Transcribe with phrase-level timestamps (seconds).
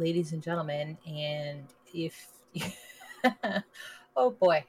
[0.00, 0.96] Ladies and gentlemen.
[1.06, 2.26] And if,
[4.16, 4.64] oh boy,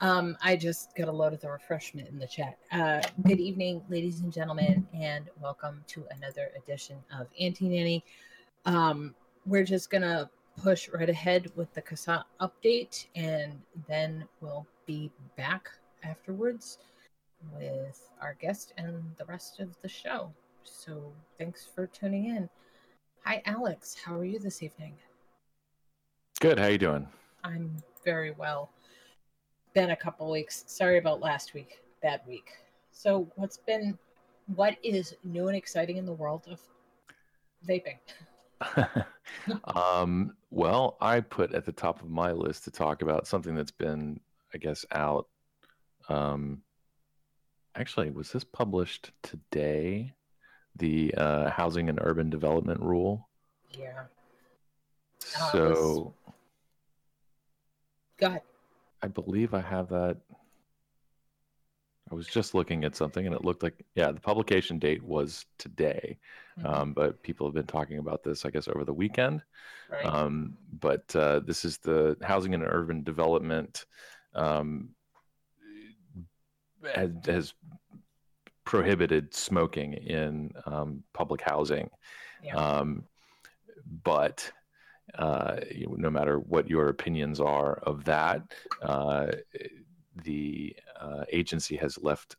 [0.00, 2.56] um, I just got a load of the refreshment in the chat.
[2.72, 8.02] Uh, good evening, ladies and gentlemen, and welcome to another edition of Anti-Nanny.
[8.64, 15.10] Um, we're just gonna push right ahead with the CASAA update, and then we'll be
[15.36, 15.68] back
[16.02, 16.78] afterwards
[17.54, 20.32] with our guest and the rest of the show.
[20.64, 22.48] So thanks for tuning in.
[23.24, 23.96] Hi, Alex.
[24.04, 24.94] How are you this evening?
[26.40, 26.58] Good.
[26.58, 27.06] How you doing?
[27.44, 28.70] I'm very well.
[29.74, 30.64] Been a couple weeks.
[30.66, 31.78] Sorry about last week.
[32.02, 32.50] Bad week.
[32.90, 33.96] So, what's been,
[34.56, 36.60] what is new and exciting in the world of
[37.64, 37.98] vaping?
[39.76, 43.70] um, well, I put at the top of my list to talk about something that's
[43.70, 44.18] been,
[44.52, 45.28] I guess, out.
[46.08, 46.62] Um,
[47.76, 50.12] actually, was this published today?
[50.76, 53.28] The uh, Housing and Urban Development Rule.
[53.78, 54.04] Yeah.
[55.36, 56.14] Uh, So
[58.18, 58.42] Go ahead.
[59.02, 60.18] I believe I have that.
[62.10, 65.46] I was just looking at something and it looked like, yeah, the publication date was
[65.58, 66.18] today.
[66.58, 66.66] Mhm.
[66.66, 69.42] Um, but people have been talking about this, I guess, over the weekend.
[69.90, 70.04] right.
[70.04, 73.86] Um, but uh, this is the housing and urban development
[74.34, 74.90] um,
[76.94, 77.54] has, has
[78.64, 81.90] prohibited smoking in um, public housing.
[82.42, 82.54] yeah.
[82.56, 83.04] Um,
[84.04, 84.50] but
[85.18, 85.56] uh,
[85.88, 88.42] no matter what your opinions are of that,
[88.80, 89.26] uh,
[90.22, 92.36] the uh, agency has left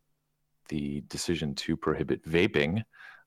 [0.70, 2.84] the decision to prohibit vaping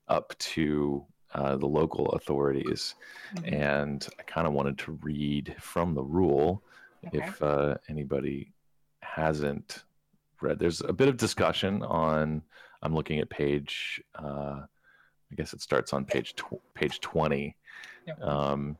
[0.07, 2.95] up to uh, the local authorities.
[3.35, 3.53] Mhm.
[3.53, 6.63] And I kind of wanted to read from the rule
[7.05, 7.19] Okay.
[7.19, 8.51] if uh, anybody
[9.01, 9.83] hasn't
[10.41, 10.57] read.
[10.57, 12.41] There's a bit of discussion on.
[12.81, 14.01] I'm looking at page.
[14.15, 14.61] Uh,
[15.31, 17.55] I guess it starts on page tw- page 20.
[18.05, 18.13] Yeah.
[18.21, 18.77] Um,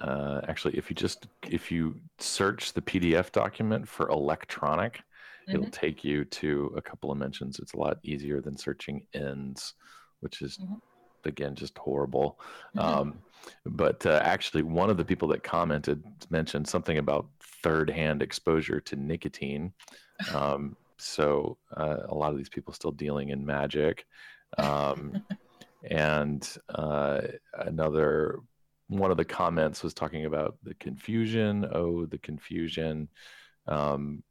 [0.00, 5.00] uh, actually, if you just if you search the PDF document for electronic,
[5.48, 5.72] it'll Mhm.
[5.72, 7.58] take you to a couple of mentions.
[7.58, 9.74] It's a lot easier than searching ENDS,
[10.20, 10.80] which is Mhm.
[11.24, 12.38] again just horrible.
[12.76, 12.82] Mhm.
[12.84, 13.22] Um,
[13.66, 17.26] but uh, actually, one of the people that commented mentioned something about
[17.62, 19.72] third-hand exposure to nicotine.
[20.32, 24.06] Um, so uh, a lot of these people still dealing in magic,
[24.58, 25.22] um,
[25.90, 27.20] and uh,
[27.54, 28.40] another
[28.88, 31.66] one of the comments was talking about the confusion.
[31.72, 33.08] Oh, the confusion.
[33.66, 34.22] Um,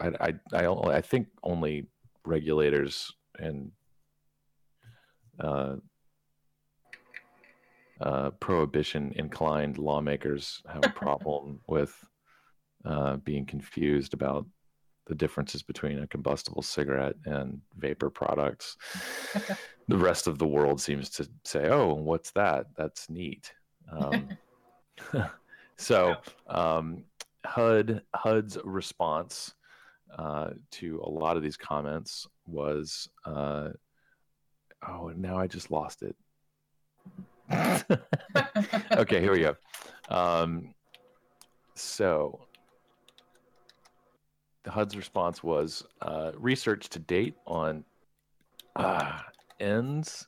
[0.00, 1.88] I, I, I, only- I think only
[2.24, 3.70] regulators and
[5.38, 5.76] uh,
[8.00, 11.94] uh, prohibition inclined lawmakers have a problem with
[12.84, 14.46] uh, being confused about
[15.08, 18.76] the differences between a combustible cigarette and vapor products.
[19.88, 22.66] the rest of the world seems to say, "Oh, what's that?
[22.76, 23.52] That's neat."
[23.90, 24.28] Um,
[25.76, 26.16] so,
[26.46, 27.04] um,
[27.44, 29.54] HUD HUD's response
[30.16, 33.70] uh, to a lot of these comments was, uh,
[34.86, 36.16] "Oh, now I just lost it."
[38.92, 39.56] okay, here we go.
[40.10, 40.74] Um,
[41.74, 42.47] so
[44.64, 47.84] the HUD's response was uh, research to date on
[48.76, 49.20] uh,
[49.60, 50.26] ENDS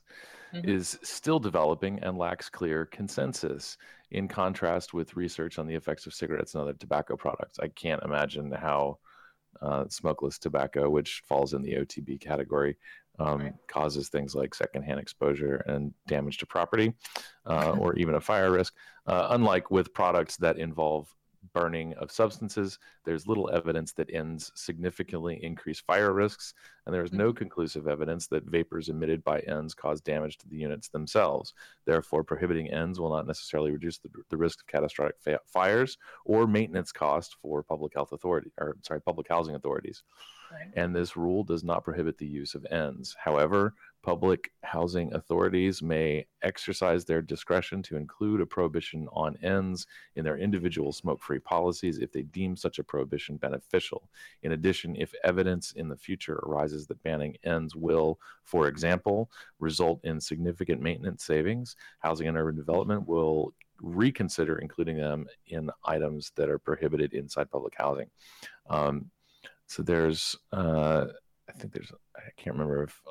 [0.53, 0.67] Mhm.
[0.67, 3.77] is still developing and lacks clear consensus.
[4.09, 8.03] In contrast with research on the effects of cigarettes and other tobacco products, I can't
[8.03, 8.99] imagine how
[9.61, 12.77] uh, smokeless tobacco, which falls in the OTP category,
[13.19, 13.53] um, Right.
[13.67, 16.93] causes things like secondhand exposure and damage to property,
[17.45, 18.73] uh, or even a fire risk.
[19.05, 21.13] Uh, unlike with products that involve
[21.53, 26.53] burning of substances, there's little evidence that ENDS significantly increase fire risks,
[26.85, 27.37] and there is no mm-hmm.
[27.37, 31.53] conclusive evidence that vapors emitted by ENDS cause damage to the units themselves.
[31.85, 36.47] Therefore, prohibiting ENDS will not necessarily reduce the, the risk of catastrophic fa- fires or
[36.47, 40.03] maintenance cost for public health authority or sorry, public housing authorities.
[40.75, 43.15] And this rule does not prohibit the use of ENDS.
[43.19, 50.23] However, public housing authorities may exercise their discretion to include a prohibition on ENDS in
[50.23, 54.09] their individual smoke free policies if they deem such a prohibition beneficial.
[54.43, 59.99] In addition, if evidence in the future arises that banning ENDS will, for example, result
[60.03, 66.49] in significant maintenance savings, Housing and Urban Development will reconsider including them in items that
[66.49, 68.07] are prohibited inside public housing.
[68.69, 69.09] Um,
[69.71, 71.05] so there's, uh,
[71.47, 73.01] I think there's, I can't remember if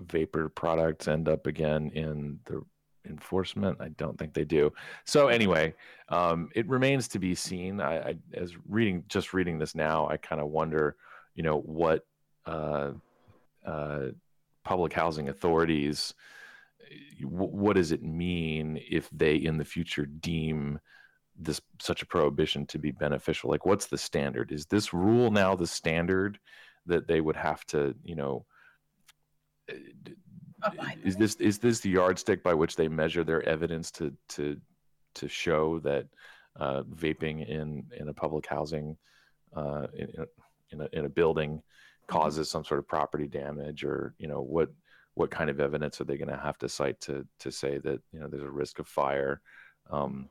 [0.00, 2.62] vapor products end up again in the
[3.08, 3.78] enforcement.
[3.80, 4.72] I don't think they do.
[5.06, 5.72] So anyway,
[6.08, 7.80] um, it remains to be seen.
[7.80, 10.96] I, I as reading just reading this now, I kind of wonder,
[11.36, 12.04] you know, what
[12.44, 12.90] uh,
[13.64, 14.06] uh,
[14.64, 16.12] public housing authorities,
[17.20, 20.80] w- what does it mean if they in the future deem
[21.40, 23.50] this such a prohibition to be beneficial?
[23.50, 24.52] Like, what's the standard?
[24.52, 26.38] Is this rule now the standard
[26.86, 28.44] that they would have to, you know?
[30.62, 34.60] Abide is this is this the yardstick by which they measure their evidence to to
[35.14, 36.06] to show that
[36.56, 38.96] uh, vaping in in a public housing
[39.56, 40.26] uh, in, in a-
[40.72, 41.62] in a in a building
[42.06, 44.70] causes some sort of property damage or you know what
[45.14, 48.00] what kind of evidence are they going to have to cite to to say that
[48.12, 49.40] you know there's a risk of fire
[49.90, 50.28] um,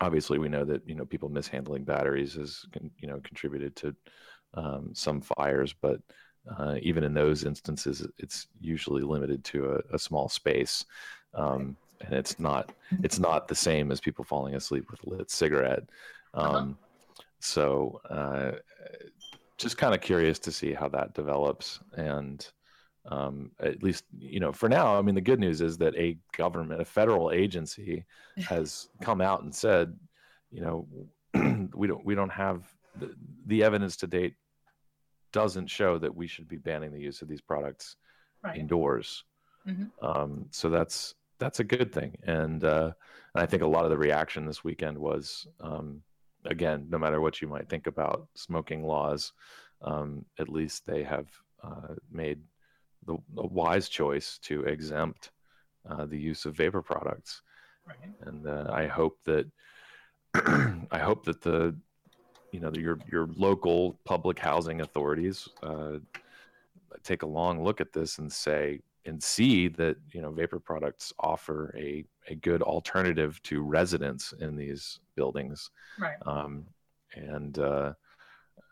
[0.00, 2.64] obviously we know that you know people mishandling batteries has
[2.98, 3.94] you know contributed to
[4.54, 6.00] um, some fires but
[6.58, 10.84] uh, even in those instances it's usually limited to a, a small space
[11.34, 12.72] um, and it's not
[13.02, 15.84] it's not the same as people falling asleep with a lit cigarette
[16.34, 16.56] Uh-huh.
[16.58, 16.78] um,
[17.40, 18.52] so uh,
[19.58, 22.48] just kind of curious to see how that develops and
[23.08, 26.18] um, at least you know for now i mean the good news is that a
[26.36, 28.04] government a federal agency
[28.38, 29.96] has come out and said
[30.50, 30.86] you know
[31.74, 32.64] we don't we don't have
[32.98, 33.14] the,
[33.46, 34.34] the evidence to date
[35.32, 37.96] doesn't show that we should be banning the use of these products
[38.42, 38.58] Right.
[38.58, 39.24] indoors
[39.66, 39.90] Mhm.
[40.00, 42.92] um, so that's that's a good thing and uh,
[43.34, 46.02] and i think a lot of the reaction this weekend was um,
[46.44, 49.32] again no matter what you might think about smoking laws
[49.82, 51.28] um, at least they have
[51.64, 52.40] uh, made
[53.06, 55.30] the, the wise choice to exempt
[55.88, 57.42] uh, the use of vapor products
[57.86, 58.10] Right.
[58.22, 59.46] and uh, I hope that
[60.90, 61.76] I hope that the
[62.52, 65.98] you know your your local public housing authorities uh,
[67.02, 71.12] take a long look at this and say and see that you know vapor products
[71.20, 76.16] offer a a good alternative to residents in these buildings Right.
[76.26, 76.66] um,
[77.14, 77.92] and uh,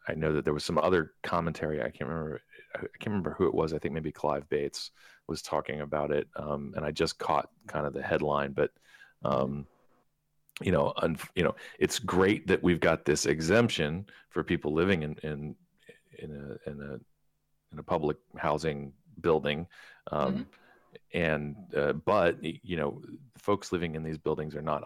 [0.08, 1.80] I know that there was some other commentary.
[1.80, 2.40] I can't remember.
[2.74, 3.72] I can't remember who it was.
[3.72, 4.90] I think maybe Clive Bates
[5.28, 8.52] was talking about it, um, and I just caught kind of the headline.
[8.52, 8.70] But
[9.24, 9.66] um,
[10.60, 15.02] you know, un- you know, it's great that we've got this exemption for people living
[15.02, 15.56] in in
[16.18, 16.94] in a in a
[17.72, 19.66] in a public housing building.
[20.10, 20.46] Um,
[21.12, 23.02] And uh, but you know,
[23.38, 24.82] folks living in these buildings are not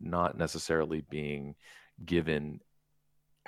[0.00, 1.54] not necessarily being
[2.04, 2.60] given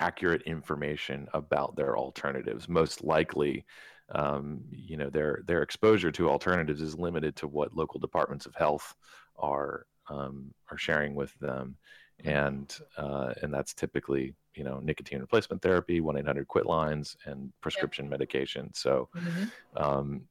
[0.01, 2.67] accurate information about their alternatives.
[2.67, 3.65] Most likely,
[4.13, 8.55] um, you know, their their exposure to alternatives is limited to what local departments of
[8.55, 8.93] health
[9.37, 11.77] are um, are sharing with them,
[12.25, 17.15] and uh, and that's typically you know nicotine replacement therapy, one eight hundred quit lines,
[17.25, 18.73] and prescription medication.
[18.73, 19.51] So Mhm.
[19.77, 20.21] um,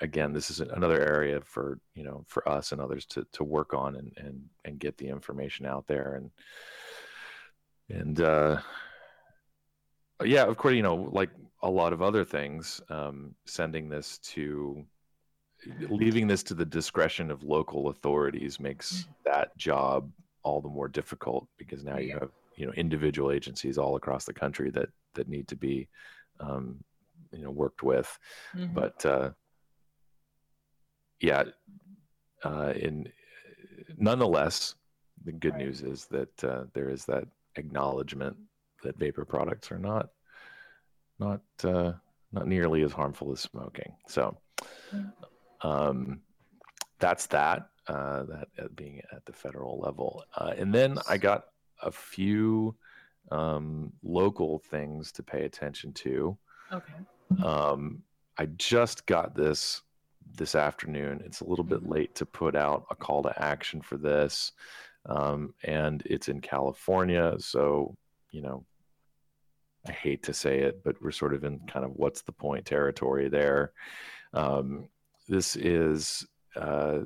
[0.00, 3.74] again, this is another area for you know for us and others to to work
[3.74, 6.30] on and and and get the information out there and
[7.90, 8.60] and uh,
[10.24, 11.30] yeah, of course, you know, like
[11.62, 14.84] a lot of other things, um, sending this to
[15.90, 20.10] leaving this to the discretion of local authorities makes that job
[20.42, 24.32] all the more difficult because now you have you know individual agencies all across the
[24.32, 25.86] country that that need to be
[26.40, 26.82] um,
[27.30, 28.18] you know worked with
[28.56, 28.74] Mhm.
[28.74, 29.30] but uh,
[31.20, 31.44] yeah,
[32.44, 33.12] uh, in
[33.98, 34.74] nonetheless,
[35.24, 35.64] the good Right.
[35.66, 37.24] news is that uh, there is that
[37.56, 38.36] acknowledgement
[38.82, 40.10] that vapor products are not
[41.18, 41.92] not uh,
[42.32, 43.92] not nearly as harmful as smoking.
[44.08, 44.36] So
[45.62, 46.20] um,
[46.98, 47.68] that's that.
[47.88, 51.46] Uh, that uh, being at the federal level, uh, and then I got
[51.82, 52.76] a few
[53.32, 56.38] um, local things to pay attention to.
[56.72, 56.92] Okay.
[57.42, 58.02] Um,
[58.38, 59.82] I just got this
[60.36, 61.20] this afternoon.
[61.24, 61.90] It's a little bit Mhm.
[61.90, 64.52] late to put out a call to action for this,
[65.06, 67.34] um, and it's in California.
[67.40, 67.96] So,
[68.30, 68.64] you know,
[69.86, 72.66] I hate to say it, but we're sort of in kind of what's the point
[72.66, 73.72] territory there.
[74.34, 74.88] Um,
[75.28, 77.00] this is uh,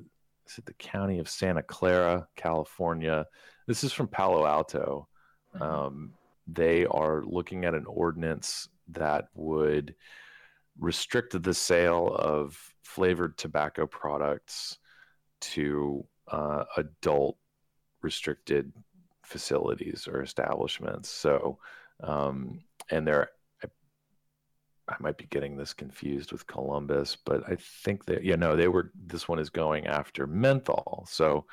[0.46, 3.26] is it the county of Santa Clara, California?
[3.66, 5.08] This is from Palo Alto.
[5.54, 5.62] Mhm.
[5.62, 6.14] Um,
[6.46, 9.94] they are looking at an ordinance that would
[10.78, 14.78] restrict the sale of flavored tobacco products
[15.40, 17.36] to uh, adult
[18.02, 18.72] restricted
[19.22, 21.08] facilities or establishments.
[21.08, 21.58] So,
[22.02, 22.60] um,
[22.90, 23.30] and they're,
[23.62, 23.68] I,
[24.88, 28.68] I might be getting this confused with Columbus, but I think that, you know, they
[28.68, 31.06] were, this one is going after menthol.
[31.08, 31.46] So,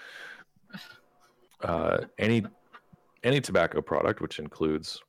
[1.64, 2.44] uh, any,
[3.24, 5.02] any tobacco product, which includes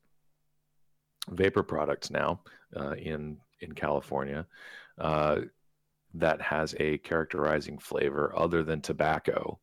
[1.30, 2.40] vapor products now
[2.76, 4.46] uh, in in California,
[4.98, 5.40] uh,
[6.14, 9.58] that has a characterizing flavor other than tobacco,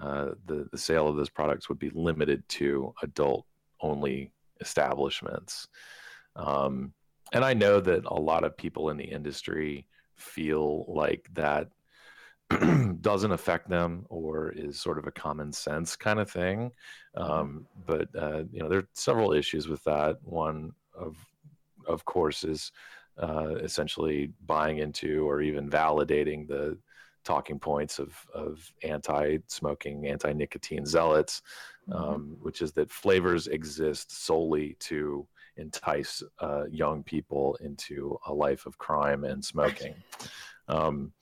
[0.00, 3.46] uh, the the sale of those products would be limited to adult
[3.80, 5.68] only establishments.
[6.36, 6.92] Um,
[7.32, 9.86] and I know that a lot of people in the industry
[10.16, 11.68] feel like that
[13.00, 16.72] doesn't affect them or is sort of a common sense kind of thing.
[17.14, 20.18] Um, but uh, you know, there are several issues with that.
[20.22, 21.16] One of
[21.86, 22.72] of course is
[23.18, 26.76] uh, essentially buying into or even validating the
[27.24, 31.42] talking points of of anti-smoking, anti-nicotine zealots.
[31.92, 38.66] Um, which is that flavors exist solely to entice uh, young people into a life
[38.66, 39.94] of crime and smoking.
[40.68, 41.12] Um,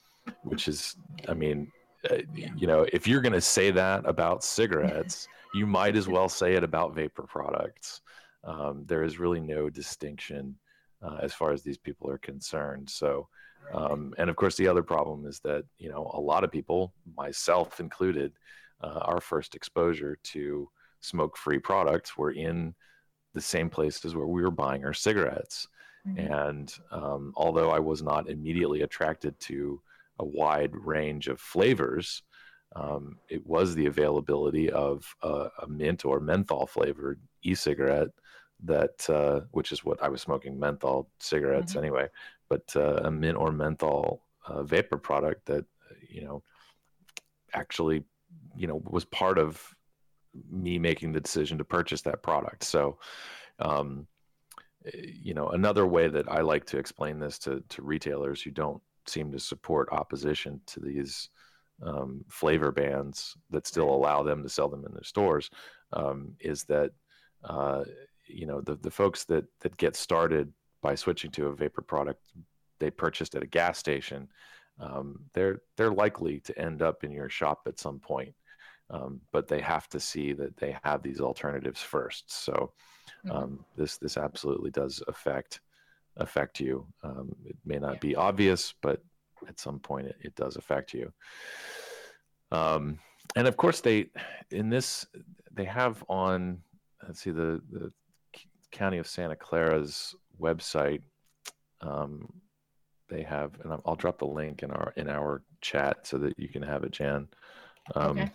[0.42, 0.96] which is,
[1.26, 1.72] I mean,
[2.10, 6.28] uh, you know, if you're going to say that about cigarettes, you might as well
[6.28, 8.02] say it about vapor products.
[8.44, 10.56] Um, there is really no distinction
[11.02, 12.88] uh, as far as these people are concerned.
[12.88, 13.28] So,
[13.72, 16.92] um, and of course, the other problem is that you know a lot of people,
[17.16, 18.32] myself included,
[18.82, 20.70] uh, our first exposure to
[21.00, 22.74] smoke-free products were in
[23.34, 25.68] the same places where we were buying our cigarettes.
[26.06, 26.30] Mhm.
[26.30, 29.80] And um, although I was not immediately attracted to
[30.18, 32.22] a wide range of flavors,
[32.74, 38.10] um, it was the availability of a, a mint or menthol flavored e-cigarette
[38.64, 41.78] that, uh, which is what I was smoking menthol cigarettes Mhm.
[41.78, 42.08] anyway,
[42.48, 45.64] but uh, a mint or menthol uh, vapor product that
[46.08, 46.42] you know
[47.54, 48.04] actually
[48.58, 49.62] you know was part of
[50.50, 52.64] me making the decision to purchase that product.
[52.64, 52.98] So.
[53.58, 54.06] Um,
[54.94, 58.80] you know another way that i like to explain this to, to retailers who don't
[59.06, 61.30] seem to support opposition to these
[61.82, 65.50] um, flavor bans that still allow them to sell them in their stores
[65.92, 66.90] um, is that
[67.44, 67.84] uh,
[68.26, 72.20] you know the, the folks that that get started by switching to a vapor product
[72.78, 74.28] they purchased at a gas station
[74.80, 78.34] um, they're they're likely to end up in your shop at some point
[78.90, 82.72] um, but they have to see that they have these alternatives first so
[83.24, 83.34] Mhm.
[83.34, 85.60] um, this this absolutely does affect
[86.18, 86.86] affect you.
[87.02, 87.98] Um, it may not Yeah.
[88.00, 89.02] be obvious, but
[89.46, 91.12] at some point it, it does affect you.
[92.50, 92.98] Um,
[93.36, 94.10] and of course, they
[94.50, 95.06] in this
[95.52, 96.62] they have on
[97.06, 97.92] let's see the the
[98.70, 101.02] county of Santa Clara's website.
[101.80, 102.32] Um,
[103.08, 106.38] they have, and I'll- I'll drop the link in our in our chat so that
[106.38, 107.28] you can have it, Jan.
[107.94, 108.32] Um, Okay.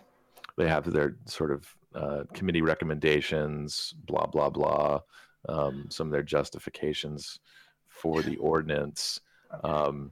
[0.56, 5.00] They have their sort of uh, committee recommendations, blah blah blah.
[5.48, 7.40] Um, some of their justifications
[7.88, 9.20] for the ordinance.
[9.62, 10.10] Um,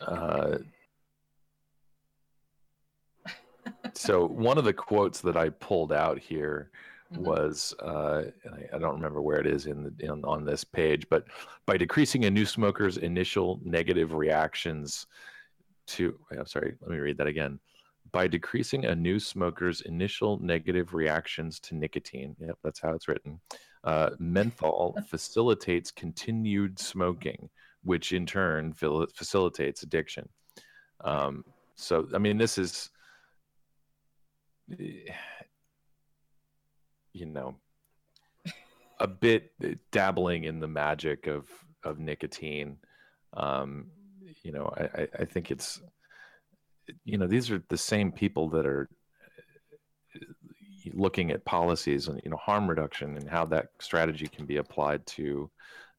[0.00, 0.58] uh,
[3.94, 6.70] so one of the quotes that I pulled out here
[7.12, 7.18] Mhm.
[7.18, 10.64] was, uh, and I, I don't remember where it is in, the, in on this
[10.64, 11.24] page, but
[11.64, 15.06] by decreasing a new smoker's initial negative reactions
[15.86, 17.60] to, I'm sorry, let me read that again.
[18.12, 23.40] By decreasing a new smoker's initial negative reactions to nicotine, yep, that's how it's written.
[23.84, 27.48] Uh, menthol facilitates continued smoking,
[27.82, 30.28] which in turn fil- facilitates addiction.
[31.04, 31.44] Um,
[31.74, 32.90] so, I mean, this is
[37.16, 37.54] you know
[39.00, 39.52] a bit
[39.92, 41.48] dabbling in the magic of
[41.84, 42.76] of nicotine
[43.34, 43.86] um
[44.42, 45.80] you know i I- i think it's
[47.04, 48.88] you know these are the same people that are
[50.94, 55.04] looking at policies and you know harm reduction and how that strategy can be applied
[55.06, 55.50] to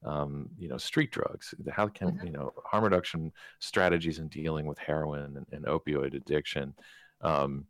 [0.05, 2.23] um, you know street drugs how can Mhm.
[2.23, 6.73] you know harm reduction strategies in dealing with heroin and, and opioid addiction
[7.21, 7.65] um,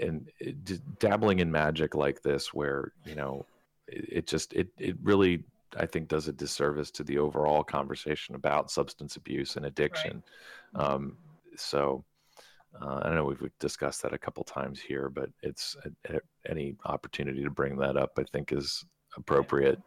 [0.00, 3.46] and it, dabbling in magic like this, where you know,
[3.88, 5.44] it, it just it it really
[5.76, 10.22] I think does a disservice to the overall conversation about substance abuse and addiction.
[10.76, 11.16] Um,
[11.56, 12.04] so
[12.80, 16.76] uh, I know we've discussed that a couple times here, but it's a, a, any
[16.84, 18.84] opportunity to bring that up, I think, is
[19.16, 19.80] appropriate.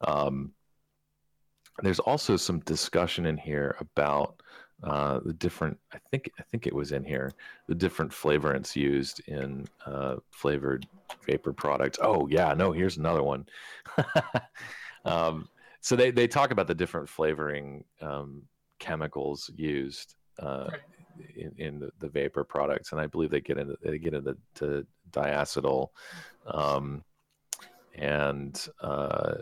[0.00, 0.52] Um,
[1.82, 4.40] there's also some discussion in here about
[4.82, 5.78] uh, the different.
[5.92, 7.32] I think I think it was in here
[7.68, 10.86] the different flavorants used in uh, flavored
[11.26, 11.98] vapor products.
[12.02, 13.46] Oh yeah, no, here's another one.
[15.04, 15.48] um,
[15.80, 18.42] so they they talk about the different flavoring um,
[18.78, 20.16] chemicals used.
[20.38, 20.80] Uh, Right.
[21.36, 24.36] In, in the, the vapor products, and I believe they get into they get into
[24.56, 25.88] to diacetyl,
[26.46, 27.04] um,
[27.94, 29.34] and uh,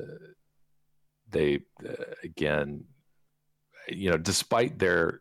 [1.30, 2.84] they uh, again,
[3.88, 5.20] you know, despite their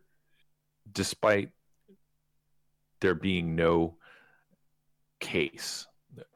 [0.92, 1.50] despite
[3.00, 3.96] there being no
[5.20, 5.88] case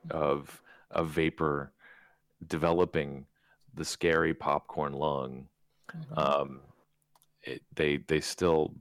[0.10, 1.72] of a vapor
[2.48, 3.26] developing
[3.74, 5.48] the scary popcorn lung
[5.96, 6.18] Mhm.
[6.18, 6.62] um,
[7.44, 8.74] it, they they still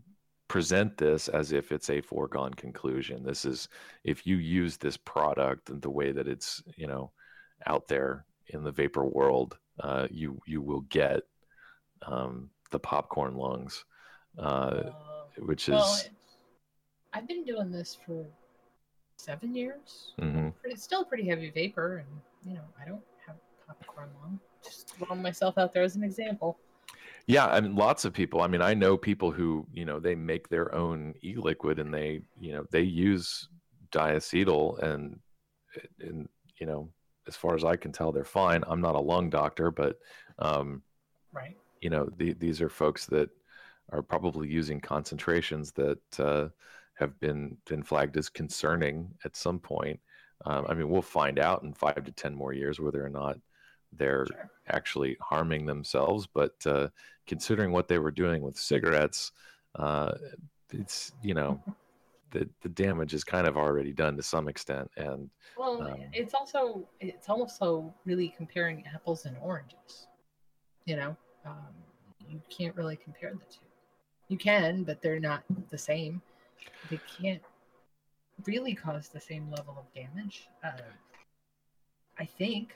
[0.49, 3.23] present this as if it's a foregone conclusion.
[3.25, 3.69] This is
[4.05, 7.13] if you use this product and the way that it's you know
[7.67, 11.23] out there in the vapor world, uh, you you will get
[12.07, 13.85] um, the popcorn lungs,
[14.39, 14.93] uh, Uh,
[15.39, 16.11] which is well, it's-
[17.15, 18.27] I've been doing this for
[19.17, 20.13] seven years.
[20.19, 20.49] Mm-hmm.
[20.65, 22.09] It's still pretty heavy vapor, and
[22.45, 23.37] you know I don't have
[23.67, 24.41] popcorn lung.
[24.63, 26.59] Just throwing myself out there as an example.
[27.27, 28.43] Yeah, I mean, lots of people.
[28.43, 32.21] I mean, I know people who, you know, they make their own e-liquid and they,
[32.39, 33.49] you know, they use
[33.91, 35.19] diacetyl and,
[36.01, 36.29] and
[36.59, 36.91] you know,
[37.27, 38.63] as far as I can tell, they're fine.
[38.67, 39.99] I'm not a lung doctor, but,
[40.39, 40.83] um,
[41.33, 41.57] Right.
[41.81, 43.31] you know, the, these are folks that
[43.91, 46.49] are probably using concentrations that uh,
[46.95, 49.99] have been been flagged as concerning at some point.
[50.45, 53.39] Um, I mean, we'll find out in five to ten more years whether or not
[53.97, 54.51] they're Sure.
[54.69, 56.27] actually harming themselves.
[56.27, 56.89] But uh,
[57.27, 59.33] considering what they were doing with cigarettes,
[59.77, 60.13] uh,
[60.71, 61.63] it's you know
[62.31, 64.91] the the damage is kind of already done to some extent.
[64.97, 70.09] And Well, Um, it's also it's also really comparing apples and oranges.
[70.85, 71.75] You know, um,
[72.29, 73.61] you can't really compare the two.
[74.29, 76.21] You can, but they're not the same.
[76.91, 77.43] They can't
[78.47, 80.49] really cause the same level of damage.
[80.63, 80.73] Uh,
[82.19, 82.75] I think.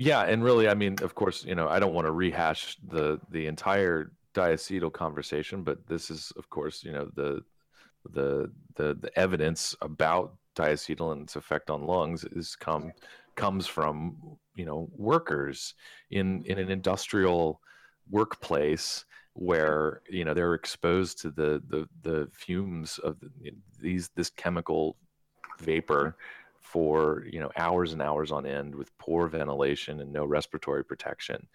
[0.00, 3.20] Yeah, and really, I mean, of course, you know, I don't want to rehash the
[3.30, 7.42] the entire diacetyl conversation, but this is, of course, you know, the
[8.10, 12.92] the the the evidence about diacetyl and its effect on lungs is come
[13.34, 14.16] comes from
[14.54, 15.74] you know workers
[16.10, 17.60] in in an industrial
[18.10, 23.28] workplace where you know they're exposed to the the the fumes of the,
[23.78, 24.96] these this chemical
[25.60, 26.16] vapor
[26.60, 31.46] for you know hours and hours on end with poor ventilation and no respiratory protection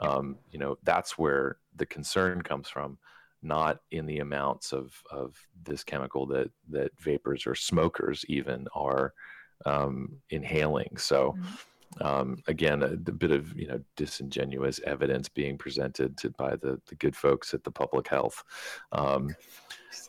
[0.00, 2.98] um, you know that's where the concern comes from
[3.42, 9.12] not in the amounts of of this chemical that that vapors or smokers even are
[9.66, 10.96] um, inhaling.
[10.96, 11.36] So
[12.00, 16.80] um, again a, a bit of you know disingenuous evidence being presented to, by the
[16.86, 18.42] the good folks at the public health
[18.92, 19.34] um,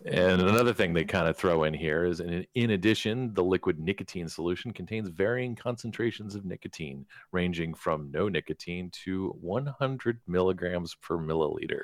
[0.06, 3.80] and another thing they kind of throw in here is in, in addition, the liquid
[3.80, 11.18] nicotine solution contains varying concentrations of nicotine, ranging from no nicotine to 100 milligrams per
[11.18, 11.82] milliliter.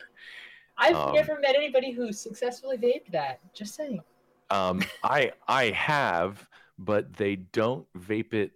[0.77, 3.39] I've Um, never met anybody who successfully vaped that.
[3.53, 4.01] Just saying.
[4.49, 8.51] Um, I I have, but they don't vape it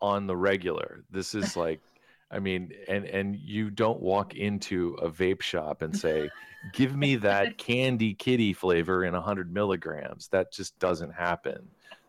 [0.00, 1.04] on the regular.
[1.10, 1.80] This is like,
[2.30, 6.30] I mean, and and you don't walk into a vape shop and say,
[6.72, 11.68] "Give me that candy kitty flavor in 100 milligrams." That just doesn't happen.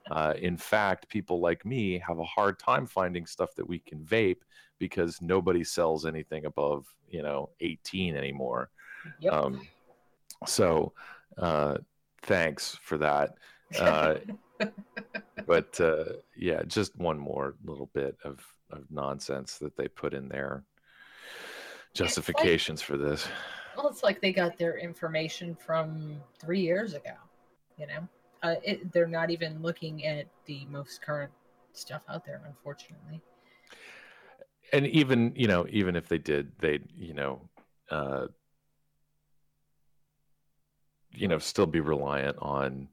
[0.10, 3.99] Uh, in fact, people like me have a hard time finding stuff that we can
[3.99, 4.41] vape
[4.77, 8.69] because nobody sells anything above you know 18 anymore.
[9.19, 9.34] Yep.
[9.34, 9.67] Um,
[10.47, 10.93] so,
[11.38, 11.77] uh,
[12.23, 13.36] thanks for that.
[13.80, 14.15] Uh,
[15.47, 20.28] but uh, yeah, just one more little bit of, of nonsense that they put in
[20.28, 20.63] there.
[21.93, 23.28] Justifications for this.
[23.76, 27.13] Well, it's like they got their information from three years ago.
[27.78, 28.08] You know,
[28.43, 31.32] uh, it, they're not even looking at the most current
[31.74, 33.21] stuff out there, unfortunately.
[34.74, 37.41] And even you know, even if they did, they you know,
[37.89, 38.28] uh,
[41.12, 42.88] you know, still be reliant on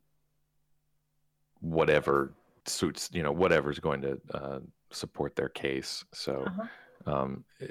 [1.60, 2.34] whatever
[2.66, 6.04] suits you know whatever's going to uh, support their case.
[6.12, 6.44] So.
[6.46, 7.12] Uh-huh.
[7.14, 7.66] um, i-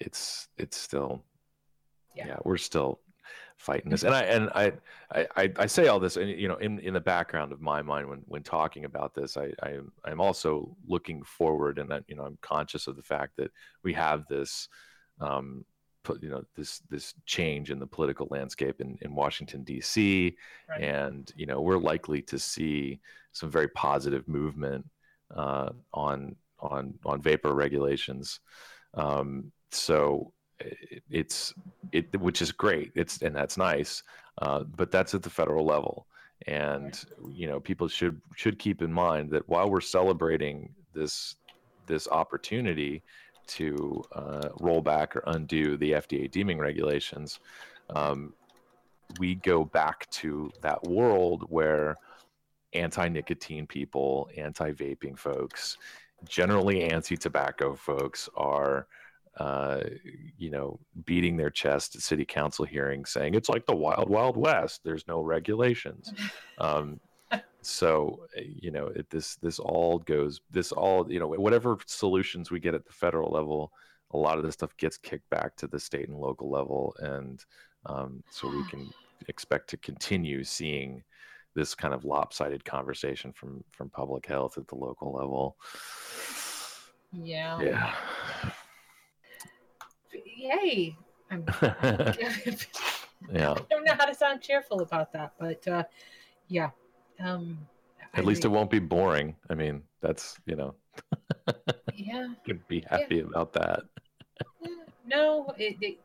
[0.00, 1.24] it's it's still
[2.16, 2.26] Yeah.
[2.26, 2.36] yeah.
[2.44, 3.00] we're still
[3.56, 4.02] fighting this.
[4.02, 4.72] And I and I
[5.12, 7.80] I, I, I say all this, and you know, in, in the background of my
[7.80, 12.16] mind when when talking about this, I, I I'm also looking forward, and that you
[12.16, 13.52] know, I'm conscious of the fact that
[13.84, 14.68] we have this.
[15.20, 15.64] Um,
[16.20, 20.36] you know this this change in the political landscape in, in Washington D.C.
[20.68, 20.82] Right.
[20.82, 23.00] and you know we're likely to see
[23.32, 24.86] some very positive movement
[25.34, 28.40] uh, on on on vapor regulations.
[28.94, 31.54] Um, so it, it's
[31.92, 32.92] it which is great.
[32.94, 34.02] It's and that's nice,
[34.40, 36.06] uh, but that's at the federal level.
[36.46, 41.36] And you know people should should keep in mind that while we're celebrating this
[41.86, 43.02] this opportunity
[43.46, 47.40] to uh, roll back or undo the FDA deeming regulations,
[47.90, 48.32] um,
[49.18, 51.96] we go back to that world where
[52.72, 55.78] anti-nicotine people, anti-vaping folks,
[56.28, 58.86] generally anti-tobacco folks are
[59.36, 59.80] uh,
[60.38, 64.36] you know, beating their chest at city council hearings, saying it's like the wild, wild
[64.36, 64.80] west.
[64.84, 66.12] There's no regulations.
[66.58, 67.00] Um,
[67.62, 70.40] so uh, you know, it, this this all goes.
[70.50, 73.72] This all you know, whatever solutions we get at the federal level,
[74.12, 77.44] a lot of this stuff gets kicked back to the state and local level, and
[77.86, 78.90] um, so we can
[79.28, 81.02] expect to continue seeing
[81.54, 85.56] this kind of lopsided conversation from from public health at the local level.
[87.12, 87.60] Yeah.
[87.60, 87.94] Yeah.
[90.36, 90.96] Yay.
[91.30, 93.52] I'm, yeah.
[93.52, 95.84] I don't know how to sound cheerful about that, but uh,
[96.48, 96.70] yeah.
[97.20, 97.58] Um,
[98.14, 99.36] At least it won't be boring.
[99.50, 100.74] I mean, that's you know,
[101.94, 102.28] Yeah.
[102.46, 103.82] could be happy about that.
[105.06, 105.98] No, it, it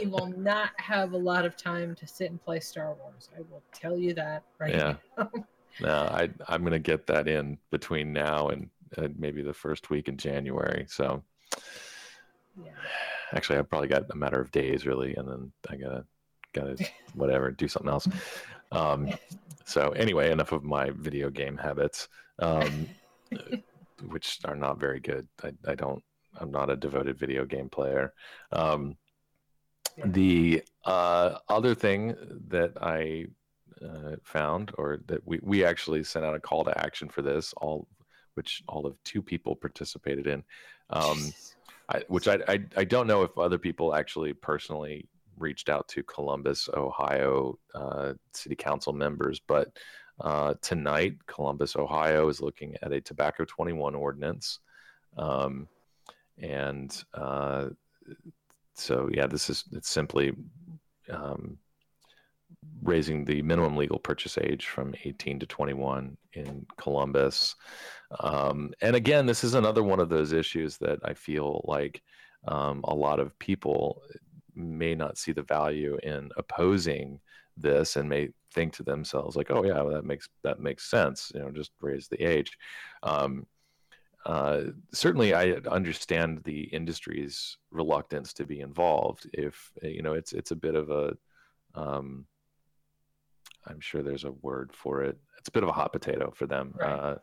[0.00, 3.28] you will not have a lot of time to sit and play Star Wars.
[3.36, 4.96] I will tell you that right Yeah.
[5.18, 5.30] now.
[5.78, 10.08] No, I I'm gonna get that in between now and uh, maybe the first week
[10.08, 10.86] in January.
[10.88, 11.22] So
[12.58, 12.70] yeah.
[13.34, 16.06] actually, I've probably got a matter of days really, and then I gotta
[16.54, 16.76] gotta
[17.14, 18.08] whatever do something else.
[18.72, 19.10] Um,
[19.64, 22.88] so anyway, enough of my video game habits, um,
[24.08, 25.26] which are not very good.
[25.42, 26.02] I, I don't.
[26.38, 28.12] I'm not a devoted video game player.
[28.52, 28.96] Um,
[30.04, 32.14] the uh, other thing
[32.48, 33.26] that I
[33.82, 37.54] uh, found, or that we, we actually sent out a call to action for this,
[37.56, 37.88] all
[38.34, 40.44] which all of two people participated in,
[40.90, 41.32] um,
[41.88, 46.02] I, which I, I I don't know if other people actually personally reached out to
[46.02, 49.68] Columbus, Ohio uh, city council members, but
[50.20, 54.60] uh, tonight Columbus, Ohio is looking at a tobacco 21 ordinance,
[55.18, 55.68] um,
[56.38, 57.68] and uh,
[58.74, 60.32] so yeah, this is it's simply
[61.10, 61.58] um,
[62.82, 67.54] raising the minimum legal purchase age from 18 to 21 in Columbus.
[68.20, 72.02] Um, and again, this is another one of those issues that I feel like
[72.46, 74.02] um, a lot of people
[74.56, 77.20] may not see the value in opposing
[77.56, 81.32] this and may think to themselves like, "Oh yeah, well, that makes that makes sense."
[81.34, 82.56] You know, just raise the age.
[83.02, 83.46] Um,
[84.24, 89.28] uh, certainly, I understand the industry's reluctance to be involved.
[89.32, 91.16] If you know, it's it's a bit of a
[91.74, 92.26] um,
[93.66, 95.18] I'm sure there's a word for it.
[95.46, 96.74] It's a bit of a hot potato for them.
[96.76, 96.90] Right.
[96.90, 97.18] Uh,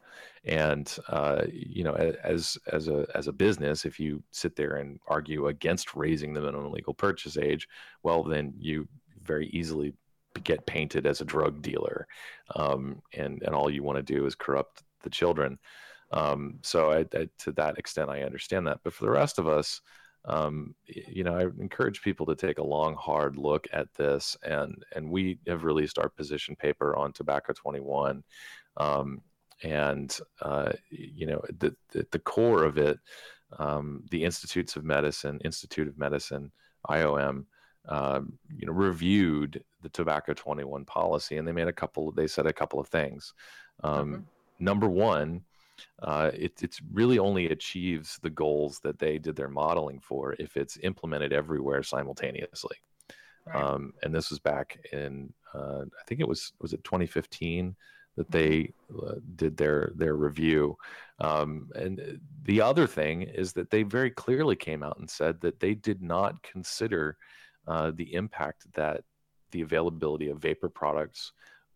[0.45, 4.97] and uh, you know, as as a as a business, if you sit there and
[5.07, 7.67] argue against raising the minimum legal purchase age,
[8.01, 8.87] well, then you
[9.21, 9.93] very easily
[10.45, 12.07] get painted as a drug dealer,
[12.55, 15.59] um, and and all you want to do is corrupt the children.
[16.11, 18.79] Um, so I, I, to that extent, I understand that.
[18.85, 19.81] But for the rest of us,
[20.25, 24.83] um, you know, I encourage people to take a long, hard look at this, and
[24.95, 28.23] and we have released our position paper on Tobacco 21,
[28.77, 29.21] um,
[29.63, 32.99] and uh, you know, the, the the core of it,
[33.59, 36.51] um, the Institutes of Medicine, Institute of Medicine,
[36.89, 37.45] IOM,
[37.89, 42.11] um, you know, reviewed the Tobacco 21 policy, and they made a couple.
[42.11, 43.33] They said a couple of things.
[43.83, 44.25] Um,
[44.59, 45.41] Number one,
[46.01, 50.57] uh, it it's really only achieves the goals that they did their modeling for if
[50.57, 52.77] it's implemented everywhere simultaneously.
[53.45, 53.61] Right.
[53.61, 57.75] Um, and this was back in uh, I think it was was it 2015
[58.15, 60.77] that they uh, did their their review.
[61.19, 65.59] Um, and the other thing is that they very clearly came out and said that
[65.59, 67.17] they did not consider
[67.67, 69.03] uh, the impact that
[69.51, 71.31] the availability of vapor products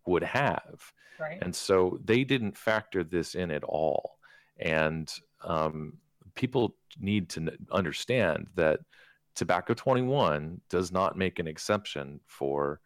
[0.08, 0.92] would have.
[1.20, 1.40] Right.
[1.42, 4.20] and so they didn't factor this in at all.
[4.60, 5.12] And
[5.44, 5.94] um,
[6.36, 8.82] people need to understand that
[9.34, 12.82] tobacco 21 does not make an exception for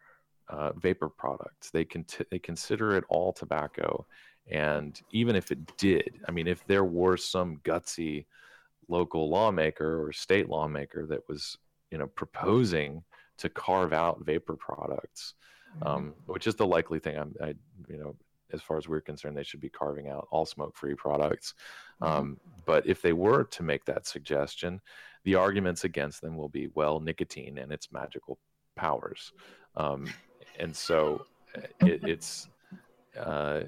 [0.48, 1.70] uh, vapor products.
[1.70, 4.06] They can they consider it all tobacco.
[4.50, 8.26] And even if it did i mean if there were some gutsy
[8.88, 11.56] local lawmaker or state lawmaker that was
[11.92, 13.04] you know proposing
[13.38, 15.34] to carve out vapor products,
[15.80, 15.86] Mhm.
[15.86, 17.16] um, which is the likely thing.
[17.18, 17.54] I'm, I,
[17.88, 18.16] you know,
[18.52, 21.54] as far as we're concerned, they should be carving out all smoke-free products.
[22.00, 22.06] Mhm.
[22.06, 24.80] Um, but if they were to make that suggestion,
[25.24, 28.38] the arguments against them will be, well, nicotine and its magical
[28.76, 29.32] powers,
[29.76, 30.12] um,
[30.58, 32.48] and so uh, it, it's
[33.16, 33.62] uh,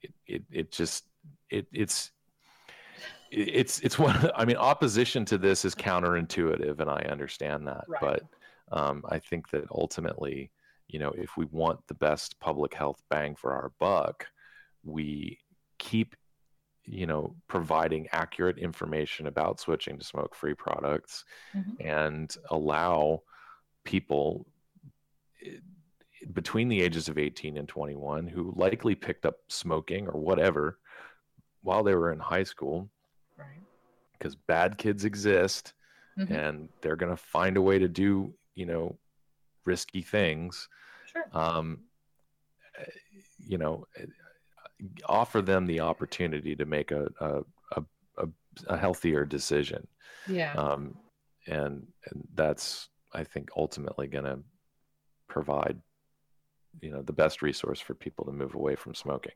[0.00, 1.04] it, it it just
[1.50, 2.12] it it's
[3.30, 8.00] it's it's one i mean opposition to this is counterintuitive and i understand that Right.
[8.00, 8.22] but
[8.76, 10.50] um, i think that ultimately
[10.88, 14.26] you know if we want the best public health bang for our buck
[14.84, 15.38] we
[15.78, 16.16] keep
[16.84, 21.24] you know providing accurate information about switching to smoke free products
[21.54, 21.76] Mhm.
[21.80, 23.22] and allow
[23.84, 24.46] people
[25.44, 25.58] eh,
[26.32, 30.78] between the ages of 18 and 21 who likely picked up smoking or whatever
[31.62, 32.90] while they were in high school
[33.36, 33.60] Right.
[34.12, 35.74] because bad kids exist
[36.16, 36.30] Mhm.
[36.30, 38.98] and they're going to find a way to do you know
[39.64, 40.68] risky things
[41.12, 41.24] Sure.
[41.32, 41.80] um
[42.78, 42.84] eh,
[43.38, 44.04] you know eh,
[45.06, 47.40] offer them the opportunity to make a a,
[47.76, 47.82] a,
[48.18, 48.28] a,
[48.68, 49.86] a healthier decision
[50.28, 50.52] Yeah.
[50.54, 50.94] um
[51.46, 54.38] and and that's i think ultimately going to
[55.28, 55.78] provide
[56.80, 59.32] you know the best resource for people to move away from smoking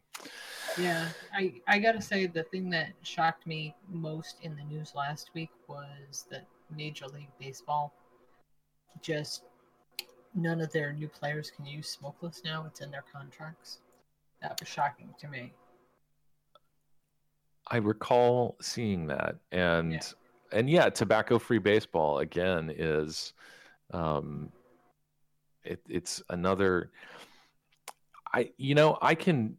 [0.78, 5.30] Yeah, I I gotta say the thing that shocked me most in the news last
[5.35, 7.92] week was that Major League Baseball
[9.00, 9.42] just
[10.35, 12.64] none of their new players can use smokeless now.
[12.66, 13.79] It's in their contracts.
[14.40, 15.53] That was shocking to me.
[17.68, 20.01] I recall seeing that, and Yeah.
[20.53, 23.33] and yeah, tobacco-free baseball again is,
[23.92, 24.51] um,
[25.64, 26.90] it, it's another.
[28.35, 29.57] I you know I can.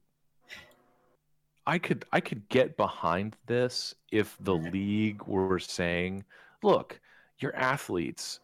[1.66, 6.26] I could I could get behind this if the league were saying,
[6.62, 7.00] look,
[7.40, 8.42] your athletes,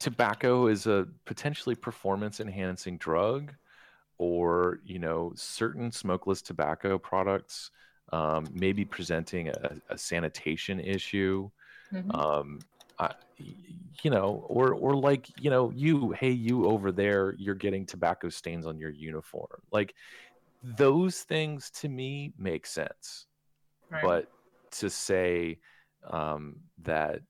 [0.00, 3.54] tobacco is a potentially performance enhancing drug,
[4.18, 7.70] or you know certain smokeless tobacco products
[8.12, 11.50] um, maybe presenting a, a sanitation issue
[11.92, 12.10] Mhm.
[12.14, 12.64] um,
[12.98, 17.86] I, you know or or like you know you hey you over there you're getting
[17.86, 19.94] tobacco stains on your uniform like
[20.62, 23.26] those things to me make sense
[23.90, 24.02] Right.
[24.02, 24.26] but
[24.72, 25.58] to say
[26.10, 27.20] um, that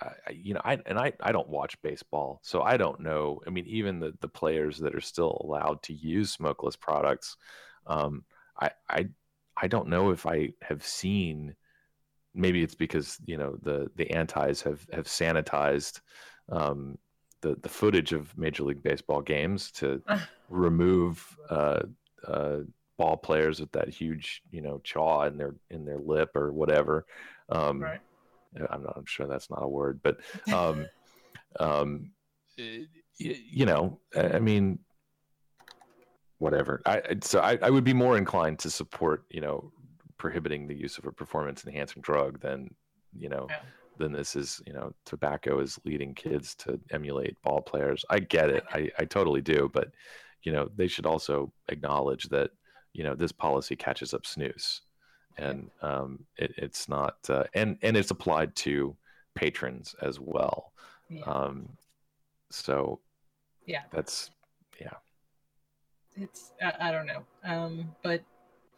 [0.00, 3.50] I you know I and I, I don't watch baseball so I don't know I
[3.50, 7.36] mean even the the players that are still allowed to use smokeless products
[7.86, 8.24] um,
[8.60, 9.08] I I
[9.60, 11.54] I don't know if I have seen
[12.34, 16.00] maybe it's because you know the the antis have have sanitized
[16.50, 16.98] um,
[17.40, 20.02] the the footage of Major League Baseball games to
[20.48, 21.82] remove uh,
[22.26, 22.58] uh,
[22.96, 27.06] ball players with that huge you know chaw in their in their lip or whatever.
[27.48, 28.00] Um, right.
[28.70, 30.18] I'm not I'm sure that's not a word, but
[30.52, 30.86] um,
[31.60, 32.12] um,
[32.58, 32.86] y-
[33.18, 34.78] you know, I mean,
[36.38, 36.82] whatever.
[36.86, 39.72] I so I, I would be more inclined to support you know
[40.18, 42.74] prohibiting the use of a performance enhancing drug than
[43.16, 43.60] you know Yeah.
[43.98, 48.04] than this is you know tobacco is leading kids to emulate ball players.
[48.10, 48.64] I get it.
[48.72, 49.88] I I totally do, but
[50.42, 52.50] you know they should also acknowledge that
[52.92, 54.80] you know this policy catches up snus
[55.38, 58.96] and um, it, it's not uh, and and it's applied to
[59.34, 60.72] patrons as well
[61.08, 61.22] Yeah.
[61.22, 61.68] um,
[62.50, 63.00] so
[63.66, 63.82] yeah.
[63.92, 64.30] that's
[64.80, 64.94] yeah.
[66.16, 67.22] It's I, I don't know.
[67.44, 68.22] Um, but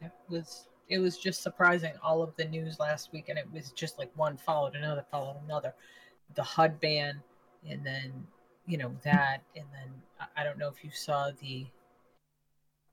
[0.01, 3.71] it was it was just surprising all of the news last week, and it was
[3.73, 5.73] just like one followed another, followed another.
[6.35, 7.23] The HUD ban,
[7.69, 8.27] and then
[8.67, 9.89] you know that, and then
[10.21, 11.67] I, I don't know if you saw the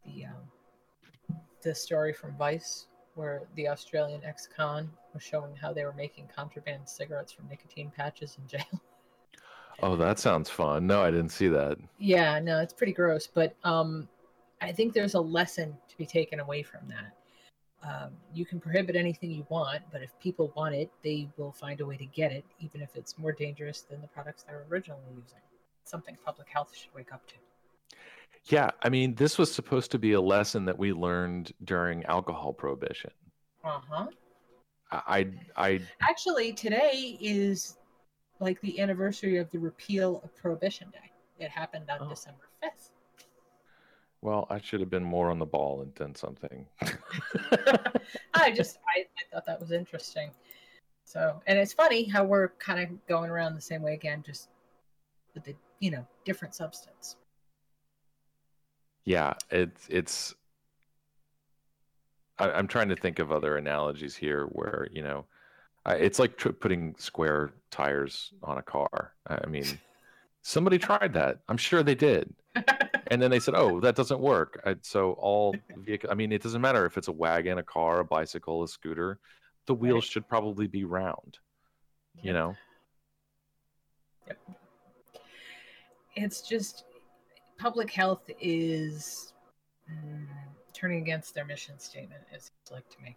[0.06, 2.86] the um, the story from Vice
[3.18, 8.38] where the Australian ex-con was showing how they were making contraband cigarettes from nicotine patches
[8.40, 8.82] in jail.
[9.84, 13.56] oh that sounds fun no i didn't see that Yeah, no, it's pretty gross, but
[13.64, 14.08] um,
[14.62, 17.14] I think there's a lesson to be taken away from that.
[17.84, 21.80] Um, you can prohibit anything you want, but if people want it, they will find
[21.82, 24.66] a way to get it, even if it's more dangerous than the products they were
[24.72, 25.40] originally using.
[25.84, 27.36] Something public health should wake up to.
[28.50, 32.54] Yeah i mean this was supposed to be a lesson that we learned during alcohol
[32.54, 33.12] prohibition
[33.64, 34.08] Uh huh.
[34.92, 37.78] i i, Actually, today is
[38.40, 41.12] like the anniversary of the repeal of Prohibition Day.
[41.40, 42.10] It happened on Oh.
[42.10, 42.92] December 5th.
[44.22, 46.66] well i should have been more on the ball and done something
[48.34, 50.30] I just I, I thought that was interesting.
[51.04, 54.50] So and it's funny how we're kind of going around the same way again, just
[55.34, 57.16] with the you know different substance.
[59.08, 60.36] Yeah it's it's
[62.38, 65.26] I, i'm trying to think of other analogies here where you know
[65.86, 69.66] I, it's like tr- putting square tires on a car i mean
[70.48, 71.40] somebody tried that.
[71.50, 72.34] I'm sure they did.
[73.08, 76.42] and then they said, "Oh, that doesn't work." I, so all vehicle, I mean, it
[76.42, 79.20] doesn't matter if it's a wagon, a car, a bicycle, a scooter.
[79.66, 81.38] The wheels should probably be round.
[82.24, 82.56] You know,
[84.28, 84.38] Yep.
[86.16, 86.86] it's just
[87.58, 89.34] public health is
[89.92, 90.26] mm,
[90.74, 93.16] turning against their mission statement it seems like to me.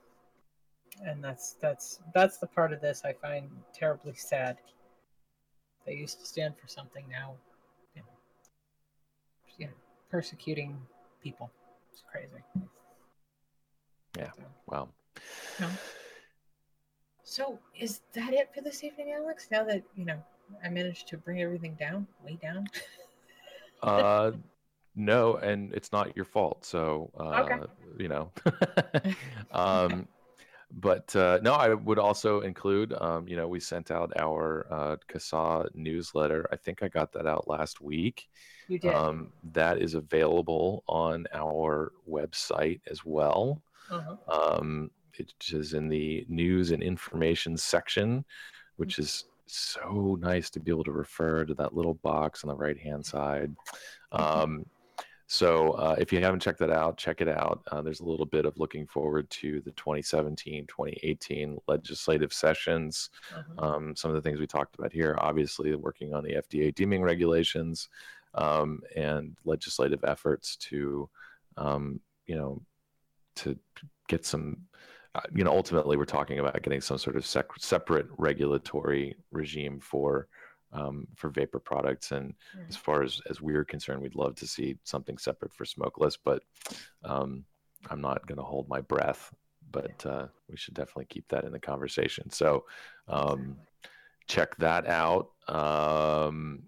[1.05, 4.59] And that's that's that's the part of this i find terribly sad.
[5.87, 7.35] They used to stand for something now
[7.95, 8.09] you know,
[9.59, 9.73] you know
[10.11, 10.77] persecuting
[11.23, 11.51] people.
[11.93, 12.43] It's crazy.
[14.17, 14.31] Yeah.
[14.37, 14.89] So- wow.
[17.23, 19.49] so is that it for this evening alex?
[19.51, 20.23] Now that you know
[20.65, 22.67] i managed to bring everything down way down
[23.83, 24.33] Uh,
[24.95, 26.65] no, and it's not your fault.
[26.65, 27.59] So, uh, Okay.
[27.99, 28.33] you know,
[29.53, 30.09] um,
[30.73, 34.97] but uh, no, I would also include, um, you know, we sent out our uh,
[35.09, 36.49] CASAA newsletter.
[36.53, 38.29] I think I got that out last week.
[38.69, 43.63] you did Um, that is available on our website as well.
[43.91, 44.17] uh-huh.
[44.59, 48.25] Um, it is in the news and information section,
[48.77, 52.57] which is so nice to be able to refer to that little box on the
[52.57, 53.55] right hand side.
[54.13, 54.67] Um,
[55.33, 57.63] so uh, if you haven't checked that out, check it out.
[57.71, 63.11] Uh, there's a little bit of looking forward to the 2017 2018 legislative sessions.
[63.33, 63.65] uh-huh.
[63.65, 67.03] Um, some of the things we talked about here, obviously, working on the FDA deeming
[67.03, 67.89] regulations
[68.35, 71.09] um, and legislative efforts to,
[71.57, 72.61] um, you know,
[73.37, 73.57] to
[74.09, 74.57] get some,
[75.35, 80.29] you know, ultimately, we're talking about getting some sort of sec- separate regulatory regime for.
[80.73, 82.33] Um, for vapor products, and
[82.69, 86.17] as far as as we're concerned, we'd love to see something separate for smokeless.
[86.17, 86.45] But
[87.03, 87.45] um,
[87.91, 89.35] I'm not going to hold my breath.
[89.73, 92.31] But uh, we should definitely keep that in the conversation.
[92.31, 92.67] So,
[93.09, 93.57] um,
[94.29, 95.31] check that out.
[95.49, 96.63] Um,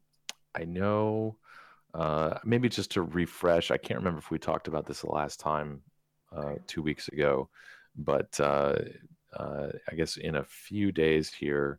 [0.55, 1.37] I know,
[1.95, 5.39] uh, maybe just to refresh, I can't remember if we talked about this the last
[5.39, 5.81] time,
[6.37, 7.49] uh, two weeks ago,
[7.97, 8.77] but uh,
[9.37, 11.79] uh, I guess in a few days here,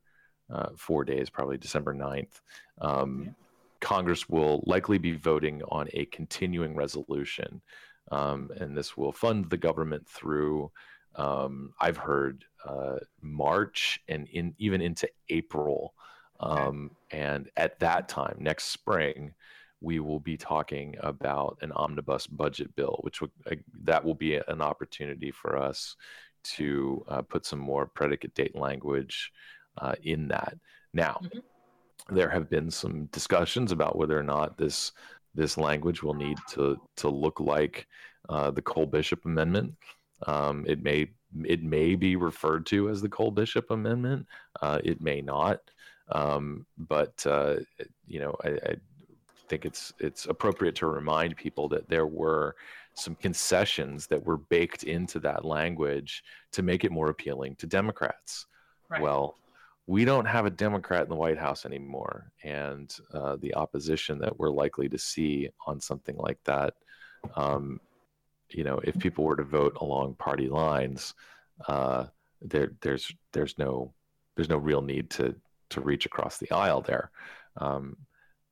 [0.51, 2.41] uh, four days, probably December 9th,
[2.81, 3.31] um, Yeah.
[3.79, 7.61] Congress will likely be voting on a continuing resolution.
[8.11, 10.71] Um, and this will fund the government through
[11.15, 15.93] um, I've heard uh, March and in even into April.
[16.39, 19.33] Um, and at that time, next spring,
[19.83, 24.35] we will be talking about an omnibus budget bill, which will, uh, that will be
[24.35, 25.95] an opportunity for us
[26.43, 29.31] to uh, put some more predicate date language
[29.77, 30.57] uh, in that.
[30.93, 31.43] Now, Mhm.
[32.09, 34.93] there have been some discussions about whether or not this
[35.35, 37.87] this language will need to to look like
[38.29, 39.75] uh, the Cole Bishop Amendment.
[40.27, 41.11] Um, it may
[41.43, 44.27] it may be referred to as the Cole Bishop Amendment.
[44.61, 45.59] Uh, it may not.
[46.11, 47.55] Um, but uh,
[48.05, 48.75] you know, I, I
[49.53, 52.55] think it's it's appropriate to remind people that there were
[52.95, 58.47] some concessions that were baked into that language to make it more appealing to Democrats.
[58.89, 59.01] Right.
[59.01, 59.35] Well,
[59.85, 64.37] we don't have a Democrat in the White House anymore, and uh, the opposition that
[64.39, 66.73] we're likely to see on something like that,
[67.35, 67.79] um,
[68.49, 71.13] you know, if people were to vote along party lines,
[71.67, 72.05] uh,
[72.41, 73.93] there there's there's no
[74.35, 75.35] there's no real need to
[75.69, 77.11] to reach across the aisle there.
[77.57, 77.97] Um,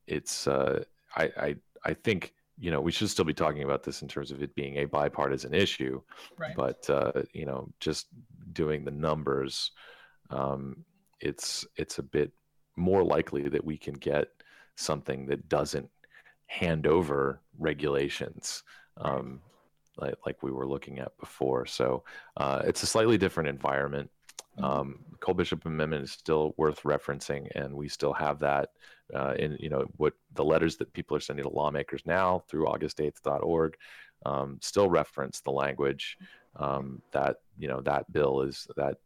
[0.06, 0.84] it's uh,
[1.16, 4.30] I, I I think you know we should still be talking about this in terms
[4.30, 6.00] of it being a bipartisan issue,
[6.38, 6.54] right.
[6.56, 8.08] but uh, you know just
[8.52, 9.72] doing the numbers,
[10.30, 10.84] um,
[11.20, 12.32] it's it's a bit
[12.76, 14.28] more likely that we can get
[14.76, 15.88] something that doesn't
[16.46, 18.62] hand over regulations.
[18.98, 19.40] Um,
[19.98, 21.66] like, like we were looking at before.
[21.66, 22.02] So
[22.38, 24.10] uh, it's a slightly different environment.
[24.58, 24.64] Mhm.
[24.64, 28.70] Um, Cole Bishop Amendment is still worth referencing, and we still have that
[29.14, 32.66] uh, in you know what the letters that people are sending to lawmakers now through
[32.66, 33.76] august8th.org
[34.24, 36.16] um, still reference the language
[36.56, 38.96] um, that you know that bill is that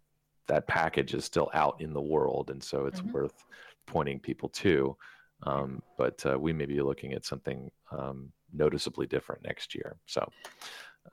[0.49, 3.13] that package is still out in the world, and so it's Mhm.
[3.13, 3.45] worth
[3.87, 4.97] pointing people to.
[5.43, 9.97] Um, but uh, we may be looking at something um, noticeably different next year.
[10.07, 10.33] So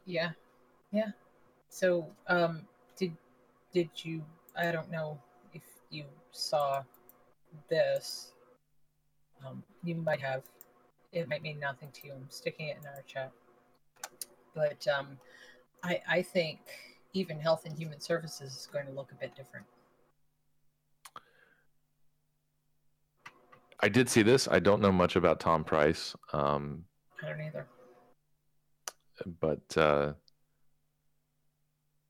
[0.06, 0.32] Yeah,
[0.92, 1.12] yeah.
[1.70, 3.16] So, um, did
[3.74, 4.24] did you?
[4.56, 5.20] I don't know
[5.54, 6.84] if you saw
[7.70, 8.33] this.
[9.46, 10.44] Um, you might have.
[11.12, 12.14] It might mean nothing to you.
[12.14, 13.32] I'm sticking it in our chat.
[14.56, 15.18] But um,
[15.84, 16.60] I I think
[17.14, 19.66] even Health and Human Services is going to look a bit different.
[23.80, 24.48] I did see this.
[24.50, 26.86] I don't know much about Tom Price, um,
[27.22, 27.68] I don't either.
[29.42, 30.14] but uh,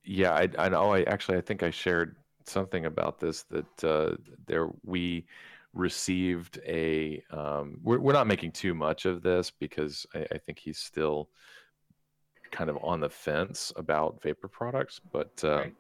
[0.04, 0.94] yeah, I, I know.
[0.94, 2.16] I actually, I think I shared
[2.46, 4.16] something about this that uh,
[4.46, 5.26] there we
[5.74, 7.24] received a.
[7.32, 11.30] Um, we're we're not making too much of this because I, I think he's still
[12.52, 15.44] kind of on the fence about vapor products, but.
[15.44, 15.74] Uh, Right.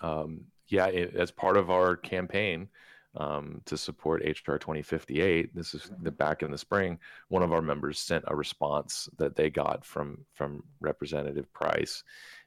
[0.00, 2.68] um, yeah, it, as part of our campaign
[3.16, 6.98] um, to support HR 2058, this is the back in the spring.
[7.28, 12.02] One of our members sent a response that they got from from Representative Price,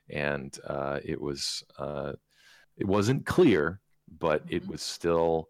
[0.09, 2.13] and uh, it was uh,
[2.77, 3.79] it wasn't clear,
[4.19, 5.49] but it was still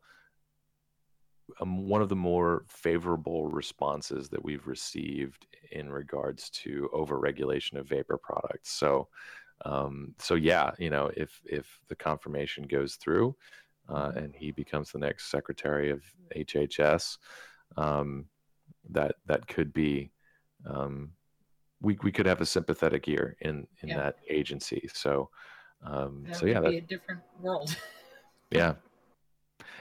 [1.60, 7.88] um, one of the more favorable responses that we've received in regards to overregulation of
[7.88, 8.72] vapor products.
[8.72, 9.08] So
[9.64, 13.36] um, so yeah, you know, if if the confirmation goes through,
[13.88, 16.04] uh, and he becomes the next secretary of
[16.36, 17.18] HHS,
[17.78, 18.26] um,
[18.90, 20.12] that that could be,
[20.70, 21.12] um,
[21.82, 23.98] we we could have a sympathetic ear in in Yeah.
[23.98, 24.90] that agency.
[24.94, 25.30] So,
[25.84, 27.76] um, That so yeah, would that, be a different world.
[28.52, 28.76] yeah.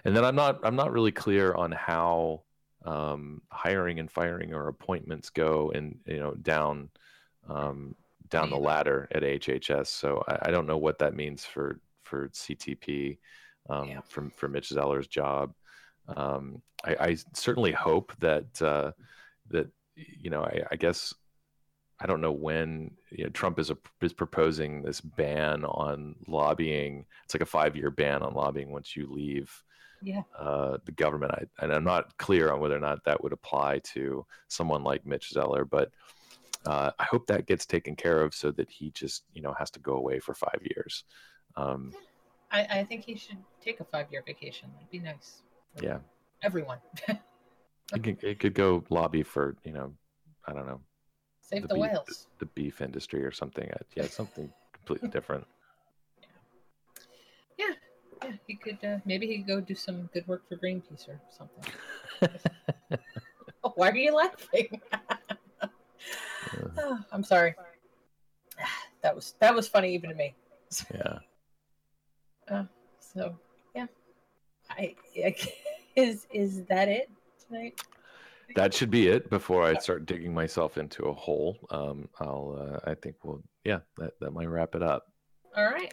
[0.05, 2.43] And then I'm not I'm not really clear on how
[2.85, 6.91] um, hiring and firing or appointments go and you know down
[7.49, 7.95] um,
[8.29, 9.87] down the ladder at HHS.
[9.87, 13.19] So I, I don't know what that means for for CTP
[13.71, 14.01] um, Yeah.
[14.09, 15.55] for for Mitch Zeller's job.
[16.15, 18.93] Um, I, I certainly hope that uh,
[19.51, 21.15] that you know I, I guess
[22.01, 27.07] I don't know when you know, Trump is a, is proposing this ban on lobbying.
[27.25, 29.51] It's like a five year ban on lobbying once you leave
[30.05, 30.23] Yeah.
[30.39, 31.33] uh, the government.
[31.33, 35.07] I, and I'm not clear on whether or not that would apply to someone like
[35.07, 35.91] Mitch Zeller, but
[36.67, 39.71] uh, I hope that gets taken care of so that he just you know has
[39.73, 41.05] to go away for five years.
[41.57, 41.93] Um,
[42.51, 44.71] I, I think he should take a five year vacation.
[44.75, 45.43] That'd be nice.
[45.81, 45.99] yeah,
[46.43, 46.79] Everyone.
[47.09, 49.93] it could, it could go lobby for you know
[50.47, 50.81] I don't know
[51.41, 52.27] Save The the, beef- whales.
[52.39, 53.71] the beef industry or something.
[53.71, 55.47] Uh, Yeah, something completely different.
[58.25, 58.79] Yeah, he could.
[58.85, 61.65] Uh, maybe he could go do some good work for Greenpeace or something.
[63.75, 64.81] Why are you laughing?
[66.79, 67.55] Oh, I'm sorry.
[69.03, 70.35] That was that was funny even to me.
[70.95, 71.19] Yeah.
[72.99, 73.37] So
[73.77, 73.87] yeah,
[74.71, 75.37] I, I
[75.97, 77.11] is is that it
[77.47, 77.81] tonight?
[78.57, 81.59] that should be it before I start digging myself into a hole.
[81.71, 85.07] Um, I'll, uh, I think we'll, yeah, that, that might wrap it up.
[85.57, 85.93] All right.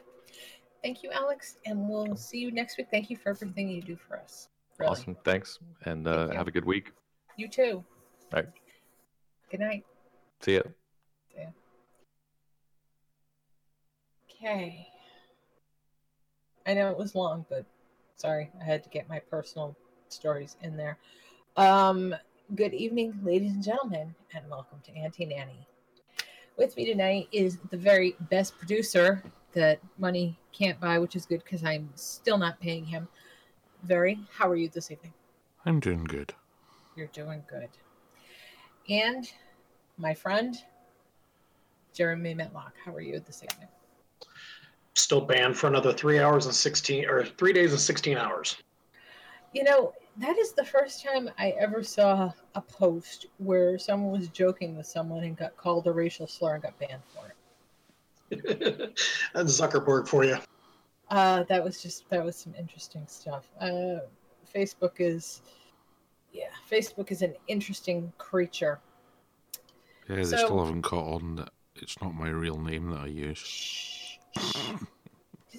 [0.83, 2.87] Thank you, Alex, and we'll see you next week.
[2.89, 4.49] Thank you for everything you do for us.
[4.79, 4.91] Really.
[4.91, 5.15] Awesome.
[5.23, 5.59] Thanks.
[5.85, 6.91] And uh, Thank have a good week.
[7.37, 7.83] You too.
[8.33, 8.47] All right.
[9.51, 9.85] Good night.
[10.41, 10.61] See ya.
[14.43, 14.87] Okay.
[16.65, 17.63] I know it was long, but
[18.15, 19.77] sorry, I had to get my personal
[20.09, 20.97] stories in there.
[21.57, 22.15] Um,
[22.55, 25.67] good evening, ladies and gentlemen, and welcome to Anti-Nanny.
[26.57, 29.23] With me tonight is the very best producer
[29.53, 33.07] that money can't buy, which is good because I'm still not paying him.
[33.83, 35.13] Very, how are you this evening?
[35.65, 36.33] I'm doing good.
[36.95, 37.69] You're doing good.
[38.89, 39.31] And
[39.97, 40.55] my friend,
[41.93, 43.67] Jeremy Metlock, how are you this evening?
[44.93, 48.57] still banned for another three hours and 16 or three days and 16 hours
[49.53, 54.27] You know, that is the first time I ever saw a post where someone was
[54.29, 57.35] joking with someone and got called a racial slur and got banned for it.
[59.33, 60.37] that's zuckerberg for you
[61.09, 63.49] Uh, that was just that was some interesting stuff.
[63.59, 63.99] Uh,
[64.55, 65.41] Facebook is,
[66.31, 68.79] yeah, Facebook is an interesting creature.
[70.09, 73.05] Yeah, they So- still haven't caught on that it's not my real name that I
[73.07, 73.37] use.
[73.37, 74.65] Shh, shh.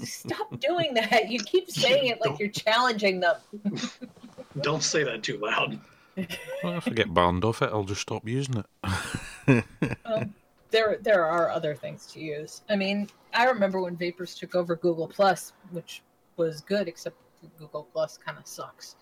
[0.04, 1.28] Stop doing that.
[1.30, 3.36] You keep saying it like you're challenging them.
[4.62, 5.78] don't say that too loud
[6.62, 8.64] Well, if I get banned off it, I'll just stop using
[9.46, 9.64] it.
[10.04, 10.34] Um,
[10.72, 12.62] there there are other things to use.
[12.68, 16.02] I mean, I remember when Vapors took over Google Plus, which
[16.36, 17.16] was good, except
[17.58, 18.96] Google Plus kind of sucks,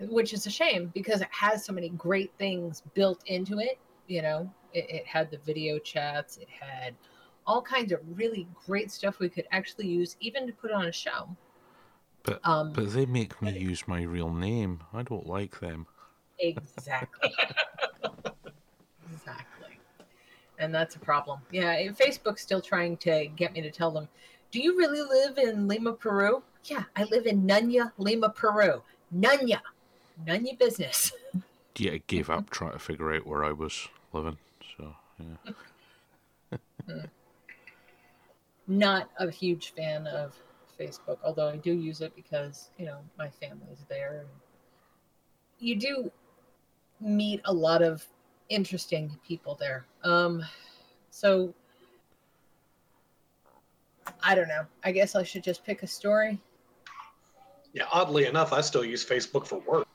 [0.00, 3.78] which is a shame because it has so many great things built into it.
[4.08, 6.94] You know, it, it had the video chats, it had
[7.46, 10.92] all kinds of really great stuff we could actually use, even to put on a
[10.92, 11.28] show.
[12.24, 14.82] But- um, but they make me use my real name.
[14.92, 15.86] I don't like them.
[16.38, 17.32] Exactly.
[19.12, 19.78] exactly.
[20.58, 21.40] And that's a problem.
[21.50, 24.08] Yeah, and Facebook's still trying to get me to tell them,
[24.50, 26.42] do you really live in Lima, Peru?
[26.64, 28.82] Yeah, I live in Nunya, Lima, Peru.
[29.14, 29.60] Nunya.
[30.26, 31.12] Nunya business.
[31.78, 34.38] Yeah, I gave up trying to figure out where I was living.
[34.78, 35.52] So yeah,
[36.86, 37.04] hmm.
[38.66, 40.34] Not a huge fan of
[40.80, 44.24] Facebook, although I do use it because, you know, my family's there.
[45.58, 46.10] You do
[47.00, 48.06] meet a lot of
[48.48, 49.84] interesting people there.
[50.04, 50.44] Um,
[51.10, 51.52] so
[54.22, 54.66] I don't know.
[54.84, 56.40] I guess I should just pick a story.
[57.72, 59.86] Yeah, oddly enough, I still use Facebook for work.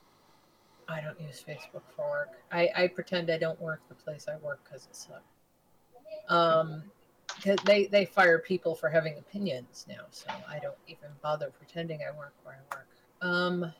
[0.88, 2.30] I don't use Facebook for work.
[2.52, 5.22] I, I pretend I don't work the place I work because it sucks.
[6.28, 6.84] Um,
[7.42, 12.00] 'cause they they fire people for having opinions now, so I don't even bother pretending
[12.06, 12.88] I work where I work.
[13.20, 13.72] Um,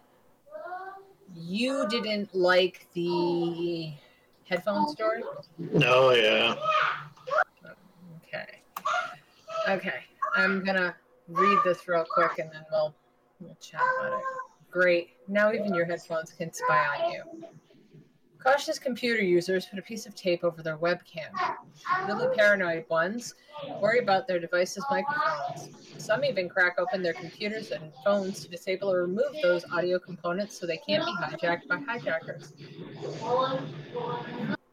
[1.35, 3.93] you didn't like the
[4.53, 5.22] headphone story?
[5.59, 6.55] No, yeah.
[8.26, 8.61] Okay.
[9.68, 10.00] Okay.
[10.34, 10.94] I'm gonna
[11.28, 12.94] read this real quick and then we'll
[13.40, 14.24] we'll chat about it.
[14.70, 15.11] Great.
[15.28, 17.22] Now even your headphones can spy on you.
[18.43, 21.30] Cautious computer users put a piece of tape over their webcam.
[22.07, 23.34] Really paranoid ones
[23.80, 25.68] worry about their device's microphones.
[25.99, 30.59] Some even crack open their computers and phones to disable or remove those audio components
[30.59, 32.53] so they can't be hijacked by hijackers.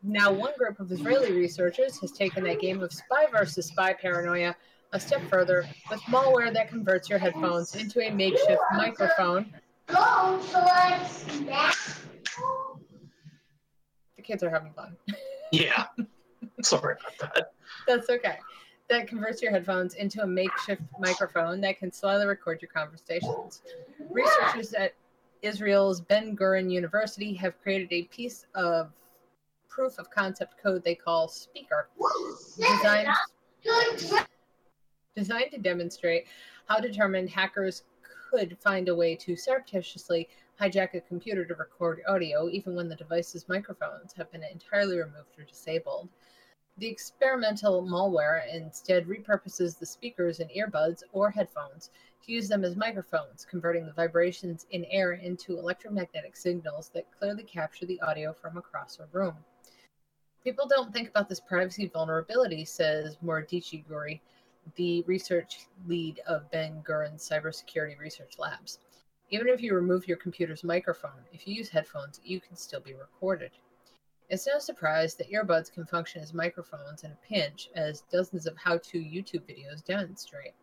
[0.02, 4.56] Now, one group of Israeli researchers has taken that game of spy versus spy paranoia
[4.92, 9.54] a step further with malware that converts your headphones into a makeshift microphone.
[14.30, 14.96] Kids are having fun.
[15.52, 15.86] Yeah.
[16.62, 17.54] Sorry about that.
[17.88, 18.36] That's okay.
[18.88, 23.64] That converts your headphones into a makeshift microphone that can slyly record your conversations.
[24.12, 24.94] Researchers at
[25.42, 28.92] Israel's Ben Gurion University have created a piece of
[29.70, 31.90] proof of concept code they call Speaker,
[32.56, 33.10] designed
[35.16, 36.26] designed to demonstrate
[36.68, 37.86] how determined hackers
[38.30, 40.30] could find a way to surreptitiously
[40.60, 45.38] hijack a computer to record audio, even when the device's microphones have been entirely removed
[45.38, 46.10] or disabled.
[46.78, 51.92] The experimental malware instead repurposes the speakers in earbuds or headphones
[52.26, 57.44] to use them as microphones, converting the vibrations in air into electromagnetic signals that clearly
[57.44, 59.36] capture the audio from across a room.
[60.44, 64.22] People don't think about this privacy vulnerability, says Mordechai Guri,
[64.76, 68.80] the research lead of Ben Gurion's cybersecurity research labs.
[69.32, 72.96] Even if you remove your computer's microphone, if you use headphones, you can still be
[72.96, 73.52] recorded.
[74.30, 78.58] It's no surprise that earbuds can function as microphones in a pinch, as dozens of
[78.58, 80.54] how to YouTube videos demonstrate.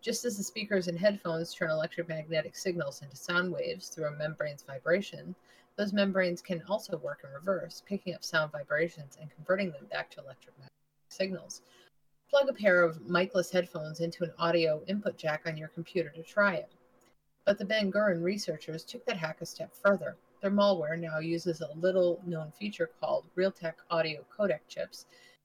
[0.00, 4.62] Just as the speakers and headphones turn electromagnetic signals into sound waves through a membrane's
[4.62, 5.34] vibration,
[5.76, 10.08] those membranes can also work in reverse, picking up sound vibrations and converting them back
[10.10, 10.72] to electromagnetic
[11.08, 11.62] signals.
[12.30, 16.22] Plug a pair of micless headphones into an audio input jack on your computer to
[16.22, 16.70] try it.
[17.44, 20.16] But the Ben Gurion researchers took that hack a step further.
[20.40, 25.04] Their malware now uses a little known feature called Realtek audio codec chips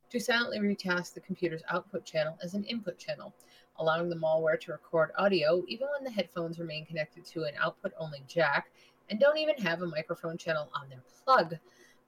[0.09, 3.33] to silently retask the computer's output channel as an input channel,
[3.79, 7.91] allowing the malware to record audio even when the headphones remain connected to an output
[7.97, 8.71] only jack
[9.09, 11.57] and don't even have a microphone channel on their plug.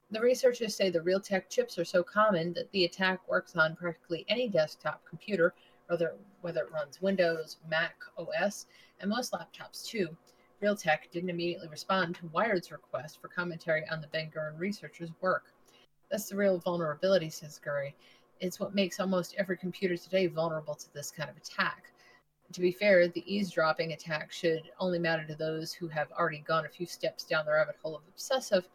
[0.10, 4.26] The researchers say the Realtek chips are so common that the attack works on practically
[4.30, 5.54] any desktop computer,
[5.88, 8.68] whether, whether it runs Windows, Mac OS,
[9.02, 10.16] and most laptops too.
[10.62, 15.54] Realtek didn't immediately respond to Wired's request for commentary on the Ben Gurion researchers' work.
[16.12, 17.94] That's the real vulnerability, says Guri.
[18.40, 21.92] It's what makes almost every computer today vulnerable to this kind of attack.
[22.54, 26.66] To be fair, the eavesdropping attack should only matter to those who have already gone
[26.66, 28.68] a few steps down the rabbit hole of obsessive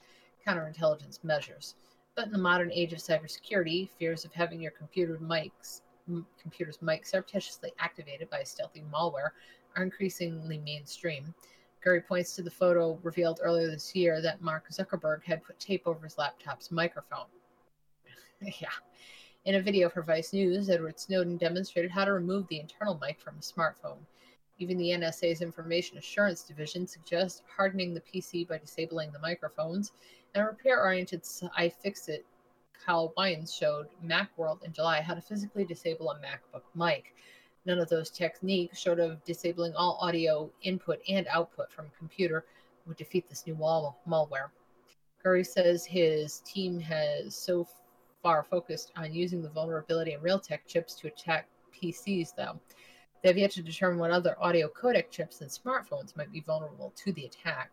[0.46, 1.74] counterintelligence measures.
[2.14, 5.82] But in the modern age of cybersecurity, fears of having your computer mics,
[6.40, 9.30] computer's mic surreptitiously activated by stealthy malware
[9.76, 11.34] are increasingly mainstream.
[11.84, 15.82] Guri points to the photo revealed earlier this year that Mark Zuckerberg had put tape
[15.86, 17.26] over his laptop's microphone.
[18.40, 18.68] yeah.
[19.44, 23.20] In a video for Vice News, Edward Snowden demonstrated how to remove the internal mic
[23.20, 23.98] from a smartphone.
[24.58, 29.92] Even the NSA's Information Assurance Division suggests hardening the PC by disabling the microphones,
[30.34, 32.22] and repair oriented iFixit
[32.84, 37.14] Kyle Wiens showed Macworld in July how to physically disable a MacBook mic.
[37.66, 42.44] None of those techniques, short of disabling all audio input and output from a computer,
[42.86, 44.50] would defeat this new wall- malware.
[45.24, 47.66] Guri says his team has so
[48.22, 52.60] far focused on using the vulnerability in Realtek chips to attack PCs, though.
[53.22, 56.92] They have yet to determine what other audio codec chips in smartphones might be vulnerable
[56.96, 57.72] to the attack.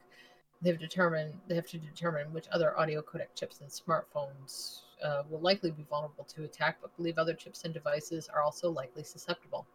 [0.63, 5.39] They've determined they have to determine which other audio codec chips in smartphones uh, will
[5.39, 9.65] likely be vulnerable to attack, but believe other chips and devices are also likely susceptible.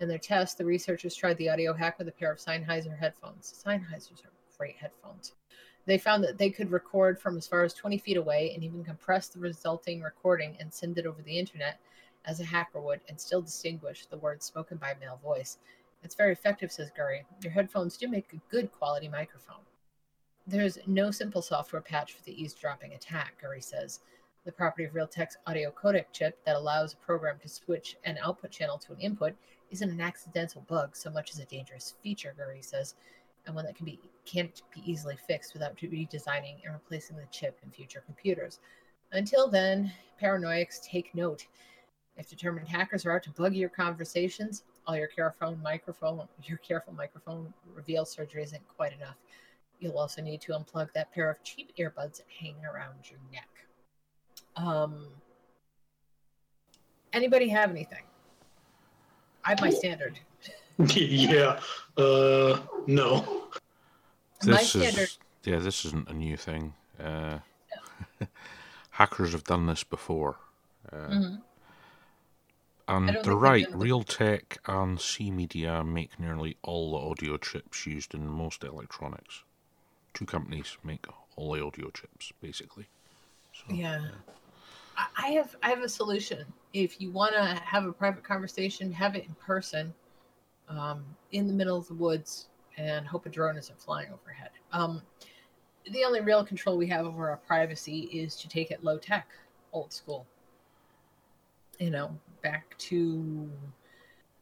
[0.00, 3.62] In their test, the researchers tried the audio hack with a pair of Sennheiser headphones.
[3.64, 5.32] Sennheisers are great headphones.
[5.86, 8.84] They found that they could record from as far as 20 feet away and even
[8.84, 11.78] compress the resulting recording and send it over the internet
[12.24, 15.58] as a hacker would and still distinguish the words spoken by male voice.
[16.02, 17.22] It's very effective, says Guri.
[17.42, 19.62] Your headphones do make a good quality microphone.
[20.46, 24.00] There's no simple software patch for the eavesdropping attack, Guri says.
[24.44, 28.50] The property of Realtek's audio codec chip that allows a program to switch an output
[28.50, 29.34] channel to an input
[29.70, 32.94] isn't an accidental bug so much as a dangerous feature, Guri says.
[33.46, 37.58] and one that can be can't be easily fixed without redesigning and replacing the chip
[37.62, 38.60] in future computers.
[39.12, 39.90] Until then,
[40.20, 41.46] paranoics take note.
[42.18, 46.92] If determined hackers are out to bug your conversations, all your careful microphone, your careful
[46.92, 49.16] microphone reveal surgery isn't quite enough.
[49.80, 53.48] You'll also need to unplug that pair of cheap earbuds hanging around your neck.
[54.56, 55.06] Um,
[57.12, 58.02] anybody have anything?
[59.44, 60.18] I have my standard.
[60.94, 61.60] yeah.
[61.96, 63.48] Uh, no.
[64.44, 64.98] my This standard.
[65.02, 66.74] is yeah, this isn't a new thing.
[66.98, 67.38] Uh,
[68.90, 70.36] hackers have done this before,
[70.92, 71.42] uh, Mhm.
[72.88, 73.64] and don't they're right.
[73.70, 78.64] done it Realtek and C Media make nearly all the audio chips used in most
[78.64, 79.42] electronics.
[80.14, 82.88] Two companies make all the audio chips, basically.
[83.52, 84.10] So, Yeah.
[84.12, 84.30] I-
[85.16, 86.44] I have I have a solution.
[86.72, 89.94] If you want to have a private conversation, have it in person,
[90.68, 94.50] um, in the middle of the woods, and hope a drone isn't flying overhead.
[94.72, 95.02] Um,
[95.90, 99.28] the only real control we have over our privacy is to take it low tech,
[99.72, 100.26] old school.
[101.78, 103.50] You know, back to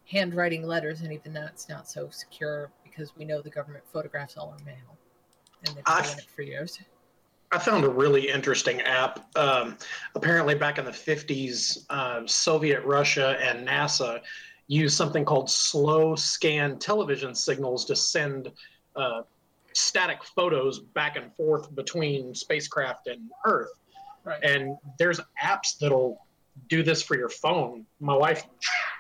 [0.05, 4.51] handwriting letters, and even that's not so secure because we know the government photographs all
[4.51, 4.97] our mail,
[5.67, 6.79] and they've been I- doing it for years.
[7.53, 9.27] I found a really interesting app.
[9.37, 9.77] Um,
[10.15, 14.21] apparently, back in the 50s, uh, Soviet Russia and NASA
[14.69, 18.51] used something called slow scan television signals to send
[18.97, 19.23] uh,
[19.75, 23.73] static photos back and forth between spacecraft and Earth.
[24.25, 24.43] Right.
[24.43, 26.25] And there's apps that'll
[26.69, 27.85] do this for your phone.
[28.01, 28.45] My wife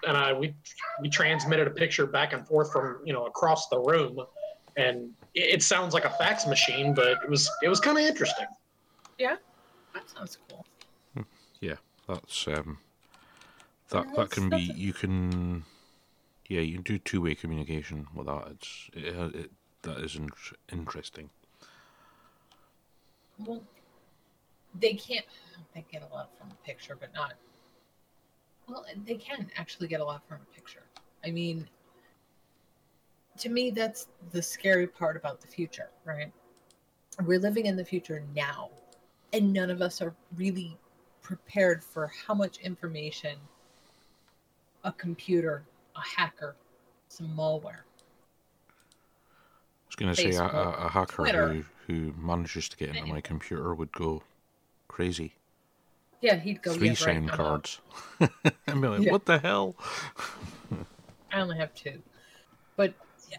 [0.06, 0.54] and I we
[1.00, 4.18] we transmitted a picture back and forth from you know across the room,
[4.76, 8.04] and it, it sounds like a fax machine, but it was it was kind of
[8.04, 8.46] interesting.
[9.18, 9.36] Yeah,
[9.94, 10.64] that sounds cool.
[11.60, 11.76] Yeah,
[12.08, 12.78] that's um,
[13.92, 15.64] Yeah, that that can be that's- you can
[16.48, 18.48] yeah you can do two way communication with that.
[18.52, 19.50] It's it, it
[19.82, 20.30] that is in-
[20.72, 21.30] interesting.
[23.38, 23.62] Well,
[24.78, 25.26] they can't.
[25.74, 27.34] They get a lot from a picture, but not.
[28.68, 30.84] Well, they can actually get a lot from a picture.
[31.24, 31.68] I mean,
[33.38, 36.32] to me, that's the scary part about the future, right?
[37.24, 38.70] We're living in the future now,
[39.32, 40.76] and none of us are really
[41.22, 43.36] prepared for how much information
[44.84, 45.64] a computer,
[45.96, 46.56] a hacker,
[47.08, 47.84] some malware.
[48.84, 51.48] I was going to say a, a, hacker Twitter.
[51.48, 54.22] who who manages to get into my computer would go
[54.88, 55.34] crazy.
[56.20, 56.72] Yeah, he'd go.
[56.72, 57.80] Three yeah, right, sign I'm cards.
[58.20, 59.12] Like, Yeah.
[59.12, 59.74] what the hell?
[61.32, 62.00] I only have two,
[62.76, 62.94] but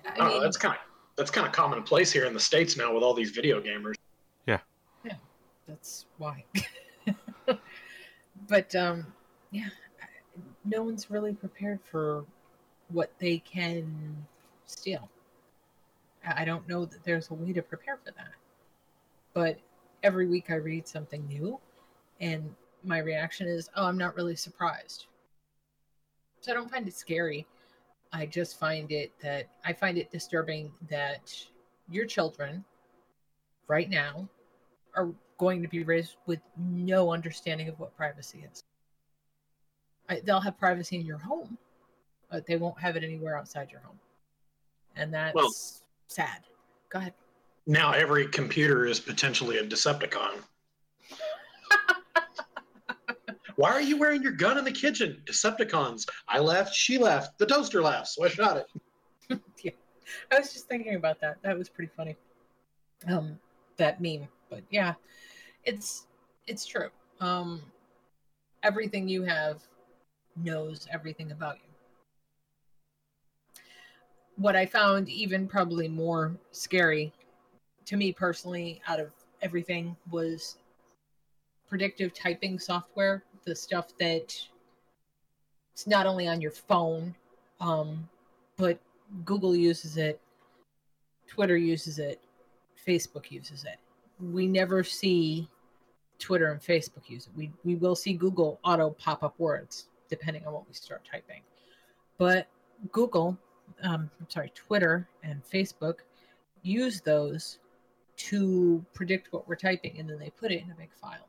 [0.05, 0.79] I Oh, mean, that's kind of
[1.15, 3.93] that's kind of commonplace here in the states now with all these video gamers.
[4.47, 4.59] Yeah.
[5.03, 5.15] Yeah,
[5.67, 6.43] that's why.
[8.47, 9.05] but um,
[9.51, 9.69] yeah,
[10.65, 12.25] no one's really prepared for
[12.89, 14.25] what they can
[14.65, 15.09] steal.
[16.25, 18.33] I I don't know that there's a way to prepare for that.
[19.33, 19.59] But
[20.03, 21.59] every week I read something new,
[22.19, 25.05] and my reaction is, "Oh, I'm not really surprised."
[26.41, 27.45] So I don't find it scary.
[28.13, 31.35] I just find it that I find it disturbing that
[31.89, 32.63] your children
[33.67, 34.29] right now
[34.95, 35.09] are
[35.39, 38.63] going to be raised with no understanding of what privacy is.
[40.07, 41.57] I, they'll have privacy in your home,
[42.29, 43.99] but they won't have it anywhere outside your home.
[44.95, 45.51] And that's Well-
[46.07, 46.43] sad.
[46.89, 47.13] Go ahead.
[47.65, 50.43] Now every computer is potentially a Decepticon.
[53.55, 55.21] Why are you wearing your gun in the kitchen?
[55.25, 56.07] Decepticons.
[56.27, 59.41] I left, she left, the toaster left, so I shot it.
[59.63, 59.71] yeah.
[60.31, 61.37] I was just thinking about that.
[61.43, 62.15] That was pretty funny.
[63.07, 63.39] Um,
[63.77, 64.27] that meme.
[64.49, 64.93] But yeah,
[65.65, 66.07] it's
[66.47, 66.89] it's true.
[67.19, 67.61] Um,
[68.63, 69.61] everything you have
[70.35, 71.69] knows everything about you.
[74.35, 77.13] What I found even probably more scary
[77.85, 80.57] to me personally out of everything was
[81.67, 84.35] predictive typing software, the stuff that
[85.73, 87.15] it's not only on your phone,
[87.59, 88.07] um,
[88.57, 88.79] but
[89.25, 90.19] Google uses it,
[91.27, 92.21] Twitter uses it,
[92.85, 93.77] Facebook uses it.
[94.19, 95.47] We never see
[96.19, 97.33] Twitter and Facebook use it.
[97.35, 101.41] We we will see Google auto pop up words depending on what we start typing.
[102.17, 102.47] But
[102.91, 103.37] Google,
[103.81, 105.99] um, I'm sorry, Twitter and Facebook
[106.61, 107.57] use those
[108.15, 111.27] to predict what we're typing and then they put it in a big file.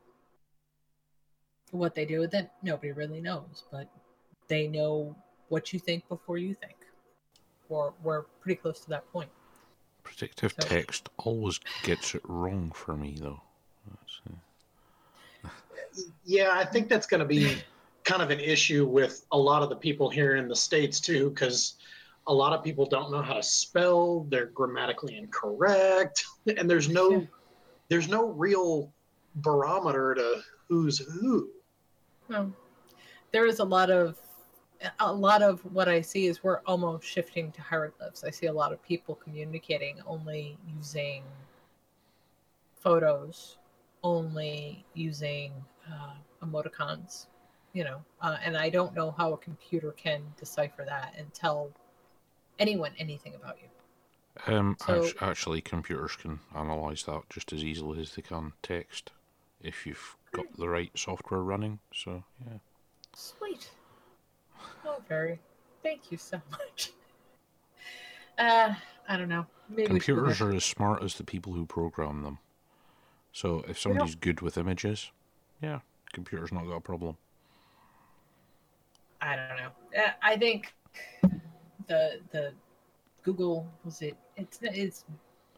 [1.75, 3.89] What they do with it, nobody really knows, but
[4.47, 5.15] they know
[5.49, 6.75] what you think before you think.
[7.69, 9.29] Or we're pretty close to that point.
[10.03, 13.41] Predictive So- text always gets it wrong for me, though.
[13.89, 14.21] That's,
[15.43, 15.49] uh,
[16.23, 17.57] Yeah, I think that's going to be
[18.03, 21.29] kind of an issue with a lot of the people here in the states too,
[21.29, 21.75] because
[22.27, 24.21] a lot of people don't know how to spell.
[24.29, 26.23] They're grammatically incorrect,
[26.57, 27.25] and there's no Yeah.
[27.89, 28.91] there's no real
[29.35, 31.51] barometer to who's who.
[32.29, 32.51] No.
[33.31, 34.17] There is a lot of
[34.99, 38.23] a lot of what I see is we're almost shifting to hieroglyphs.
[38.23, 41.23] I see a lot of people communicating only using
[42.75, 43.57] photos,
[44.03, 45.53] only using
[45.91, 46.13] uh,
[46.43, 47.27] emoticons,
[47.73, 51.71] you know, uh, and I don't know how a computer can decipher that and tell
[52.59, 53.69] anyone anything about you.
[54.53, 59.11] Um, So- actually, computers can analyze that just as easily as they can text
[59.61, 61.79] if you've got the right software running.
[61.93, 62.57] So, yeah.
[63.15, 63.69] Sweet.
[64.85, 65.39] Oh, very.
[65.83, 66.91] Thank you so much.
[68.37, 68.75] Uh,
[69.07, 69.45] I don't know.
[69.69, 72.37] Maybe Computers are as smart as the people who program them.
[73.31, 75.09] So, if somebody's good with images,
[75.61, 75.79] yeah,
[76.11, 77.15] computer's not got a problem.
[79.21, 80.03] I don't know.
[80.03, 80.73] Uh, I think
[81.87, 82.51] the the
[83.23, 85.05] Google was it it's it's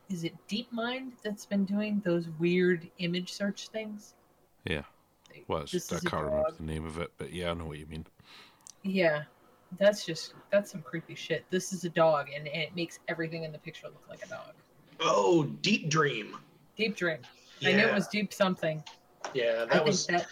[0.10, 4.14] is it DeepMind that's been doing those weird image search things?
[4.68, 4.82] Yeah.
[5.48, 7.78] Well, it's, This I can't remember the name of it, but yeah, I know what
[7.78, 8.06] you mean.
[8.84, 9.24] Yeah,
[9.78, 11.46] that's just that's some creepy shit.
[11.50, 14.30] This is a dog, and, and it makes everything in the picture look like a
[14.30, 14.54] dog.
[15.00, 16.36] Oh, Deep Dream.
[16.76, 17.20] Deep Dream.
[17.60, 18.84] Yeah, I knew it was deep something.
[19.34, 20.28] yeah, I that think was that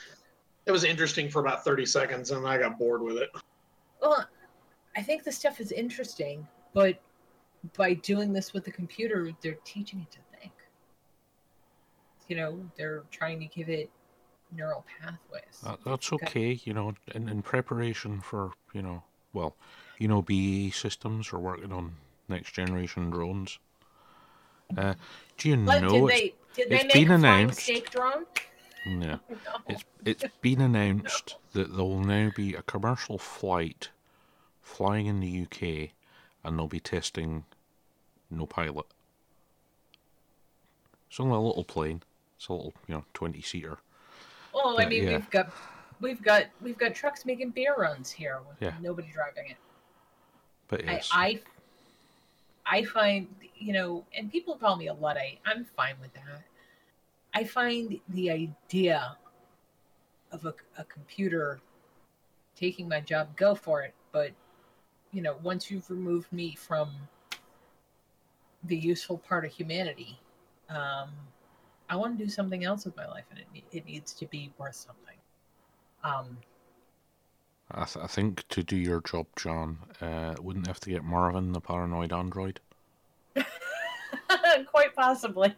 [0.66, 3.30] it was interesting for about thirty seconds, and I got bored with it.
[4.02, 4.28] Well,
[4.96, 7.00] I think the stuff is interesting, but
[7.78, 10.52] by doing this with the computer, they're teaching it to think.
[12.28, 13.90] You know, they're trying to give it
[14.52, 15.62] neural pathways.
[15.64, 16.26] That, that's Okay.
[16.26, 19.56] okay, you know, in, in preparation for, you know, well,
[20.00, 21.96] you know, BAE Systems are working on
[22.28, 23.60] next generation drones.
[24.78, 24.96] Uh,
[25.38, 27.92] do you But know did it's, they did they it's been a announced.
[27.92, 28.26] drone?
[28.86, 29.40] yeah, No.
[29.68, 33.90] it's it's been announced that there will now be a commercial flight
[34.62, 35.92] flying in the UK,
[36.44, 37.46] and they'll be testing
[38.30, 38.86] no pilot.
[41.10, 42.04] It's only a little plane.
[42.38, 43.78] It's a little, you know, twenty seater.
[44.56, 45.12] Well, I mean, yeah.
[45.18, 45.52] we've got
[46.00, 48.74] we've got we've got trucks making beer runs here with Yeah.
[48.82, 49.58] nobody driving it.
[50.70, 51.42] But I, I
[52.66, 53.28] I find
[53.58, 55.40] you know, and people call me a luddite.
[55.46, 56.44] I'm fine with that.
[57.34, 59.18] I find the idea
[60.32, 61.60] of a, a computer
[62.56, 63.94] taking my job, go for it.
[64.14, 64.32] But
[65.12, 66.92] you know, once you've removed me from
[68.64, 70.18] the useful part of humanity,
[70.70, 71.10] um,
[71.90, 74.26] I want to do something else with my life, and it ne- it needs to
[74.28, 75.16] be worth something.
[76.04, 76.38] Um,
[77.72, 81.52] I, th- I think to do your job, John, uh, wouldn't have to get Marvin,
[81.52, 82.60] the paranoid android.
[84.72, 85.54] quite possibly.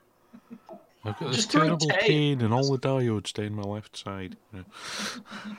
[1.06, 1.98] I've got this Just throw terrible Tay.
[2.08, 4.36] pain and all the diodes down my left side.
[4.54, 4.62] Yeah.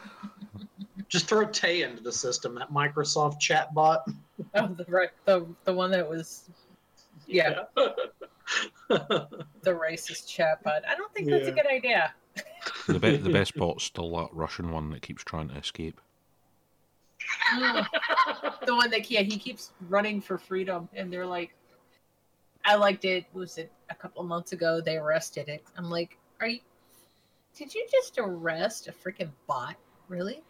[1.09, 4.01] Just throw Tay into the system, that Microsoft chatbot.
[4.55, 6.51] Oh, the right, the the one that was
[7.27, 7.63] Yeah.
[8.89, 10.81] the racist chat chatbot.
[10.89, 12.13] I don't think that's a good idea.
[12.87, 16.01] The, be- the best bot's still that Russian one that keeps trying to escape.
[17.59, 21.55] the one that yeah, he keeps running for freedom, and they're like,
[22.65, 23.27] I liked it.
[23.33, 24.81] Was it a couple of months ago?
[24.81, 25.65] They arrested it.
[25.77, 26.61] I'm like, are you?
[27.55, 29.77] Did you just arrest a freaking bot?
[30.09, 30.43] Really?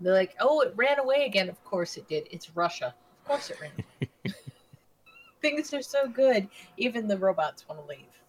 [0.00, 1.48] They're like, oh, it ran away again.
[1.48, 2.26] Of course it did.
[2.30, 2.94] It's Russia.
[3.22, 4.34] Of course it ran.
[5.46, 6.48] Things are so good.
[6.76, 8.20] Even the robots want to leave.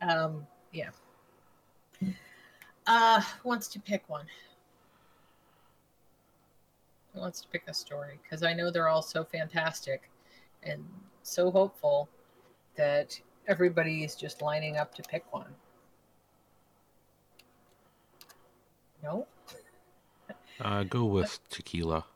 [0.00, 0.88] Um, yeah.
[2.86, 4.24] Uh, who wants to pick one?
[7.12, 8.18] Who wants to pick a story?
[8.22, 10.08] Because I know they're all so fantastic
[10.62, 10.82] and
[11.22, 12.08] so hopeful
[12.76, 15.54] that everybody is just lining up to pick one.
[19.02, 19.26] No?
[20.62, 22.06] Uh, go with tequila.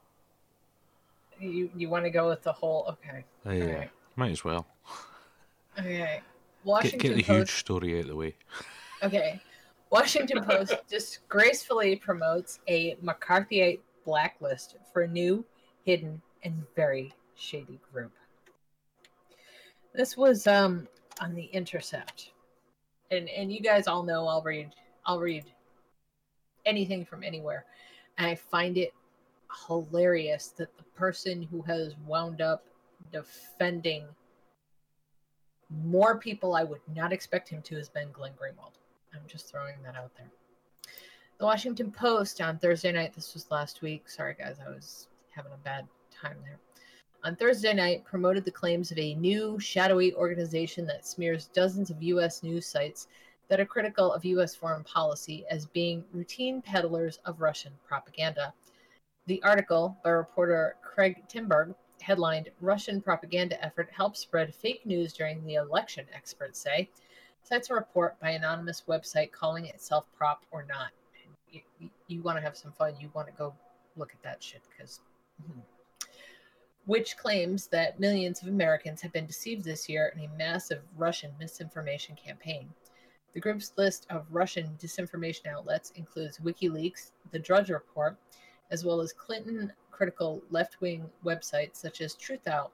[1.39, 3.27] You you want to go with the whole okay.
[3.45, 3.89] Uh, yeah.
[4.19, 4.67] Might as well.
[5.79, 5.99] Okay.
[5.99, 6.23] Get,
[6.65, 8.35] Washington get the Post huge story out of the way.
[9.03, 9.41] Okay.
[9.91, 15.45] Washington Post disgracefully promotes a McCarthyite blacklist for a new,
[15.85, 18.13] hidden, and very shady group.
[19.95, 20.89] This was um
[21.21, 22.31] on the Intercept.
[23.11, 24.75] And and you guys all know I'll read
[25.07, 25.45] I'll read
[26.67, 27.65] anything from anywhere.
[28.19, 28.93] And I find it
[29.69, 32.65] hilarious that the person who has wound up
[33.13, 34.05] defending
[35.71, 38.75] more people I would not expect him to has been Glenn Greenwald.
[39.15, 40.31] I'm just throwing that out there.
[41.39, 44.09] The Washington Post on Thursday night, this was last week.
[44.09, 46.59] Sorry, guys, I was having a bad time there.
[47.25, 52.03] On Thursday night, promoted the claims of a new shadowy organization that smears dozens of
[52.03, 52.43] U.S.
[52.43, 53.09] news sites
[53.49, 54.55] that are critical of U.S.
[54.55, 58.53] foreign policy as being routine peddlers of Russian propaganda.
[59.27, 61.75] The article by reporter Craig Timberg
[62.09, 66.89] headlined Russian propaganda effort helps spread fake news during the election, experts say.
[67.43, 70.89] Cites a report by anonymous website calling itself PropOrNot.
[71.53, 73.53] You, you, want to have some fun, you want to go
[73.97, 75.01] look at that shit because.
[75.43, 75.61] mhm.
[76.87, 81.33] Which claims that millions of Americans have been deceived this year in a massive Russian
[81.39, 82.71] misinformation campaign.
[83.35, 88.17] The group's list of Russian disinformation outlets includes WikiLeaks, The Drudge Report,
[88.71, 92.71] as well as Clinton critical left wing websites such as Truthout,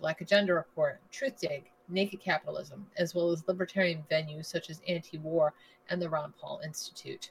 [0.00, 5.52] Black Agenda Report, Truthdig, Naked Capitalism, as well as libertarian venues such as Anti War
[5.90, 7.30] and the Ron Paul Institute.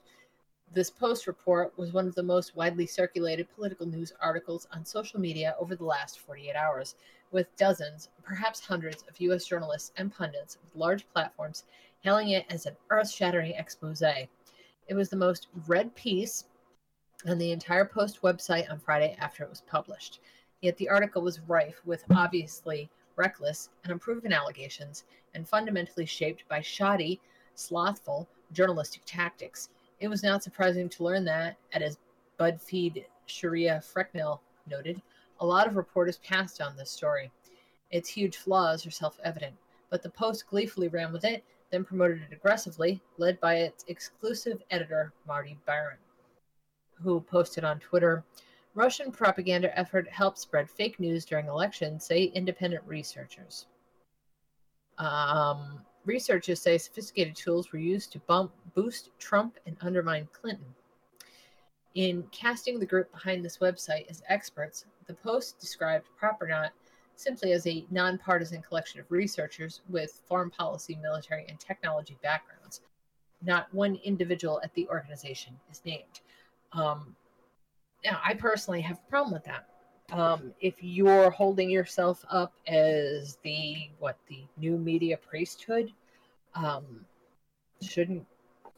[0.73, 5.19] This Post report was one of the most widely circulated political news articles on social
[5.19, 6.95] media over the last 48 hours,
[7.31, 9.45] with dozens, perhaps hundreds, of U.S.
[9.45, 11.65] journalists and pundits with large platforms
[12.03, 14.01] hailing it as an earth shattering expose.
[14.01, 16.45] It was the most read piece
[17.27, 20.19] on the entire Post website on Friday after it was published.
[20.61, 26.61] Yet the article was rife with obviously reckless and unproven allegations and fundamentally shaped by
[26.61, 27.19] shoddy,
[27.55, 29.69] slothful journalistic tactics.
[29.99, 31.97] It was not surprising to learn that, as
[32.39, 35.01] BuzzFeed Sheera Frenkel noted,
[35.39, 37.31] a lot of reporters passed on this story.
[37.91, 39.55] Its huge flaws are self evident,
[39.89, 44.61] but the Post gleefully ran with it, then promoted it aggressively, led by its exclusive
[44.71, 45.97] editor, Marty Baron,
[47.03, 48.23] who posted on Twitter
[48.73, 53.65] Russian propaganda effort helped spread fake news during elections, say independent researchers.
[54.97, 60.73] Um, researchers say sophisticated tools were used to bump, boost Trump and undermine Clinton.
[61.95, 66.69] In casting the group behind this website as experts, the Post described PropOrNot
[67.17, 72.79] simply as a nonpartisan collection of researchers with foreign policy, military, and technology backgrounds.
[73.41, 76.21] Not one individual at the organization is named.
[76.73, 77.15] Um,
[78.03, 79.67] now, I personally have a problem with that.
[80.11, 85.93] Um, if you're holding yourself up as the what the new media priesthood,
[86.55, 87.05] um,
[87.81, 88.25] shouldn't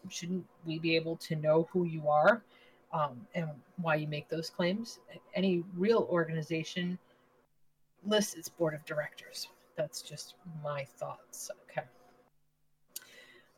[0.10, 2.44] shouldn't we be able to know who you are
[2.92, 5.00] um, and why you make those claims?
[5.34, 7.00] Any real organization
[8.06, 9.48] lists its board of directors.
[9.76, 11.50] That's just my thoughts.
[11.70, 11.88] Okay.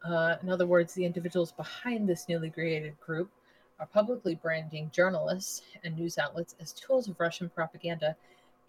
[0.06, 3.30] Uh, in other words, the individuals behind this newly created group
[3.78, 8.16] are publicly branding journalists and news outlets as tools of Russian propaganda,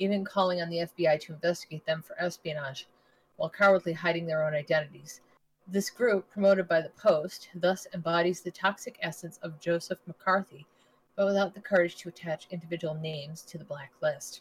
[0.00, 2.88] even calling on the FBI to investigate them for espionage,
[3.36, 5.20] while cowardly hiding their own identities.
[5.68, 10.66] This group, promoted by the Post, thus embodies the toxic essence of Joseph McCarthy,
[11.14, 14.40] but without the courage to attach individual names to the blacklist.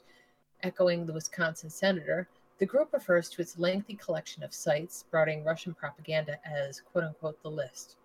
[0.63, 5.76] Echoing the Wisconsin senator, the group refers to its lengthy collection of sites sprouting Russian
[5.76, 7.97] propaganda as quote unquote the list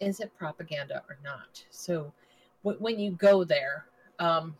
[0.00, 1.62] is it propaganda or not?
[1.70, 2.12] So
[2.64, 3.86] w- when you go there,
[4.18, 4.56] um,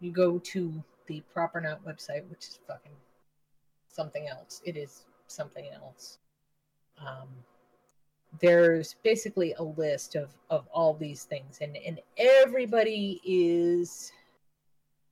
[0.00, 2.92] you go to the PropOrNot website, which is fucking
[3.88, 4.62] something else.
[4.64, 6.18] It is something else.
[6.98, 7.28] Um,
[8.40, 14.12] there's basically a list of, of all these things, and, and everybody is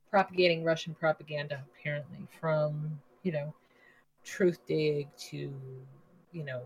[0.09, 3.53] propagating Russian propaganda, apparently, from, you know,
[4.23, 5.53] Truth Dig to,
[6.31, 6.61] you know,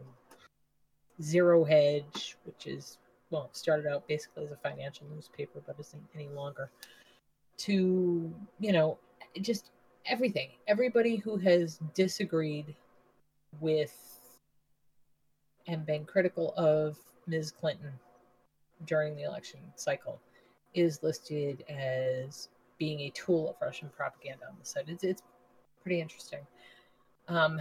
[1.21, 2.97] Zero Hedge, which is
[3.29, 6.69] well, started out basically as a financial newspaper, but isn't any longer.
[7.59, 8.97] To you know,
[9.41, 9.71] just
[10.05, 10.49] everything.
[10.67, 12.75] Everybody who has disagreed
[13.59, 13.93] with
[15.67, 16.97] and been critical of
[17.27, 17.51] Ms.
[17.51, 17.91] Clinton
[18.85, 20.19] during the election cycle
[20.73, 24.85] is listed as being a tool of Russian propaganda on the site.
[24.87, 25.23] It's, it's
[25.81, 26.39] pretty interesting.
[27.27, 27.59] Um,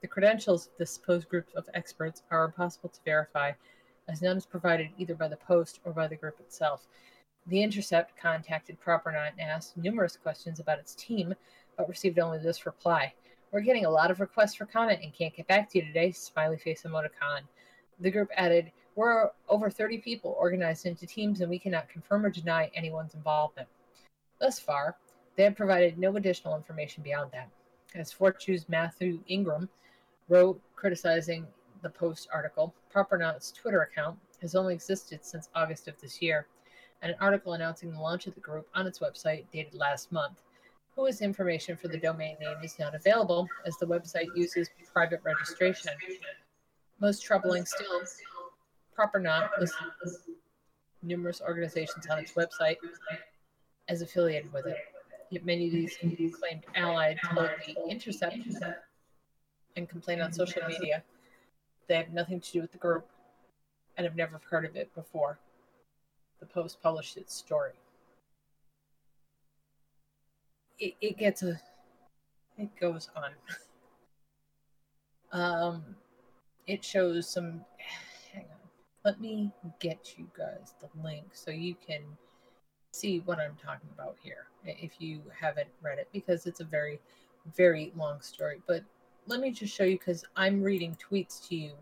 [0.00, 3.52] the credentials of this supposed group of experts are impossible to verify,
[4.08, 6.86] as none is provided either by the Post or by the group itself.
[7.46, 11.34] The Intercept contacted PropOrNot and asked numerous questions about its team,
[11.76, 13.12] but received only this reply.
[13.52, 16.12] We're getting a lot of requests for comment and can't get back to you today,
[16.12, 17.40] smiley face emoticon.
[17.98, 22.30] The group added, We're over 30 people organized into teams and we cannot confirm or
[22.30, 23.68] deny anyone's involvement.
[24.38, 24.96] Thus far,
[25.36, 27.48] they have provided no additional information beyond that.
[27.94, 29.68] As Fortune's Matthew Ingram
[30.30, 31.46] wrote criticizing
[31.82, 36.46] the Post article, PropOrNot's Twitter account has only existed since August of this year,
[37.02, 40.40] and an article announcing the launch of the group on its website dated last month.
[40.94, 45.92] Whose information for the domain name is not available, as the website uses private registration.
[47.00, 48.02] Most troubling still,
[48.96, 49.76] PropOrNot lists
[51.02, 52.76] numerous organizations on its website
[53.88, 54.76] as affiliated with it.
[55.30, 55.96] Yet many of these
[56.36, 58.36] claimed allied told the Intercept
[59.76, 61.02] and complain on social media.
[61.88, 63.08] They have nothing to do with the group
[63.96, 65.38] and have never heard of it before.
[66.38, 67.72] The Post published its story.
[70.80, 71.60] it, it gets a
[72.58, 73.30] it goes on.
[75.32, 75.94] Um,
[76.66, 77.60] it shows some.
[78.32, 78.68] Hang on,
[79.04, 82.02] let me get you guys the link so you can
[82.90, 84.48] see what I'm talking about here.
[84.64, 86.98] If you haven't read it, because it's a very,
[87.56, 88.60] very long story.
[88.66, 88.82] But
[89.26, 91.72] let me just show you because I'm reading tweets to you,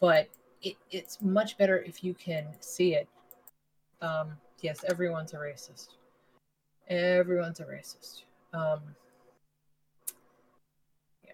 [0.00, 0.28] but
[0.62, 3.08] it, it's much better if you can see it.
[4.00, 5.88] Um, yes, everyone's a racist.
[6.88, 8.22] Everyone's a racist.
[8.54, 8.80] Um,
[11.24, 11.32] yeah.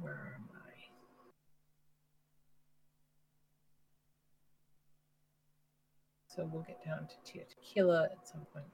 [0.00, 0.72] Where am I?
[6.28, 8.66] So we'll get down to Tila Tequila at some point.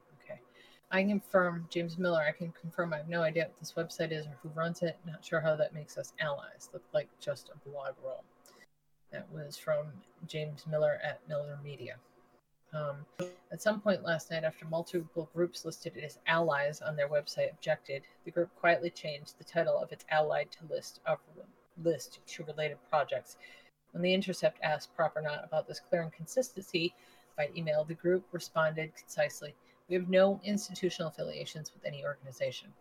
[0.91, 2.23] I can confirm James Miller.
[2.27, 4.97] I can confirm I have no idea what this website is or who runs it.
[5.07, 6.71] Not sure how that makes us allies.
[6.73, 8.25] Look like just a blog roll.
[9.13, 9.87] That was from
[10.27, 11.97] James Miller at Miller Media.
[12.73, 13.07] Um,
[13.51, 18.03] at some point last night, after multiple groups listed as allies on their website objected,
[18.25, 21.19] the group quietly changed the title of its allied to list of
[21.83, 23.37] list to related projects.
[23.93, 26.95] When the Intercept asked PropOrNot about this clear inconsistency
[27.37, 29.55] by email, the group responded concisely,
[29.89, 32.75] "We have no institutional affiliations with any organization."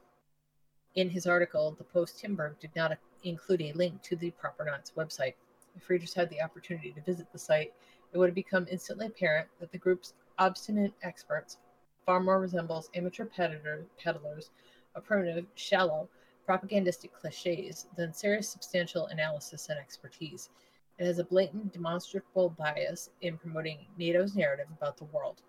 [0.93, 5.35] In his article, the Post Timberg did not include a link to the PropOrNot's website.
[5.75, 7.73] If readers had the opportunity to visit the site,
[8.11, 11.57] it would have become instantly apparent that the group's obstinate experts
[12.05, 14.51] far more resembles amateur peddler, peddlers
[14.95, 16.09] of primitive, shallow,
[16.45, 20.49] propagandistic cliches than serious substantial analysis and expertise.
[20.97, 25.41] It has a blatant, demonstrable bias in promoting NATO's narrative about the world,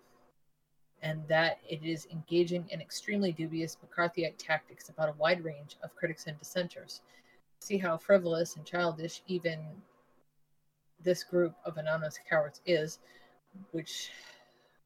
[1.01, 5.95] and that it is engaging in extremely dubious McCarthyite tactics about a wide range of
[5.95, 7.01] critics and dissenters.
[7.59, 9.59] See how frivolous and childish even
[11.03, 12.99] this group of anonymous cowards is,
[13.71, 14.11] which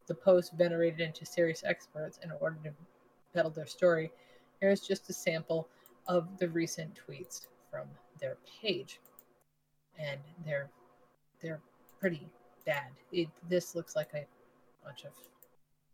[0.08, 2.72] the Post venerated into serious experts in order to
[3.34, 4.12] peddle their story.
[4.60, 5.68] Here's just a sample
[6.08, 7.88] of the recent tweets from
[8.20, 9.00] their page,
[9.98, 10.70] and they're
[11.42, 11.62] they're
[12.00, 12.28] pretty
[12.66, 12.92] bad.
[13.12, 14.26] It, this looks like a
[14.84, 15.12] bunch of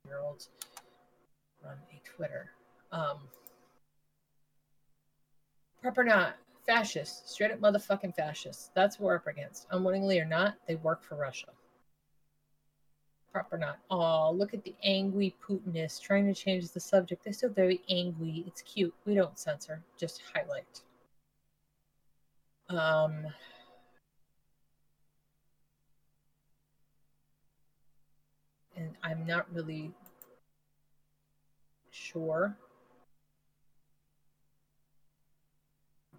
[0.06, 0.50] year olds
[1.64, 2.52] run a Twitter.
[2.92, 3.18] Um,
[5.84, 6.34] PropOrNot
[6.66, 8.72] fascists, straight up motherfucking fascists.
[8.76, 9.68] That's what we're up against.
[9.72, 11.48] Unwittingly or not, they work for Russia.
[13.34, 13.76] PropOrNot.
[13.90, 17.24] Oh, look at the angry Putinists trying to change the subject.
[17.24, 18.44] They're still very angry.
[18.48, 18.94] It's cute.
[19.06, 20.82] We don't censor, just highlight.
[22.70, 23.26] Um,
[28.80, 29.92] and I'm not really
[31.92, 32.56] sure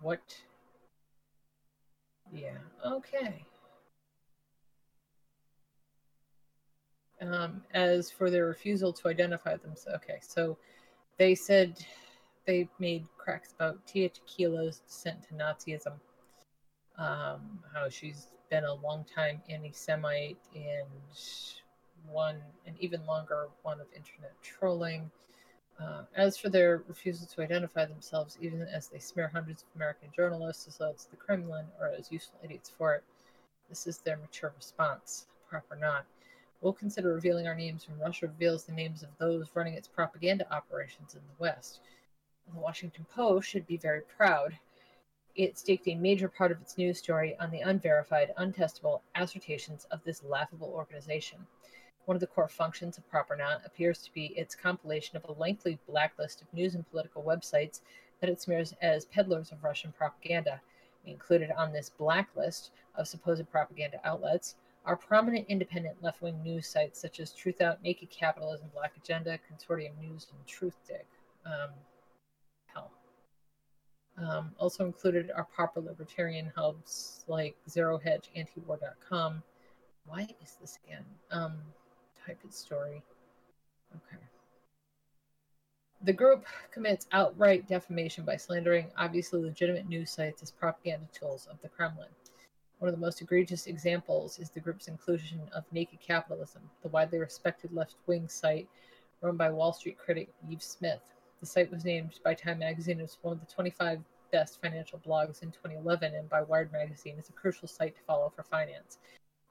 [0.00, 0.20] what
[2.32, 3.44] yeah okay.
[7.22, 10.56] Um, as for their refusal to identify themselves okay so
[11.18, 11.76] they said
[12.46, 15.92] they made cracks about tila tequila's descent to nazism.
[16.98, 20.88] Um, how she's been a long time anti-semite and
[22.08, 22.36] one
[22.66, 25.10] an even longer one of internet trolling
[25.80, 30.10] uh, as for their refusal to identify themselves, even as they smear hundreds of American
[30.14, 33.02] journalists as though it's the Kremlin or as useful idiots for it,
[33.68, 36.02] this is their mature response, PropOrNot.
[36.60, 40.52] We'll consider revealing our names when Russia reveals the names of those running its propaganda
[40.52, 41.80] operations in the West.
[42.52, 44.58] The Washington Post should be very proud.
[45.34, 50.04] It staked a major part of its news story on the unverified, untestable assertions of
[50.04, 51.46] this laughable organization.
[52.06, 55.78] One of the core functions of PropOrNot appears to be its compilation of a lengthy
[55.86, 57.80] blacklist of news and political websites
[58.20, 60.60] that it smears as peddlers of Russian propaganda.
[61.06, 67.00] Included on this blacklist of supposed propaganda outlets are prominent independent left wing news sites
[67.00, 71.04] such as Truthout, Naked Capitalism, Black Agenda, Consortium News, and Truthdig.
[71.46, 71.70] Um.
[74.20, 79.42] Um, also included are proper libertarian hubs like Zero Hedge, Antiwar.com.
[80.06, 81.04] Why is this again?
[81.30, 81.54] Um,
[82.26, 83.02] type its story.
[83.94, 84.22] Okay.
[86.02, 91.60] The group commits outright defamation by slandering obviously legitimate news sites as propaganda tools of
[91.60, 92.08] the Kremlin.
[92.78, 97.18] One of the most egregious examples is the group's inclusion of Naked Capitalism, the widely
[97.18, 98.68] respected left wing site
[99.20, 101.02] run by Wall Street critic Yves Smith.
[101.40, 104.00] The site was named by Time magazine as one of the 25
[104.32, 108.32] best financial blogs in 2011 and by Wired magazine as a crucial site to follow
[108.34, 108.98] for finance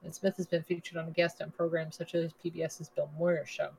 [0.03, 3.45] and Smith has been featured on a guest on programs such as PBS's Bill Moyer
[3.45, 3.69] Show.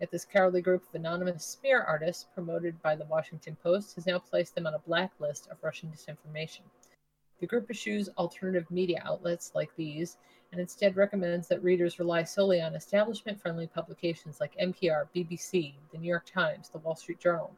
[0.00, 4.18] Yet this cowardly group of anonymous smear artists, promoted by the Washington Post, has now
[4.18, 6.62] placed them on a blacklist of Russian disinformation.
[7.40, 10.18] The group eschews alternative media outlets like these
[10.52, 15.98] and instead recommends that readers rely solely on establishment friendly publications like NPR, BBC, the
[15.98, 17.52] New York Times, the Wall Street Journal,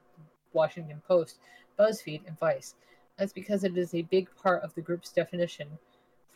[0.52, 1.38] Washington Post,
[1.78, 2.74] BuzzFeed, and Vice.
[3.16, 5.68] That's because it is a big part of the group's definition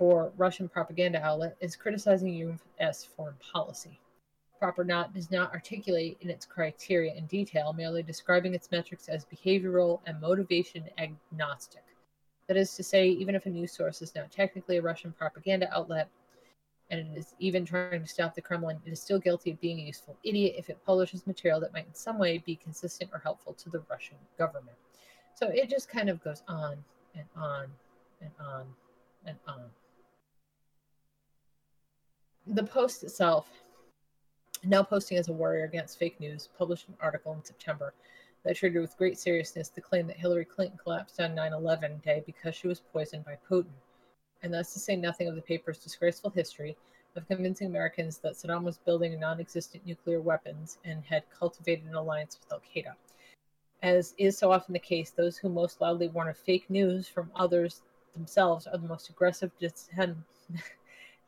[0.03, 3.05] for Russian propaganda outlet is criticizing U.S.
[3.05, 4.01] foreign policy.
[4.61, 10.01] PropOrNot does not articulate in its criteria in detail, merely describing its metrics as behavioral
[10.07, 11.85] and motivation agnostic.
[12.49, 15.73] That is to say, even if a news source is not technically a Russian propaganda
[15.73, 16.09] outlet,
[16.91, 19.79] and it is even trying to stop the Kremlin, it is still guilty of being
[19.79, 23.21] a useful idiot if it publishes material that might in some way be consistent or
[23.21, 24.77] helpful to the Russian government.
[25.37, 26.79] So it just kind of goes on
[27.15, 27.67] and on
[28.21, 28.67] and on
[29.27, 29.71] and on.
[32.47, 33.49] The post itself,
[34.65, 37.95] now posting as a warrior against fake news, published an article in September
[38.43, 42.23] that treated with great seriousness the claim that Hillary Clinton collapsed on 9 11 day
[42.27, 43.71] because she was poisoned by Putin.
[44.43, 46.77] And that's to say nothing of the paper's disgraceful history
[47.15, 51.95] of convincing Americans that Saddam was building non existent nuclear weapons and had cultivated an
[51.95, 52.95] alliance with Al Qaeda.
[53.83, 57.31] As is so often the case, those who most loudly warn of fake news from
[57.37, 57.83] others
[58.15, 60.25] themselves are the most aggressive dissem-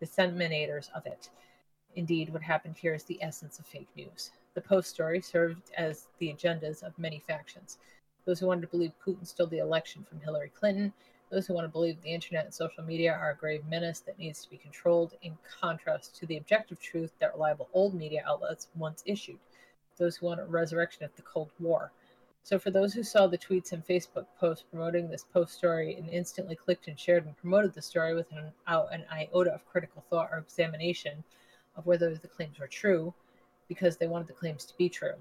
[0.02, 1.30] disseminators of it.
[1.96, 4.30] Indeed, what happened here is the essence of fake news.
[4.54, 7.78] The Post story served as the agendas of many factions.
[8.24, 10.92] Those who wanted to believe Putin stole the election from Hillary Clinton,
[11.30, 14.18] those who want to believe the internet and social media are a grave menace that
[14.18, 18.68] needs to be controlled, in contrast to the objective truth that reliable old media outlets
[18.76, 19.38] once issued,
[19.98, 21.90] those who want a resurrection of the Cold War.
[22.44, 26.10] So, for those who saw the tweets and Facebook posts promoting this post story and
[26.10, 30.36] instantly clicked and shared and promoted the story without an iota of critical thought or
[30.36, 31.24] examination
[31.74, 33.14] of whether the claims were true,
[33.66, 35.14] because they wanted the claims to be true,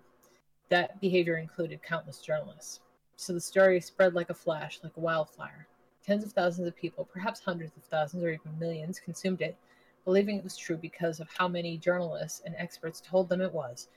[0.67, 2.81] that behavior included countless journalists.
[3.15, 5.65] So the story spread like a flash, like a wildfire.
[6.05, 9.55] Tens of thousands of people, perhaps hundreds of thousands or even millions, consumed it,
[10.03, 13.87] believing it was true because of how many journalists and experts told them it was.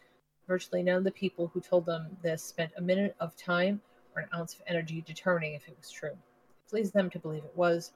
[0.46, 3.80] Virtually none of the people who told them this spent a minute of time
[4.14, 6.10] or an ounce of energy determining if it was true.
[6.10, 7.92] It pleased them to believe it was,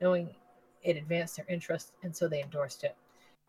[0.00, 0.34] knowing
[0.82, 2.96] it advanced their interest, and so they endorsed it.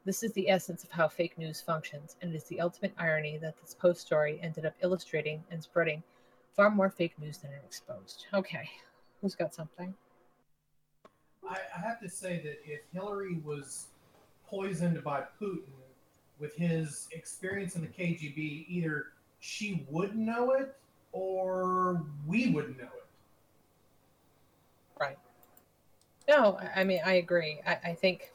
[0.05, 3.37] This is the essence of how fake news functions, and it is the ultimate irony
[3.37, 6.03] that this post story ended up illustrating and spreading
[6.55, 8.27] far more fake news than it exposed.
[8.33, 8.69] Okay,
[9.21, 9.93] who's got something?
[11.49, 13.87] I, I have to say that if Hillary was
[14.45, 15.73] poisoned by Putin
[16.39, 19.07] with his experience in the KGB, either
[19.39, 20.75] she would know it
[21.11, 23.07] or we would know it.
[24.99, 25.17] Right.
[26.27, 27.61] No, I- mean I agree.
[27.65, 28.31] I, I think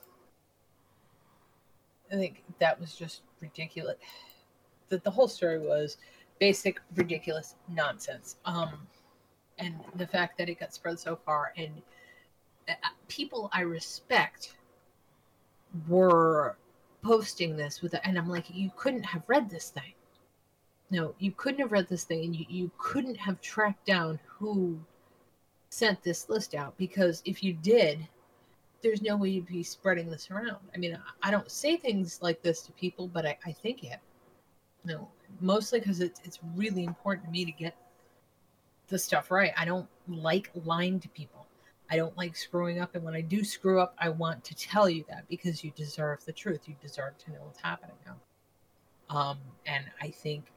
[2.11, 3.97] I think that was just ridiculous.
[4.89, 5.99] That the whole story was
[6.39, 8.37] basic, ridiculous nonsense.
[8.45, 8.87] Um,
[9.59, 11.83] and the fact that it got spread so far, and
[12.69, 12.73] uh,
[13.09, 14.55] people I respect
[15.87, 16.57] were
[17.03, 19.93] posting this with, and I'm like, you couldn't have read this thing.
[20.91, 24.79] No, you couldn't have read this thing, and you, you couldn't have tracked down who
[25.71, 28.07] sent this list out because if you did,
[28.83, 30.57] there's no way you'd be spreading this around.
[30.75, 33.99] I mean, I- don't say things like this to people, but I, I think it.
[34.85, 35.09] No,
[35.41, 37.77] mostly because it's it's really important to me to get
[38.89, 39.53] the stuff right.
[39.57, 41.38] I don't like lying to people.
[41.91, 44.89] I don't like screwing up, and when I do screw up, I want to tell
[44.89, 46.69] you that because you deserve the truth.
[46.69, 48.17] You deserve to know what's happening now.
[49.15, 50.53] Um, and I think,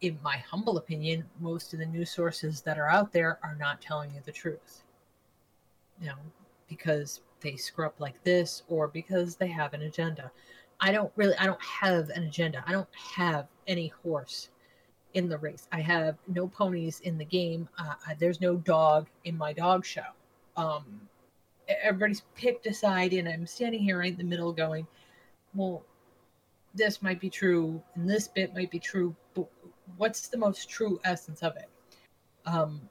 [0.00, 3.80] in my humble opinion, most of the news sources that are out there are not
[3.80, 4.84] telling you the truth.
[6.00, 6.14] You know,
[6.68, 10.30] because they screw up like this or because they have an agenda.
[10.80, 12.62] I don't really I don't have an agenda.
[12.66, 14.50] I don't have any horse
[15.14, 15.66] in the race.
[15.72, 17.68] I have no ponies in the game.
[17.78, 20.02] Uh, there's no dog in my dog show.
[20.56, 21.00] Um,
[21.68, 24.86] everybody's picked a side, and I'm standing here right in the middle, going,
[25.54, 25.84] "Well,
[26.74, 29.48] this might be true, and this bit might be true, but
[29.96, 31.68] what's the most true essence of it?"
[32.44, 32.88] Um,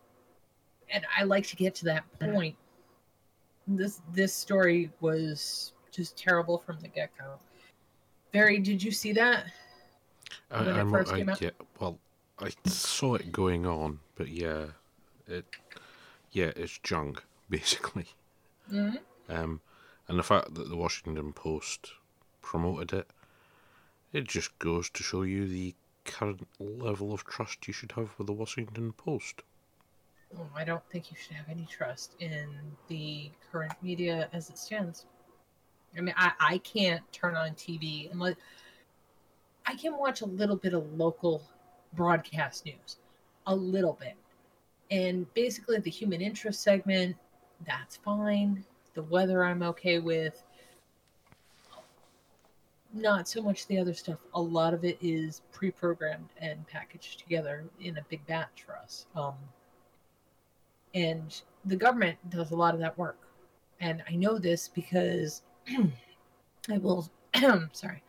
[0.90, 2.56] and I like to get to that point
[3.68, 7.40] this this story was just terrible from the get go.
[8.32, 9.46] Barry, did you see that?
[10.52, 11.42] I, When it I'm, first I, came out?
[11.42, 11.98] yeah, well,
[12.40, 14.66] I saw it going on, but yeah,
[15.28, 15.46] it,
[16.32, 18.08] yeah, it's junk basically.
[18.72, 19.00] Mhm.
[19.30, 19.62] Um,
[20.08, 21.92] and the fact that the Washington Post
[22.42, 23.10] promoted it,
[24.14, 28.28] it just goes to show you the current level of trust you should have with
[28.28, 29.42] the Washington Post.
[30.38, 32.48] Oh, I don't think you should have any trust in
[32.88, 35.06] the current media as it stands.
[35.98, 38.36] I mean, I, I can't turn on TV unless
[39.66, 41.42] I can watch a little bit of local
[41.94, 42.98] broadcast news,
[43.48, 44.16] a little bit.
[44.92, 47.16] And basically, the human interest segment,
[47.66, 48.64] that's fine.
[48.94, 50.44] The weather, I'm okay with.
[52.94, 54.20] not so much the other stuff.
[54.34, 59.06] A lot of it is pre-programmed and packaged together in a big batch for us.
[59.16, 59.36] Um,
[60.94, 63.18] and the government does a lot of that work.
[63.82, 67.10] And I know this because I will,
[67.74, 68.02] sorry,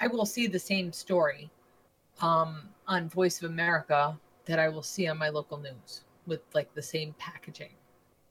[0.00, 1.50] I will see the same story
[2.20, 6.72] um, on Voice of America that I will see on my local news with like
[6.74, 7.72] the same packaging,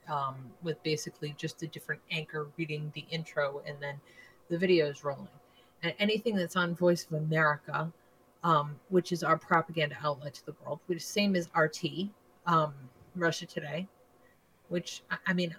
[0.09, 3.95] um, with basically just a different anchor reading the intro and then
[4.49, 5.27] the videos rolling.
[5.83, 7.91] And anything that's on Voice of America,
[8.43, 12.09] um, which is our propaganda outlet to the world, which is same as RT,
[12.45, 12.73] um,
[13.15, 13.87] Russia Today,
[14.69, 15.55] which I, I mean,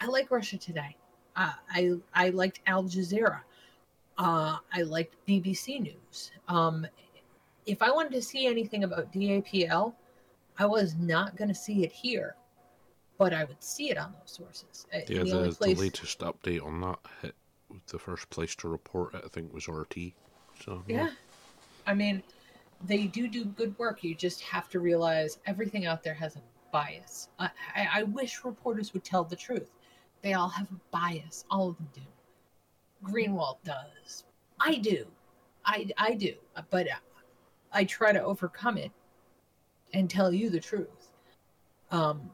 [0.00, 0.96] I like Russia Today.
[1.36, 3.40] Uh, I I liked Al Jazeera.
[4.18, 6.32] Uh, I liked BBC News.
[6.48, 6.86] Um,
[7.66, 9.94] if I wanted to see anything about DAPL,
[10.58, 12.36] I was not going to see it here,
[13.22, 14.84] but I would see it on those sources.
[14.92, 17.34] Uh, Yeah, the the, place- the latest update on that hit.
[17.86, 19.96] The first place to report it, I think, was RT.
[20.64, 21.10] So Yeah.
[21.86, 22.20] I mean,
[22.84, 24.02] they do do good work.
[24.02, 26.40] You just have to realize everything out there has a
[26.72, 27.28] bias.
[27.38, 29.70] I, I, I wish reporters would tell the truth.
[30.22, 31.44] They all have a bias.
[31.48, 32.02] All of them do.
[33.04, 34.24] Greenwald does.
[34.60, 35.06] I do.
[35.64, 36.34] I, I do.
[36.70, 36.88] But
[37.72, 38.90] I try to overcome it
[39.94, 41.12] and tell you the truth.
[41.92, 42.30] Um,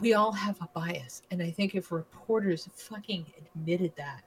[0.00, 1.22] we all have a bias.
[1.30, 4.22] And I think if reporters fucking admitted that,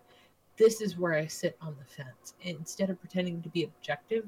[0.57, 2.34] this is where I sit on the fence.
[2.41, 4.26] Instead of pretending to be objective,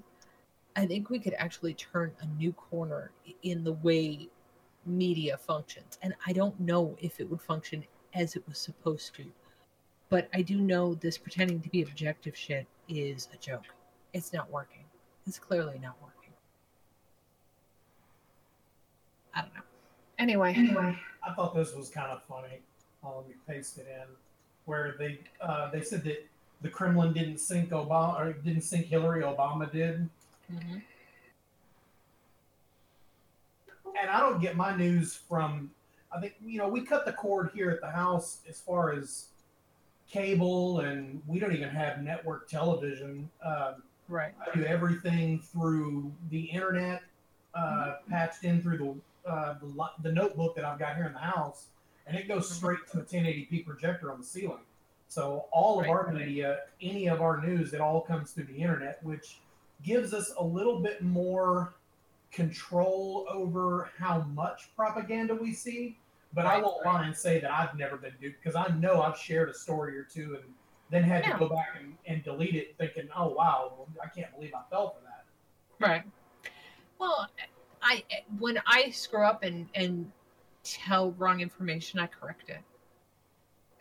[0.76, 3.12] I think we could actually turn a new corner
[3.44, 4.30] in the way
[4.86, 5.98] media functions.
[6.02, 7.84] And I don't know if it would function
[8.14, 9.26] as it was supposed to.
[10.10, 13.66] But I do know this pretending to be objective shit is a joke.
[14.14, 14.84] It's not working.
[15.28, 16.34] It's clearly not working.
[19.34, 19.62] I don't know.
[20.20, 20.54] Anyway,
[21.28, 22.60] I thought this was kind of funny.
[23.04, 24.08] Let me paste it in,
[24.66, 26.28] where they uh, they said that
[26.62, 30.10] the Kremlin didn't sink Obama or didn't sink Hillary, Obama did.
[30.54, 30.82] Mhm.
[34.00, 35.72] And I don't get my news from.
[36.12, 39.28] I think you know we cut the cord here at the house as far as
[40.10, 43.30] cable, and we don't even have network television.
[43.44, 44.34] Um, right.
[44.46, 47.04] I do everything through the internet,
[47.54, 48.96] uh, patched in through the,
[49.30, 51.68] uh, the the notebook that I've got here in the house,
[52.08, 54.64] and it goes straight to a 1080p projector on the ceiling.
[55.08, 59.04] So all of our media, any of our news, it all comes through the internet,
[59.04, 59.40] which
[59.84, 61.74] gives us a little bit more
[62.32, 65.98] control over how much propaganda we see.
[66.32, 66.94] But I won't right.
[66.94, 69.98] lie and say that I've never been duped because I know I've shared a story
[69.98, 70.54] or two and
[70.92, 71.34] then had Yeah.
[71.34, 74.62] to go back and, and delete it thinking, oh, wow, well, I can't believe I
[74.70, 75.26] fell for that.
[75.80, 76.04] Right.
[77.00, 77.28] Well,
[77.82, 78.04] I
[78.40, 80.12] when I screw up and and
[80.64, 82.62] tell wrong information, I correct it.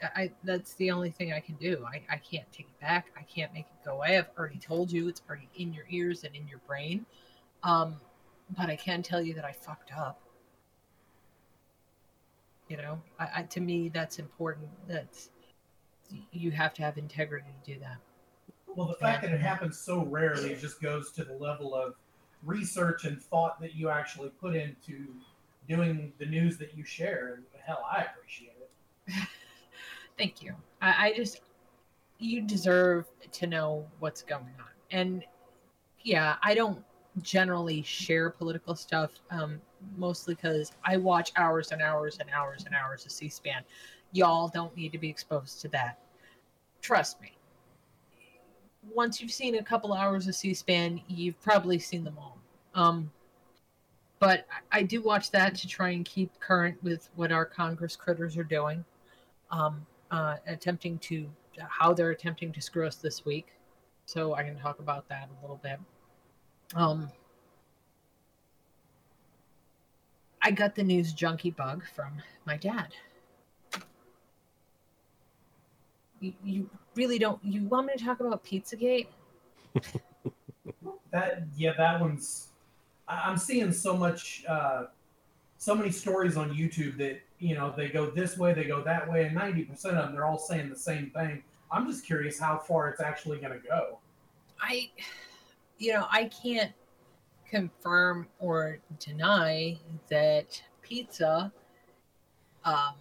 [0.03, 1.85] I that's the only thing I can do.
[1.87, 3.07] I, I can't take it back.
[3.16, 4.19] I can't make it go away.
[4.19, 7.05] I've already told you it's already in your ears and in your brain.
[7.65, 7.97] Um,
[8.57, 10.20] but I can tell you that I fucked up.
[12.69, 14.69] You know, I, I to me that's important.
[14.87, 15.31] That's
[16.33, 17.97] you have to have integrity to do that.
[18.77, 21.95] Well, the fact that it happens so rarely just goes to the level of
[22.44, 25.15] research and thought that you actually put into
[25.69, 27.35] doing the news that you share.
[27.35, 29.15] And hell, I appreciate it.
[30.19, 30.55] Thank you.
[30.81, 31.40] I, I just,
[32.19, 34.70] you deserve to know what's going on.
[34.90, 35.24] And
[36.02, 36.82] yeah, I don't
[37.23, 39.60] generally share political stuff, um,
[39.97, 43.62] mostly because I watch hours and hours and hours and hours of C SPAN.
[44.12, 45.98] Y'all don't need to be exposed to that.
[46.81, 47.38] Trust me.
[48.94, 52.39] Once you've seen a couple hours of C SPAN, you've probably seen them all.
[52.74, 53.10] Um,
[54.19, 57.97] but I I do watch that to try and keep current with what our Congress
[57.97, 58.85] critters are doing
[59.51, 61.28] um, uh, attempting to
[61.69, 63.48] how they're attempting to screw us this week.
[64.06, 65.78] So I can talk about that a little bit.
[66.74, 67.10] Um,
[70.40, 72.12] I got the news junkie bug from
[72.47, 72.94] my dad.
[76.20, 77.43] You, you really don't.
[77.45, 79.09] You want me to talk about Pizzagate?
[81.11, 82.49] That yeah, that one's.
[83.09, 84.85] I- I'm seeing so much, uh,
[85.57, 89.11] so many stories on YouTube that you know they go this way, they go that
[89.11, 91.43] way, and 90 percent of them they're all saying the same thing.
[91.70, 93.99] I'm just curious how far it's actually going to go.
[94.61, 94.90] I,
[95.78, 96.73] you know, I can't
[97.49, 99.78] confirm or deny
[100.11, 101.53] that pizza
[102.65, 102.95] um,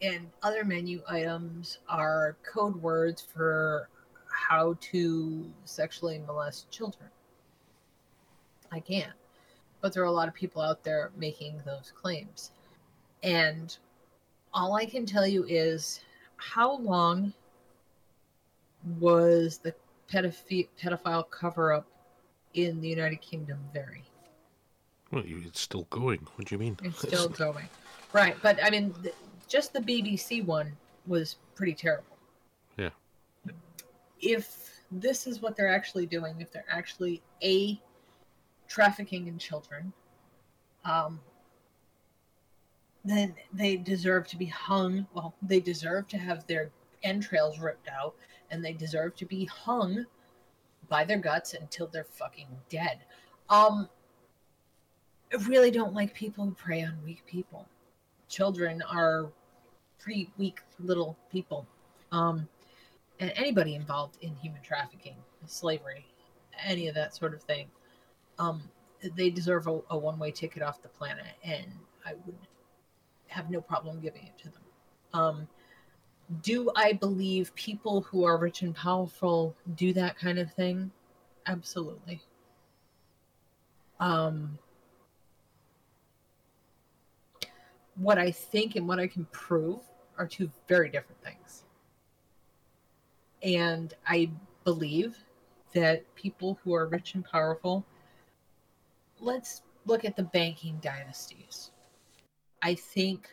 [0.00, 3.88] and other menu items are code words for
[4.30, 7.08] how to sexually molest children.
[8.70, 9.12] I can't.
[9.80, 12.52] But there are a lot of people out there making those claims.
[13.22, 13.76] And
[14.52, 16.00] all I can tell you is
[16.36, 17.32] how long
[18.98, 19.74] was the
[20.10, 21.86] pedophi- pedophile cover up
[22.54, 24.04] in the United Kingdom vary?
[25.10, 26.26] Well, it's still going.
[26.36, 26.78] What do you mean?
[26.82, 27.68] It's still going.
[28.12, 29.14] Right, but I mean, th-
[29.48, 30.76] just the BBC one
[31.06, 32.16] was pretty terrible.
[32.76, 32.90] Yeah.
[34.20, 37.80] If this is what they're actually doing, if they're actually a
[38.68, 39.92] trafficking in children,
[40.84, 41.20] um,
[43.04, 45.06] then they deserve to be hung.
[45.14, 46.70] Well, they deserve to have their
[47.02, 48.14] entrails ripped out,
[48.50, 50.04] and they deserve to be hung
[50.88, 53.00] by their guts until they're fucking dead.
[53.48, 53.88] Um,
[55.32, 57.66] I really don't like people who prey on weak people.
[58.28, 59.30] Children are
[59.98, 61.66] pretty weak little people.
[62.12, 62.48] Um,
[63.20, 65.16] and anybody involved in human trafficking,
[65.46, 66.06] slavery,
[66.64, 67.66] any of that sort of thing,
[68.38, 68.62] um,
[69.16, 71.66] they deserve a, a one way ticket off the planet, and
[72.04, 72.36] I would
[73.28, 74.62] have no problem giving it to them.
[75.12, 75.48] Um,
[76.42, 80.90] do I believe people who are rich and powerful do that kind of thing?
[81.46, 82.20] Absolutely.
[84.00, 84.58] Um,
[87.98, 89.80] what I think and what I can prove
[90.16, 91.64] are two very different things.
[93.42, 94.30] And I
[94.64, 95.16] believe
[95.74, 97.84] that people who are rich and powerful,
[99.20, 101.70] let's look at the banking dynasties.
[102.62, 103.28] I think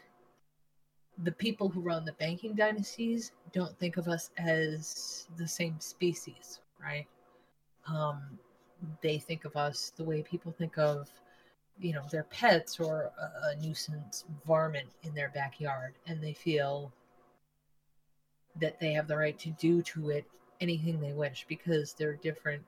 [1.23, 6.59] the people who run the banking dynasties don't think of us as the same species,
[6.81, 7.07] right?
[7.87, 8.21] Um,
[9.01, 11.09] they think of us the way people think of
[11.79, 16.91] you know their pets or a, a nuisance varmint in their backyard and they feel
[18.59, 20.25] that they have the right to do to it
[20.61, 22.63] anything they wish because they're different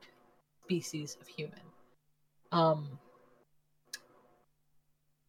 [0.64, 1.58] species of human.
[2.52, 2.98] Um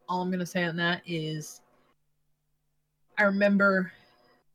[0.10, 1.62] all i'm going to say on that is
[3.18, 3.92] i remember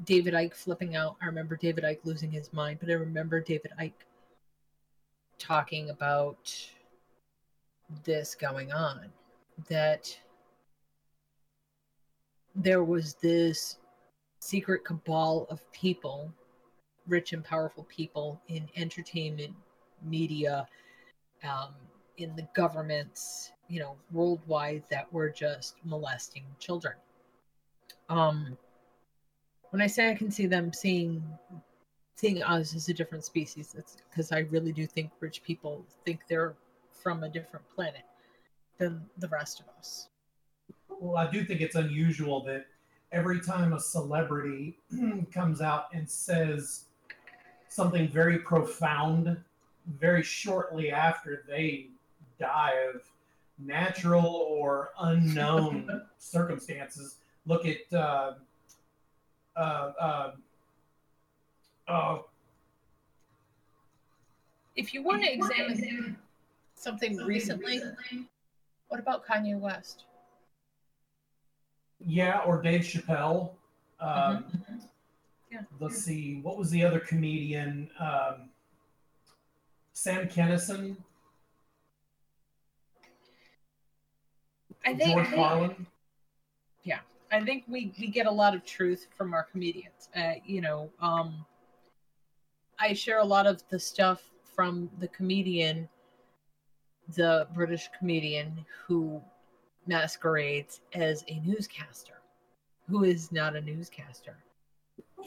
[0.05, 1.17] david icke flipping out.
[1.23, 3.93] I remember david icke losing his mind but i remember david icke
[5.39, 6.53] talking about
[8.05, 9.07] this going on
[9.69, 10.17] that
[12.55, 13.79] there was this
[14.41, 16.33] secret cabal of people
[17.07, 19.55] rich and powerful people in entertainment
[20.03, 20.67] media
[21.43, 21.75] um,
[22.17, 26.95] in the governments you know worldwide that were just molesting children.
[28.09, 28.57] Um
[29.75, 31.21] when i say i can see them seeing
[32.15, 36.21] seeing us as a different species it's because i really do think rich people think
[36.29, 36.55] they're
[37.05, 38.03] from a different planet
[38.79, 40.09] than the rest of us.
[40.89, 42.65] Well, I do think it's unusual that
[43.13, 44.79] every time a celebrity
[45.33, 46.87] comes out and says
[47.69, 49.37] something very profound,
[49.87, 51.89] very shortly after they
[52.41, 53.03] die of
[53.59, 57.17] natural or unknown circumstances.
[57.47, 58.35] Look at uh,
[59.57, 60.31] uh, uh,
[61.87, 62.19] uh,
[64.75, 66.17] If you want to examine
[66.85, 67.81] something recently,
[68.89, 70.05] what about Kanye West?
[72.07, 73.53] yeah, or Dave Chappelle.
[73.99, 74.89] Um, Mhm.
[75.51, 75.63] Yeah.
[75.81, 77.91] Let's see, what was the other comedian?
[77.99, 78.51] Um,
[79.95, 80.97] Sam Kinison,
[84.85, 85.87] I think George Carlin.
[87.35, 90.09] I think we, we get a lot of truth from our comedians.
[90.15, 91.45] Uh, you know, um,
[92.79, 95.89] I share a lot of the stuff from the comedian,
[97.09, 99.21] the British comedian who
[99.87, 102.15] masquerades as a newscaster,
[102.89, 104.37] who is not a newscaster.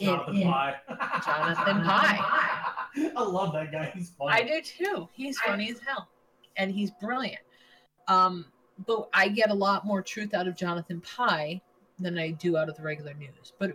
[0.00, 0.76] Jonathan and- Pye.
[1.24, 2.72] Jonathan Pye.
[3.16, 3.92] I love that guy.
[3.94, 4.32] He's funny.
[4.32, 5.08] I do too.
[5.12, 6.08] He's funny as hell,
[6.56, 7.42] and he's brilliant.
[8.08, 8.46] Um,
[8.86, 11.60] but I get a lot more truth out of Jonathan Pye
[11.98, 13.52] than I do out of the regular news.
[13.58, 13.72] But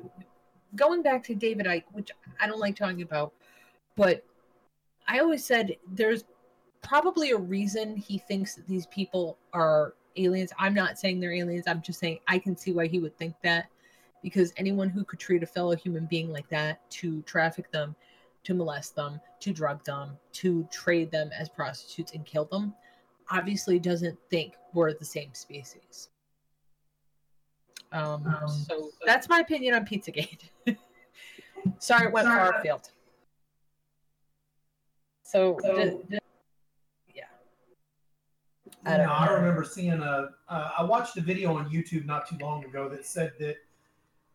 [0.75, 2.09] going back to David Icke, which
[2.39, 3.33] I don't like talking about,
[3.95, 4.25] but
[5.07, 6.23] I always said there's
[6.83, 10.51] probably a reason he thinks that these people are aliens.
[10.59, 11.65] I'm not saying they're aliens.
[11.67, 13.67] I'm just saying I can see why he would think that
[14.21, 17.95] because anyone who could treat a fellow human being like that to traffic them
[18.43, 22.73] to molest them, to drug them, to trade them as prostitutes and kill them,
[23.31, 26.09] obviously doesn't think we're the same species.
[27.93, 30.49] Um, Um, so that's my opinion on Pizzagate.
[31.79, 32.89] Sorry, it went far afield.
[35.23, 36.19] So, So- d- d- yeah.
[38.85, 40.29] I don't no, I remember seeing a.
[40.49, 43.57] Uh, I watched a video on YouTube not too long ago that said that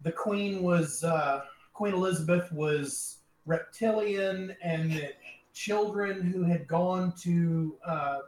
[0.03, 1.43] the Queen was uh,
[1.75, 5.15] Queen Elizabeth was reptilian, and that
[5.53, 8.19] children who had gone to uh,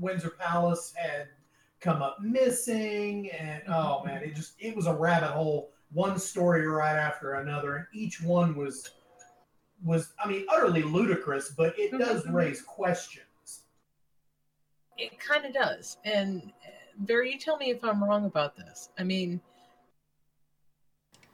[0.00, 1.28] Windsor Palace had
[1.80, 5.70] come up missing, and oh man, it just it was a rabbit hole.
[5.92, 8.90] One story right after another, and each one was
[9.84, 12.34] was, I mean, utterly ludicrous, but it does Mhm.
[12.34, 13.26] raise questions.
[14.98, 15.96] It kind of does.
[16.04, 18.90] And uh, Barry, you tell me if I'm wrong about this.
[18.98, 19.40] I mean,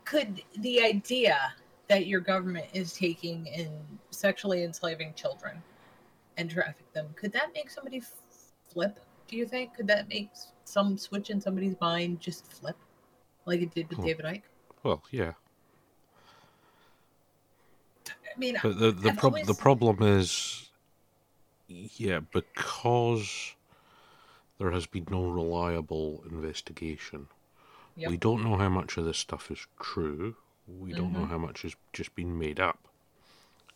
[0.04, 1.52] could the idea
[1.88, 3.70] that your government is taking and
[4.10, 5.62] sexually enslaving children
[6.36, 8.02] and traffic them, could that make somebody
[8.68, 9.00] flip?
[9.26, 9.74] Do you think?
[9.74, 10.30] Could that make
[10.64, 12.76] some switch in somebody's mind just flip,
[13.44, 14.06] like it did with Hmm.
[14.06, 14.42] David Icke?
[14.82, 15.32] Well, yeah.
[18.06, 20.67] I mean, the the, I've prob- the problem is,
[21.68, 23.54] yeah, because
[24.58, 27.28] there has been no reliable investigation.
[27.96, 28.10] Yep.
[28.10, 30.36] We don't know how much of this stuff is true.
[30.66, 31.28] We don't know Mhm.
[31.28, 32.88] how much has just been made up,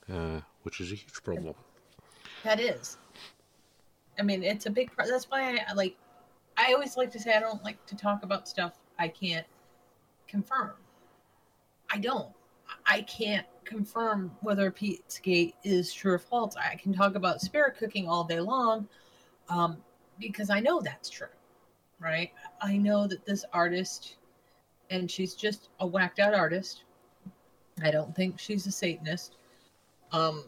[0.08, 1.54] uh, which is a huge problem.
[2.42, 2.98] That is.
[4.18, 4.92] I mean, it's a big.
[4.92, 5.96] Pro- that's why I like.
[6.56, 9.46] I always like to say I don't like to talk about stuff I can't
[10.28, 10.72] confirm.
[11.90, 12.34] I don't.
[12.86, 16.54] I can't confirm whether Pizzagate is true or false.
[16.56, 18.88] I can talk about spirit cooking all day long,
[19.48, 19.78] um,
[20.18, 21.26] because I know that's true,
[22.00, 22.30] right?
[22.60, 24.16] I know that this artist,
[24.90, 26.84] and she's just a whacked out artist.
[27.82, 29.36] I don't think she's a Satanist.
[30.12, 30.44] Um,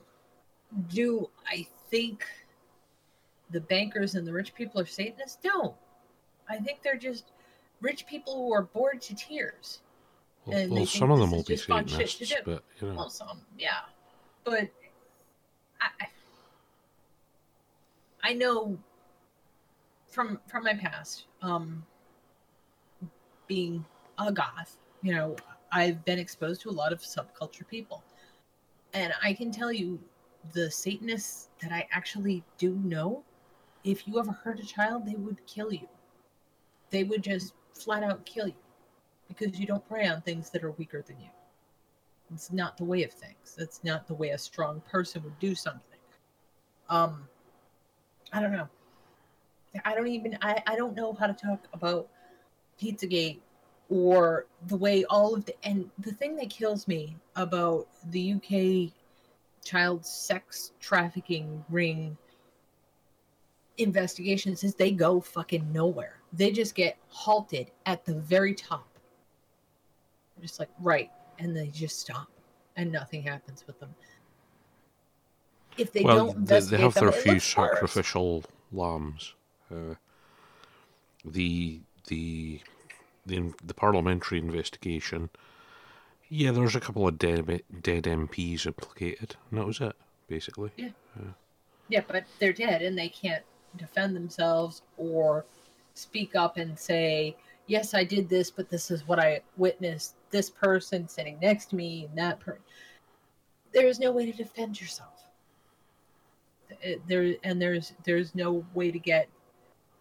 [0.89, 2.27] do I think
[3.51, 5.39] the bankers and the rich people are Satanists?
[5.45, 5.77] No.
[6.49, 7.33] I think they're just
[7.81, 9.81] rich people who are bored to tears.
[10.47, 12.35] Well, well some of them will be just fun shit to do.
[12.45, 13.81] but you know, Well, some, yeah.
[14.45, 14.69] But
[15.81, 16.09] I, I-
[18.23, 18.79] I know
[20.07, 21.85] from from my past, um,
[23.47, 23.85] being
[24.19, 25.37] a goth, you know,
[25.73, 28.03] I've been exposed to a lot of subculture people,
[28.95, 29.99] and I can tell you,
[30.53, 33.23] the Satanists that I actually do know,
[33.83, 35.89] if you ever hurt a child, they would kill you.
[36.91, 38.55] They would just flat out kill you
[39.29, 41.29] because you don't prey on things that are weaker than you.
[42.33, 43.55] It's not the way of things.
[43.57, 45.99] That's not the way a strong person would do something.
[46.89, 47.29] Um,
[48.33, 48.69] I don't know.
[49.85, 50.39] I don't even.
[50.41, 52.09] I, I don't know how to talk about
[52.81, 53.41] Pizzagate
[53.91, 58.93] or the way all of the and the thing that kills me about the UK
[59.65, 62.17] child sex trafficking ring
[63.79, 66.21] investigations is they go fucking nowhere.
[66.33, 68.94] They just get halted at the very top.
[70.37, 72.29] They're just like right, and they just stop,
[72.77, 73.95] and nothing happens with them.
[75.77, 79.35] If they well, don't they, they have them, their few sacrificial lambs.
[79.71, 79.95] Uh,
[81.25, 82.61] the the
[83.27, 85.31] the the parliamentary investigation.
[86.29, 89.95] Yeah, there's a couple of dead dead MPs implicated, and that was it,
[90.29, 90.71] basically.
[90.77, 90.89] Yeah.
[91.89, 93.43] Yeah, but they're dead and they can't
[93.77, 95.45] defend themselves or
[95.95, 97.37] speak up and say,
[97.67, 100.17] "Yes, I did this, but this is what I witnessed.
[100.31, 102.63] This person sitting next to me, and that person."
[103.73, 105.29] There is no way to defend yourself.
[106.81, 109.29] It- there and there's there's no way to get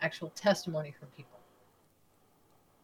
[0.02, 1.40] actual testimony from people.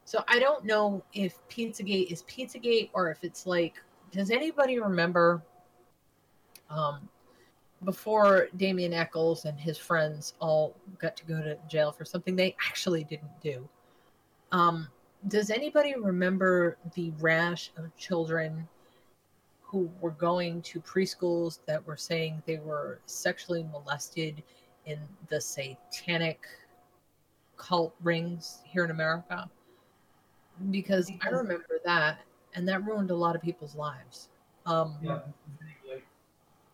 [0.06, 3.76] So I don't know if Pizzagate is Pizzagate or if it's like.
[4.12, 5.44] Does anybody remember?
[6.70, 7.08] Um,
[7.84, 12.56] before Damien Echols and his friends all got to go to jail for something they
[12.68, 13.68] actually didn't do.
[14.52, 14.88] Um,
[15.28, 18.68] does anybody remember the rash of children
[19.62, 24.42] who were going to preschools that were saying they were sexually molested
[24.86, 25.00] in
[25.30, 26.40] the satanic
[27.58, 29.50] cult rings here in America?
[30.72, 32.20] Because I remember that,
[32.56, 34.30] and that ruined a lot of people's lives.
[34.66, 35.20] Um, Yeah,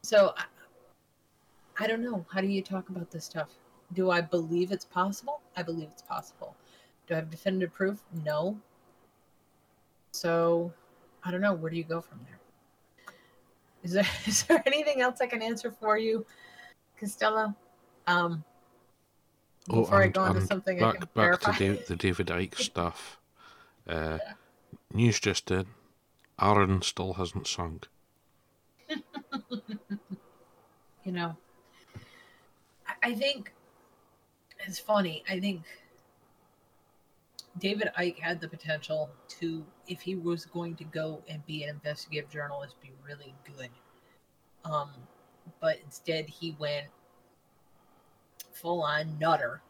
[0.02, 2.26] so I, I don't know.
[2.32, 3.50] How do you talk about this stuff?
[3.94, 5.42] Do I believe it's possible?
[5.58, 6.56] I believe it's possible.
[7.08, 8.04] Do I have definitive proof?
[8.24, 8.60] No.
[10.12, 10.72] So
[11.24, 11.54] I don't know.
[11.54, 12.40] Where do you go from there?
[13.84, 16.26] Is there is there anything else I can answer for you,
[17.00, 17.56] Costello?
[18.08, 18.44] Um,
[19.68, 21.52] Oh, before I and- go on to and something I back can back verify.
[21.54, 23.20] to da- the David Icke stuff.
[23.88, 24.20] Uh,
[24.94, 25.66] News just in:
[26.40, 27.82] Aaron still hasn't sung.
[31.04, 31.36] you know
[32.88, 33.52] I- i think
[34.66, 35.64] it's funny i think
[37.60, 41.70] david icke had the potential to if he was going to go and be an
[41.70, 43.70] investigative journalist be really good.
[44.64, 44.90] Um
[45.62, 46.88] but instead he went
[48.52, 49.62] full on nutter.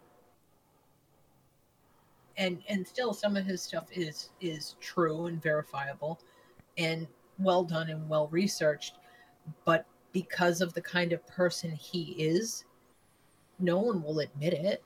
[2.38, 6.20] And and still some of his stuff is is true and verifiable
[6.78, 7.08] and
[7.40, 8.96] well done and well researched.
[9.64, 12.66] But because of the kind of person he is,
[13.60, 14.84] no one will admit it.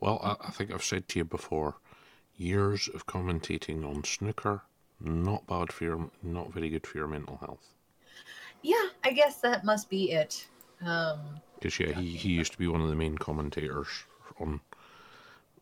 [0.00, 1.76] Well, I, I think I've said to you before,
[2.36, 4.62] years of commentating on snooker,
[4.98, 7.68] not bad for your, not very good for your mental health.
[8.62, 10.46] yeah, I guess that must be it.
[10.84, 11.20] Um,
[11.56, 13.88] Because yeah, he, he used to be one of the main commentators
[14.38, 14.60] on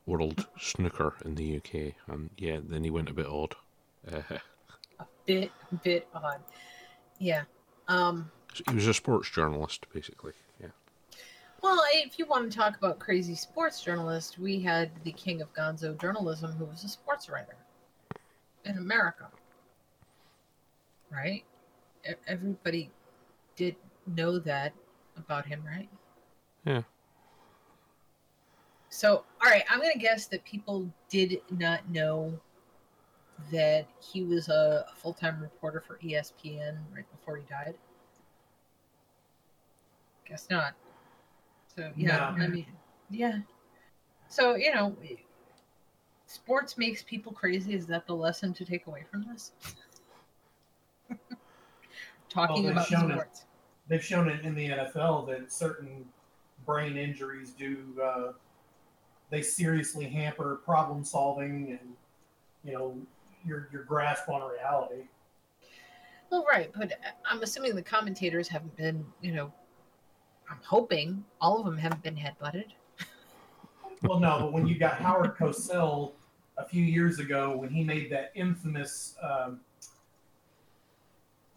[0.07, 3.57] World Snooker in the UK, and yeah, then he went a bit odd.
[4.11, 4.23] Uh,
[5.01, 5.51] a bit
[5.83, 6.41] bit odd.
[7.19, 7.43] Yeah.
[7.89, 8.31] Um,
[8.69, 10.33] he was a sports journalist, basically.
[11.63, 15.53] Well, if you want to talk about crazy sports journalists, we had the king of
[15.55, 17.57] gonzo journalism who was a sports writer
[18.65, 19.29] in America.
[21.11, 21.45] Right?
[22.27, 22.91] Everybody
[23.57, 23.75] did
[24.07, 24.73] know that
[25.17, 25.89] about him, right?
[26.65, 26.83] Yeah.
[28.89, 32.39] So, all right, I'm going to guess that people did not know
[33.53, 37.75] that he was a full time reporter for ESPN right before he died.
[40.27, 40.75] Guess not.
[41.79, 42.45] So, yeah, No.
[42.45, 42.67] I mean,
[43.09, 43.39] yeah.
[44.29, 44.97] So, you know,
[46.27, 47.73] sports makes people crazy.
[47.73, 49.53] Is that the lesson to take away from this?
[52.29, 53.15] Talking they've about shown it.
[53.15, 53.45] sports.
[53.87, 56.05] They've shown it in the NFL that certain
[56.67, 58.33] brain injuries do uh,
[59.31, 61.91] they seriously hamper problem solving and
[62.65, 62.97] you know
[63.47, 65.05] your your grasp on reality.
[66.29, 66.95] Well, right, but
[67.25, 69.53] I'm assuming the commentators haven't been, you know,
[70.51, 72.67] I'm hoping all of them haven't been headbutted.
[74.03, 76.13] Well, no, but when you got Howard Cosell
[76.57, 79.61] a few years ago when he made that infamous, um,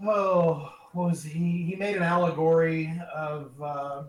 [0.03, 1.63] oh, what was he?
[1.63, 4.03] He made an allegory of uh,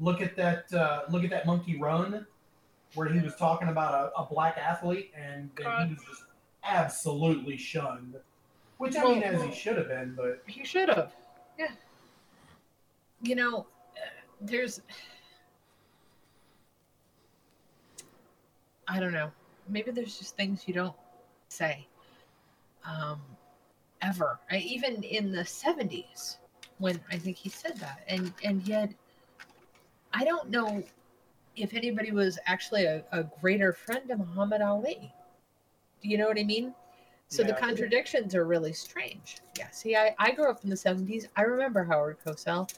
[0.00, 2.26] look at that, uh, look at that monkey run,
[2.94, 6.22] where he was talking about a, a black athlete and then he was just
[6.64, 8.16] absolutely shunned.
[8.78, 11.12] Which I mean, Well, as well- he should have been, but He should have.
[11.58, 11.68] Yeah.
[13.22, 13.66] You know,
[14.40, 14.80] there's.
[18.86, 19.30] I don't know.
[19.68, 20.96] Maybe there's just things you don't
[21.48, 21.86] say.
[22.84, 23.20] Um,
[24.00, 24.38] ever.
[24.50, 26.36] I, even in the 70s,
[26.78, 28.02] when I think he said that.
[28.08, 28.92] And, and yet,
[30.14, 30.82] I don't know
[31.56, 35.12] if anybody was actually a, a greater friend to Muhammad Ali.
[36.02, 36.74] Do you know what I mean?
[37.30, 39.38] So the contradictions are really strange.
[39.58, 39.68] Yeah.
[39.70, 41.26] See, I, I grew up in the 70s.
[41.36, 42.72] I remember Howard Cosell.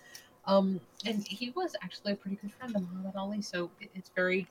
[0.50, 3.42] Um, and he was actually a pretty good friend of Muhammad Ali.
[3.42, 4.48] So it, it's very.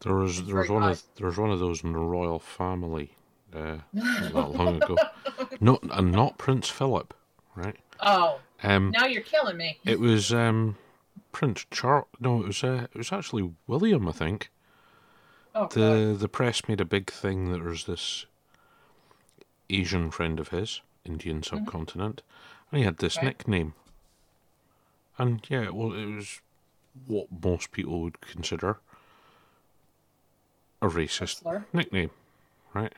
[0.00, 0.92] There was there was one odd.
[0.92, 3.12] of there was one of those in the royal family
[3.54, 4.96] uh, not long ago.
[5.60, 7.14] Not and not Prince Philip,
[7.54, 7.76] right?
[8.00, 9.78] oh, Um, now you're killing me.
[9.84, 10.76] it was um
[11.32, 12.08] Prince Charles.
[12.20, 14.50] No, it was uh, it was actually William, I think.
[15.54, 15.72] Oh, God.
[15.72, 18.26] The the press made a big thing that there's this
[19.70, 22.22] Asian friend of his, Indian subcontinent,
[22.70, 23.26] and he had this Okay.
[23.26, 23.74] nickname.
[25.18, 26.40] And yeah, well, it was
[27.06, 28.78] what most people would consider
[30.80, 31.66] a racist Slur.
[31.72, 32.10] nickname,
[32.72, 32.92] right?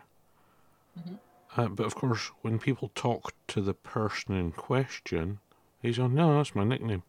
[0.99, 1.19] Mhm.
[1.57, 5.41] Uh, but of course, when people talk to the person in question,
[5.81, 7.03] he's on, no, that's my nickname.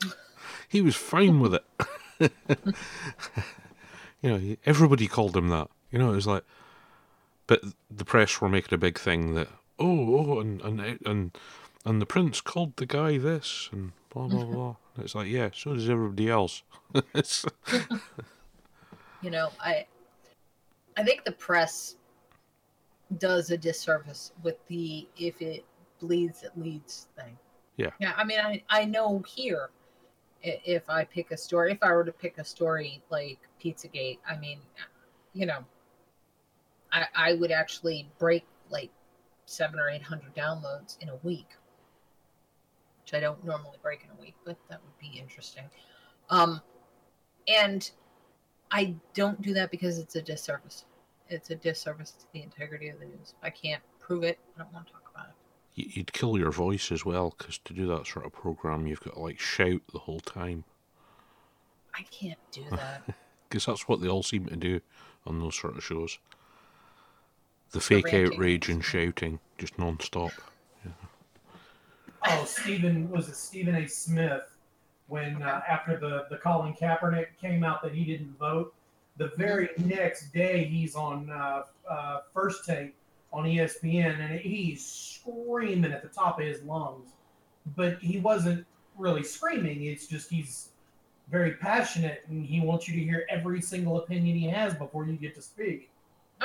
[0.68, 1.64] he was fine with it.
[4.22, 5.68] you know, everybody called him that.
[5.90, 6.44] You know, it was like,
[7.46, 9.48] but the press were making a big thing that,
[9.78, 11.38] oh, oh, and and and
[11.84, 14.54] and the prince called the guy this, and blah blah mm-hmm.
[14.54, 14.76] blah.
[14.98, 16.62] It's like, yeah, so does everybody else.
[19.22, 19.86] You know i
[20.96, 21.96] i think the press
[23.18, 25.64] does a disservice with the if it
[25.98, 27.36] bleeds it leads thing
[27.76, 27.90] Yeah.
[27.98, 29.70] yeah i mean i i know here
[30.42, 34.36] if i pick a story if i were to pick a story like pizzagate i
[34.36, 34.60] mean
[35.32, 35.64] you know
[36.92, 38.90] i i would actually break like
[39.46, 41.48] seven or eight hundred downloads in a week
[43.06, 45.64] which i don't normally break in a week but that would be interesting
[46.30, 46.60] um
[47.48, 47.90] and
[48.70, 50.84] I don't do that because it's a disservice.
[51.28, 53.34] It's a disservice to the integrity of the news.
[53.42, 55.96] I can't prove it, I don't want to talk about it.
[55.96, 59.14] you'd kill your voice as well, because to do that sort of program, you've got
[59.14, 60.64] to like shout the whole time,
[61.94, 63.02] I can't do that.
[63.48, 64.80] because that's what they all seem to do
[65.26, 66.18] on those sort of shows.
[67.72, 68.34] The fake ranting.
[68.34, 70.30] outrage and shouting, just non-stop.
[72.24, 73.86] Oh, Stephen was it Stephen A.
[73.88, 74.56] Smith
[75.08, 78.74] when uh, after the the Colin Kaepernick came out that he didn't vote.
[79.18, 82.94] The very next day, he's on uh, uh, first take
[83.32, 87.10] on ESPN, and he's screaming at the top of his lungs.
[87.76, 88.66] But he wasn't
[88.96, 89.84] really screaming.
[89.84, 90.68] It's just he's
[91.30, 95.14] very passionate, and he wants you to hear every single opinion he has before you
[95.14, 95.90] get to speak.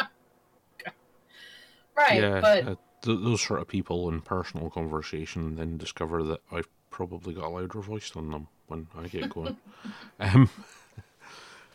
[1.96, 6.42] right, yeah, but uh, th- those sort of people in personal conversation then discover that
[6.52, 9.58] I've probably got a louder voice than them when I get going.
[10.20, 10.50] um,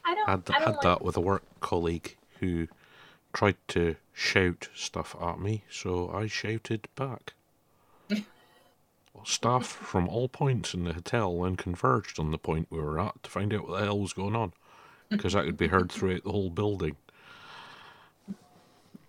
[0.05, 0.28] I don't.
[0.28, 2.69] had I had like, that with a work colleague who
[3.32, 7.35] tried to shout stuff at me, so I shouted back.
[9.24, 13.23] Staff from all points in the hotel then converged on the point we were at
[13.24, 14.53] to find out what the hell was going on,
[15.11, 16.97] because that could be heard throughout the whole building.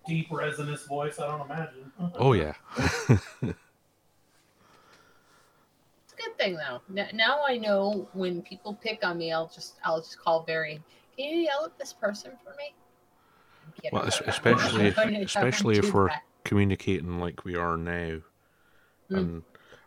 [0.08, 1.20] Deep resonant voice.
[1.20, 1.92] I don't imagine.
[2.16, 3.24] Oh yeah, It's
[6.14, 6.82] a good thing though.
[6.96, 10.82] N- Now I know when people pick on me, I'll just I'll just call Barry.
[11.18, 12.74] Can you yell at this person for me?
[13.92, 16.24] Well, especially- going to- especially if we're- that.
[16.44, 18.20] communicating like we are now,
[19.12, 19.18] Mm.
[19.18, 19.44] and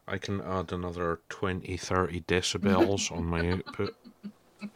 [0.08, 3.94] I can add another 20, 30 decibels on my output.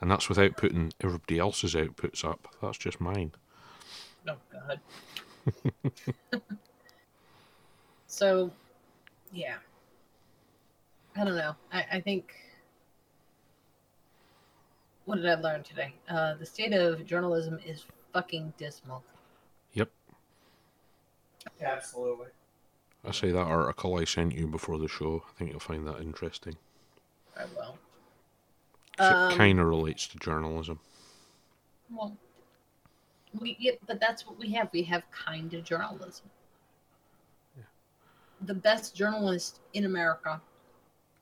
[0.00, 2.48] And that's without putting everybody else's outputs up.
[2.60, 3.32] That's just mine.
[4.28, 4.80] Oh God.
[8.06, 8.50] so,
[9.32, 9.56] yeah.
[11.16, 11.54] I don't know.
[11.72, 12.32] I, I think.
[15.04, 15.92] What did I learn today?
[16.08, 17.84] Uh, the state of journalism is
[18.14, 19.04] fucking dismal.
[19.74, 19.90] Yep.
[21.60, 22.28] Absolutely.
[23.06, 25.22] I say that article I sent you before the show.
[25.28, 26.56] I think you'll find that interesting.
[27.36, 27.76] I will.
[28.98, 30.78] Um, it kind of relates to journalism.
[31.90, 32.16] Well,
[33.40, 34.68] we yeah, but that's what we have.
[34.72, 36.26] We have kind of journalism.
[38.42, 40.40] The best journalist in America,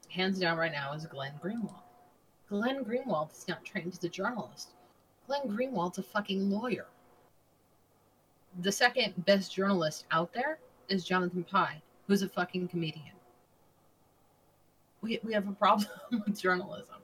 [0.08, 1.82] hands down, right now, is Glenn Greenwald.
[2.48, 4.70] Glenn Greenwald is not trained as a journalist.
[5.26, 6.86] Glenn Greenwald's a fucking lawyer.
[8.60, 10.58] The second best journalist out there
[10.88, 13.14] is Jonathan Pie, who's a fucking comedian.
[15.00, 15.88] We, we have a problem
[16.26, 16.96] with journalism.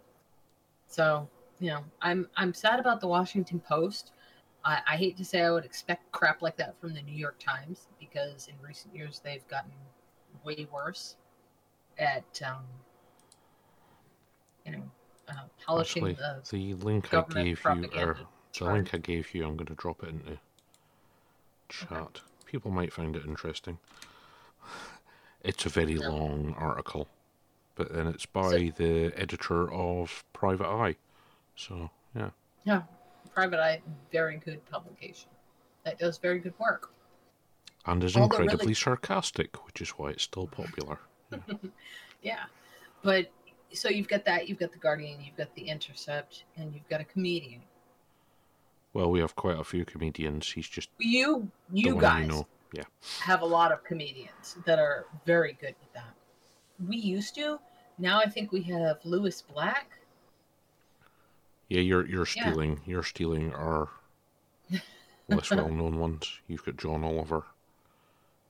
[0.89, 1.29] So,
[1.61, 4.13] you know, I'm I'm sad about the Washington Post.
[4.65, 7.39] I, I hate to say I would expect crap like that from the New York
[7.39, 9.71] Times because in recent years they've gotten
[10.45, 11.17] way worse
[11.99, 12.65] at um,
[14.65, 14.83] you know
[15.29, 18.17] uh, polishing Actually, the the link I gave you, or
[18.59, 20.39] the link I gave you, I'm going to drop it into
[21.69, 22.21] chat.
[22.47, 23.79] People might find it interesting.
[25.43, 26.11] It's a very No.
[26.11, 27.09] long article,
[27.75, 30.97] but then it's by the editor of Private Eye.
[31.55, 32.31] So, yeah.
[32.65, 32.83] Yeah,
[33.39, 35.31] Private Eye, very good publication
[35.85, 36.91] that does very good work.
[37.87, 40.99] And is All the really- incredibly sarcastic, which is why it's still popular.
[42.21, 42.47] Yeah,
[43.05, 43.31] but
[43.73, 47.01] so you've got that, you've got the Guardian, you've got the Intercept, and you've got
[47.01, 47.63] a comedian.
[48.93, 50.51] Well, we have quite a few comedians.
[50.51, 52.47] He's just You, you guys you know.
[52.73, 52.83] Yeah.
[53.21, 56.13] have a lot of comedians that are very good with that.
[56.89, 57.61] We used to.
[57.99, 59.93] Now I think we have Lewis Black.
[61.69, 62.51] Yeah, you're you're Yeah.
[62.51, 63.89] stealing you're stealing our
[65.29, 66.41] less well known ones.
[66.49, 67.45] You've got John Oliver.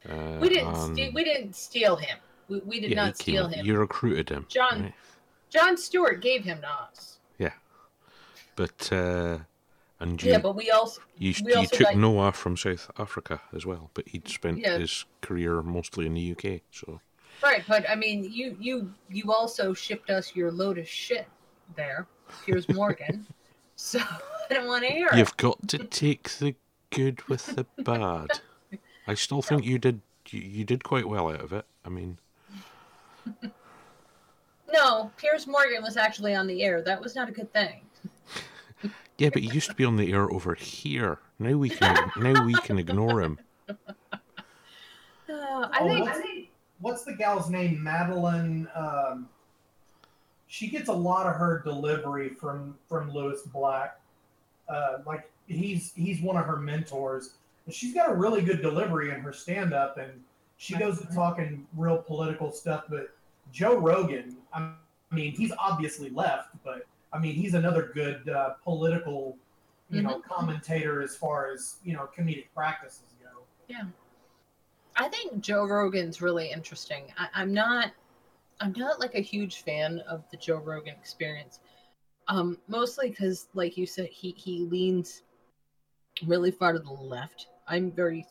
[0.09, 0.74] Uh, We didn't.
[0.74, 2.19] and- Ste- we didn't steal him.
[2.49, 3.66] We, we did yeah, not he came- steal him.
[3.66, 4.47] You recruited him.
[4.49, 4.95] John- right?
[5.51, 7.19] Jon Stewart gave him to us.
[7.39, 7.53] Yeah,
[8.57, 9.39] but uh
[10.01, 12.90] and you Yeah, but we also you, we you also took got- Noah from South
[12.99, 14.78] Africa as well, but he'd spent Yeah.
[14.78, 17.01] his career mostly in the UK, so
[17.43, 17.65] right.
[17.66, 21.27] But I mean, you you you also shipped us your load of shit
[21.74, 22.07] there,
[22.45, 23.27] Piers Morgan.
[23.77, 25.17] so I don't want to hear it.
[25.17, 26.55] You've got to take the
[26.91, 28.41] good with the bad.
[29.07, 30.01] I still think you did
[30.31, 31.65] you, you did quite well out of it.
[31.85, 32.19] I mean,
[34.73, 36.83] No, Piers Morgan was actually on the air.
[36.83, 37.81] That was not a good thing.
[39.17, 41.19] yeah, but he used to be on the air over here.
[41.39, 43.39] Now we can now we can ignore him.
[43.69, 43.75] Uh,
[45.29, 46.21] I Oh, think what's,
[46.81, 47.83] what's the gal's name?
[47.83, 48.69] Madeline.
[48.75, 49.29] Um,
[50.49, 54.01] she gets a lot of her delivery from from Lewis Black.
[54.69, 57.35] Uh, like he's he's one of her mentors.
[57.66, 60.11] And she's got a really good delivery in her stand up, and
[60.57, 62.85] she goes to talking real political stuff.
[62.89, 63.11] But
[63.53, 64.73] Joe Rogan, I
[65.11, 69.37] mean, he's obviously left, but I mean, he's another good uh, political,
[69.91, 73.43] you know, commentator as far as you know comedic practices go.
[73.69, 73.85] Yeah.
[74.97, 77.05] I think Joe Rogan's really interesting.
[77.19, 77.93] I, I'm not
[78.60, 81.60] I'm not like a huge fan of the Joe Rogan experience.
[82.26, 85.22] Um, mostly because, like you said, he he leans
[86.26, 87.47] really far to the left.
[87.66, 88.26] I'm very.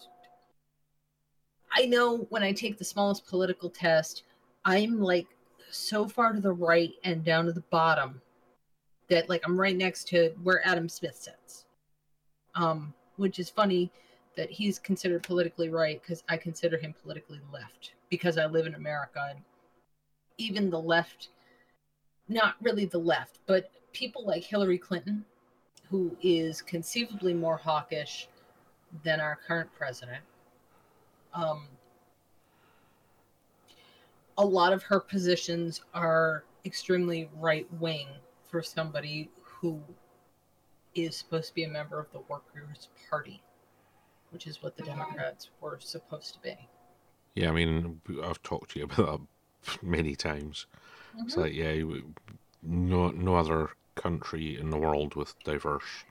[1.71, 4.23] I know when I take the smallest political test,
[4.65, 5.27] I'm like
[5.71, 8.21] so far to the right and down to the bottom
[9.09, 11.65] that like I'm right next to where Adam Smith sits.
[12.55, 13.91] Um, which is funny
[14.35, 18.75] that he's considered politically right because I consider him politically left because I live in
[18.75, 19.39] America and
[20.37, 21.29] even the left,
[22.27, 25.25] not really the left, but people like Hillary Clinton,
[25.89, 28.27] who is conceivably more hawkish
[29.03, 30.23] than our current president.
[31.33, 31.67] Um,
[34.37, 38.07] a lot of her positions are extremely right wing
[38.49, 39.81] for somebody who
[40.95, 43.41] is supposed to be a member of the Workers' Party
[44.31, 46.55] which is what the Democrats were supposed to be.
[47.35, 49.27] Yeah, I mean, I've talked to you about that
[49.81, 50.65] many times.
[51.19, 51.37] It's Mhm.
[51.41, 52.01] like, yeah,
[52.63, 56.05] no, no other country in the world with diverse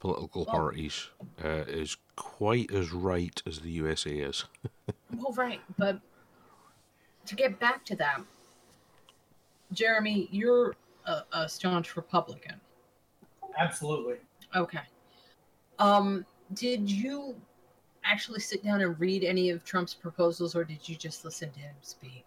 [0.00, 1.08] political Well- parties
[1.42, 4.44] uh, is quite as right as the USA is.
[5.14, 6.00] Well, right, but
[7.26, 8.22] to get back to that,
[9.72, 10.74] Jeremy, you're
[11.04, 12.58] a, a staunch Republican.
[13.58, 14.16] Absolutely.
[14.56, 14.80] Okay.
[15.78, 16.24] Um,
[16.54, 17.34] did you
[18.04, 21.60] actually sit down and read any of Trump's proposals, or did you just listen to
[21.60, 22.24] him speak?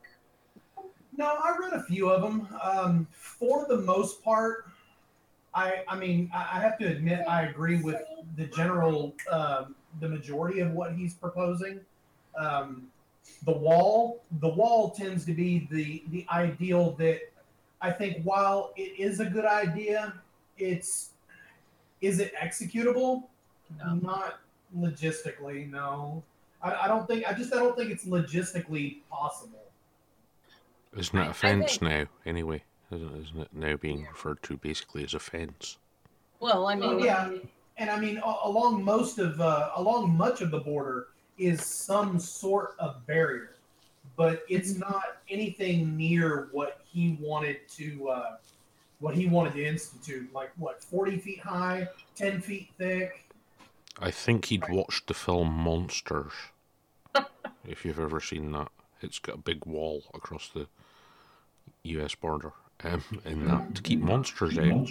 [1.17, 2.47] No, I read a few of them.
[2.61, 4.67] Um, for the most part,
[5.53, 8.01] I I mean I, I have to admit I agree with
[8.35, 11.79] the general um, the majority of what he's proposing.
[12.37, 12.87] Um,
[13.45, 17.21] the wall the wall tends to be the the ideal that
[17.81, 20.13] I think while it is a good idea,
[20.57, 21.11] it's
[22.01, 23.23] is it executable?
[23.77, 23.95] No.
[23.95, 24.39] Not
[24.77, 26.23] logistically, no.
[26.61, 29.64] I, I don't think I just I don't think it's logistically possible.
[30.95, 32.63] Isn't it I- a I fence think- now, anyway?
[32.91, 35.77] Isn't, isn't it now being referred to basically as a fence?
[36.39, 37.31] Well, I mean, Oh, yeah.
[37.77, 41.07] and I mean a- along most of uh, along much of the border
[41.37, 43.55] is some sort of barrier,
[44.15, 48.37] but it's not anything near what he wanted to uh,
[48.99, 50.31] what he wanted to institute.
[50.31, 53.25] Like what forty feet high, ten feet thick.
[53.99, 56.33] I think he'd watched the film Monsters.
[57.67, 58.69] if you've ever seen that,
[59.01, 60.67] it's got a big wall across the
[61.85, 62.15] U.S.
[62.15, 62.53] border,
[62.83, 64.87] um, and that to keep monsters out.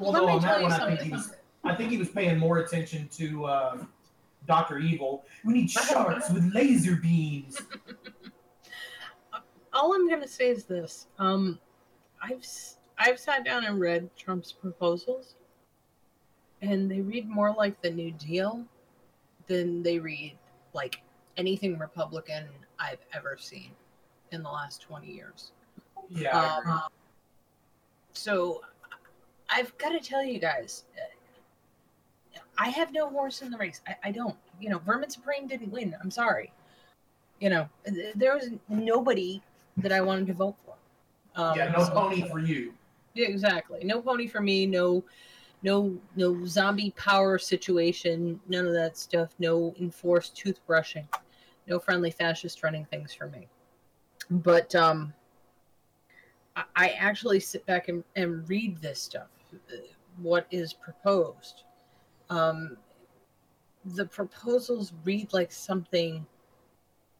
[0.00, 1.06] Although me on tell that you one, I think something.
[1.06, 1.32] he was
[1.64, 3.84] I think he was paying more attention to uh,
[4.46, 5.24] Doctor Evil.
[5.44, 7.60] We need sharks with laser beams.
[9.72, 11.58] all I'm gonna say is this: um,
[12.22, 15.36] I've s- I've sat down and read Trump's proposals,
[16.62, 18.64] and they read more like the New Deal
[19.46, 20.36] than they read
[20.74, 21.02] like
[21.36, 22.44] anything Republican
[22.78, 23.70] I've ever seen
[24.32, 25.52] in the last twenty years.
[26.08, 26.58] Yeah.
[26.66, 26.82] Um,
[28.12, 28.62] so
[29.50, 33.80] I've got to tell you guys, uh, I have no horse in the race.
[33.86, 34.36] I, I don't.
[34.60, 35.94] You know, Vermin Supreme didn't win.
[36.02, 36.52] I'm sorry.
[37.40, 37.68] You know,
[38.16, 39.40] there was nobody
[39.76, 40.74] that I wanted to vote for.
[41.40, 42.74] Um, yeah, no so- pony for you.
[43.14, 43.80] Yeah, exactly.
[43.84, 44.66] No pony for me.
[44.66, 45.04] No,
[45.62, 48.38] no, no zombie power situation.
[48.48, 49.30] None of that stuff.
[49.38, 51.06] No enforced toothbrushing.
[51.66, 53.48] No friendly fascist running things for me.
[54.30, 55.12] But um,
[56.76, 59.28] I, actually sit back and, and read this stuff.
[59.54, 59.76] uh,
[60.20, 61.64] What is proposed?
[62.30, 62.76] Um,
[63.84, 66.26] the proposals read like something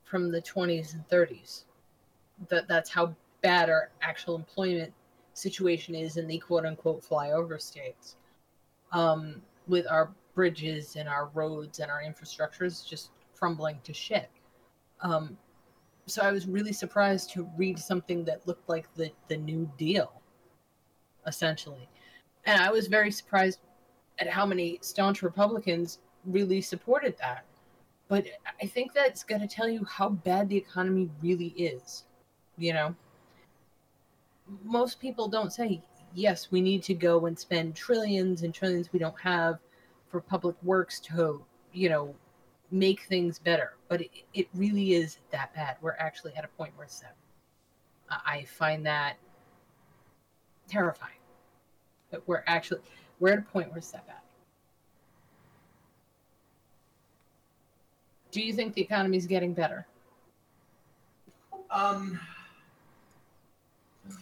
[0.05, 1.65] from the 20s and 30s.
[2.49, 4.93] That that's how bad our actual employment
[5.33, 8.17] situation is in the quote unquote flyover states.
[8.93, 14.31] Um, with our bridges and our roads and our infrastructures just crumbling to shit.
[15.01, 15.37] Um,
[16.09, 20.21] so I was really surprised to read something that looked like the, the New Deal,
[21.27, 21.89] essentially.
[22.45, 23.61] And I was very surprised
[24.19, 27.45] at how many staunch Republicans really supported that.
[28.09, 28.27] But
[28.63, 32.05] I think that's going to tell you how bad the economy really is.
[32.57, 32.95] You know,
[34.65, 35.83] most people don't say,
[36.15, 39.59] yes, we need to go and spend trillions and trillions we don't have
[40.09, 42.15] for public works to, you know,
[42.71, 43.75] make things better.
[43.89, 45.77] But it, it really is that bad.
[45.81, 47.17] We're actually at a point where it's that.
[48.11, 49.17] I find that
[50.69, 51.13] terrifying.
[52.11, 52.81] That we're actually
[53.21, 54.17] we're at a point where it's that bad.
[58.31, 59.87] Do you think the economy is getting better?
[61.71, 62.19] Um,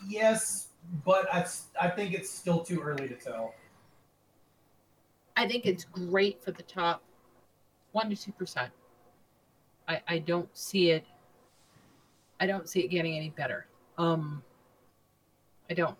[0.08, 0.68] yes,
[1.04, 1.46] but I
[1.80, 3.54] I think it's still too early to tell.
[5.36, 7.02] I think it's great for the top
[7.96, 8.70] one to two percent.
[9.88, 11.04] I I don't see it.
[12.38, 13.66] I don't see it getting any better.
[13.96, 14.42] Um,
[15.70, 15.96] I don't.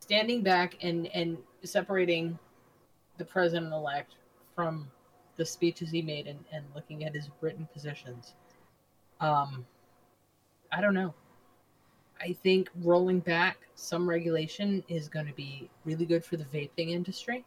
[0.00, 2.38] Standing back and and separating
[3.18, 4.14] the president elect
[4.54, 4.90] from
[5.36, 8.32] the speeches he made and, and looking at his written positions.
[9.20, 9.66] Um,
[10.72, 11.12] I don't know.
[12.20, 16.90] I think rolling back some regulation is going to be really good for the vaping
[16.90, 17.44] industry.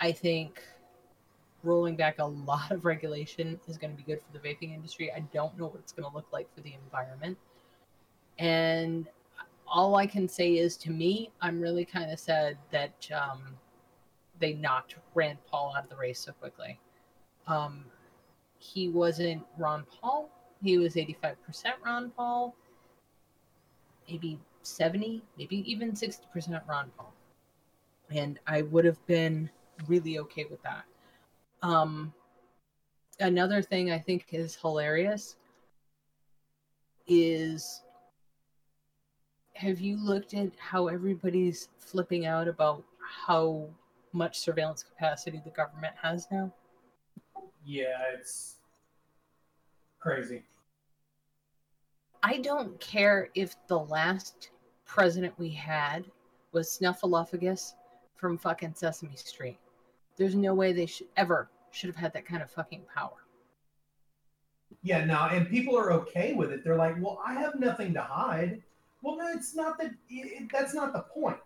[0.00, 0.62] I think
[1.62, 5.12] rolling back a lot of regulation is going to be good for the vaping industry.
[5.12, 7.36] I don't know what it's going to look like for the environment.
[8.38, 9.08] And
[9.66, 13.40] all I can say is to me, I'm really kind of sad that um,
[14.38, 16.78] they knocked Rand Paul out of the race so quickly.
[17.46, 17.84] Um,
[18.58, 20.30] he wasn't Ron Paul.
[20.62, 21.34] He was 85%
[21.84, 22.54] Ron Paul,
[24.08, 27.12] maybe 70, maybe even 60% Ron Paul.
[28.10, 29.50] and I would have been
[29.86, 30.84] really okay with that.
[31.62, 32.12] Um,
[33.20, 35.36] another thing I think is hilarious
[37.06, 37.82] is
[39.54, 43.68] have you looked at how everybody's flipping out about how
[44.12, 46.52] much surveillance capacity the government has now?
[47.64, 48.56] Yeah, it's
[49.98, 50.44] crazy.
[52.22, 54.50] I don't care if the last
[54.84, 56.04] president we had
[56.52, 57.74] was Snuffleupagus
[58.16, 59.58] from fucking Sesame Street.
[60.16, 63.26] There's no way they should ever should have had that kind of fucking power.
[64.82, 66.64] Yeah, no, and people are okay with it.
[66.64, 68.62] They're like, "Well, I have nothing to hide."
[69.02, 69.92] Well, no, it's not that.
[70.08, 71.38] It, that's not the point.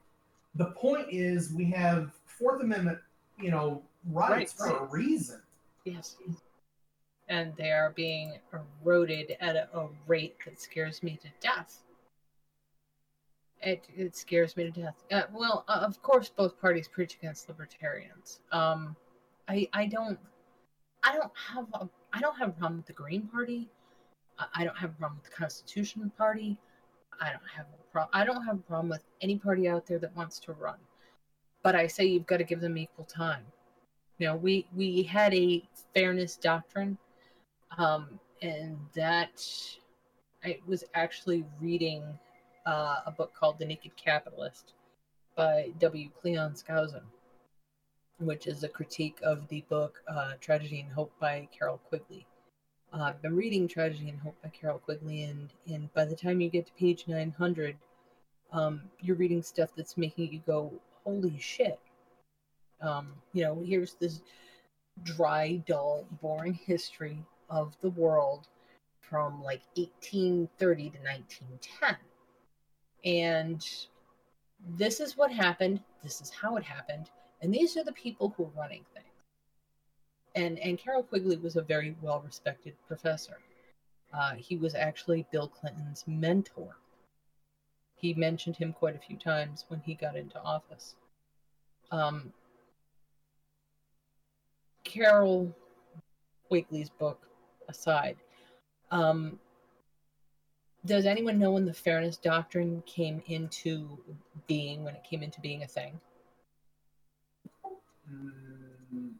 [0.54, 2.98] The point is we have Fourth Amendment,
[3.38, 5.40] you know, rights Right, for a reason.
[5.84, 6.16] Yes.
[7.28, 11.78] And they are being eroded at a, a rate that scares me to death.
[13.62, 14.94] It, it scares me to death.
[15.12, 18.40] Uh, well, uh, of course, both parties preach against libertarians.
[18.52, 18.96] Um,
[19.48, 20.18] I I don't
[21.02, 23.68] I don't have a I don't have a problem with the Green Party.
[24.54, 26.56] I, don't have a problem with the Constitution Party.
[27.20, 29.98] I don't have a pro- I don't have a problem with any party out there
[29.98, 30.78] that wants to run.
[31.62, 33.44] But I say you've got to give them equal time.
[34.18, 35.62] You know, we we had a
[35.94, 36.96] fairness doctrine,
[37.76, 39.44] um, and that
[40.42, 42.02] I was actually reading
[42.66, 44.74] uh, a book called The Naked Capitalist
[45.36, 46.10] by W.
[46.20, 47.04] Cleon Skousen,
[48.18, 52.26] which is a critique of the book uh, Tragedy and Hope by Carroll Quigley.
[52.92, 56.40] Uh, I've been reading Tragedy and Hope by Carroll Quigley, and and by the time
[56.40, 57.76] you get to page nine hundred,
[58.52, 60.72] um, you're reading stuff that's making you go,
[61.04, 61.78] "Holy shit!"
[62.80, 64.20] Um, you know, here's this
[65.02, 68.48] dry, dull, boring history of the world
[69.00, 71.96] from like 1830 to 1910.
[73.04, 73.66] And
[74.76, 77.10] this is what happened, this is how it happened,
[77.40, 79.06] and these are the people who are running things.
[80.34, 83.38] And and Carroll Quigley was a very well respected professor.
[84.12, 86.76] Uh, he was actually Bill Clinton's mentor.
[87.96, 90.94] He mentioned him quite a few times when he got into office.
[91.90, 92.32] Um,
[94.84, 95.54] Carroll
[96.48, 97.20] Quigley's book
[97.68, 98.16] aside,
[98.90, 99.38] um,
[100.86, 103.98] does anyone know when the fairness doctrine came into
[104.46, 106.00] being, when it came into being a thing?
[108.12, 109.12] Mm,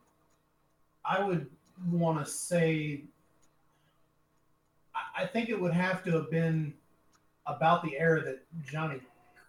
[1.04, 1.50] I would
[1.90, 3.04] want to say,
[4.94, 6.74] I- I think it would have to have been
[7.46, 9.00] about the era that Johnny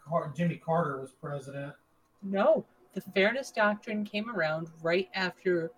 [0.05, 1.73] Car- Jimmy Carter was president.
[2.23, 5.71] No, the fairness doctrine came around right after.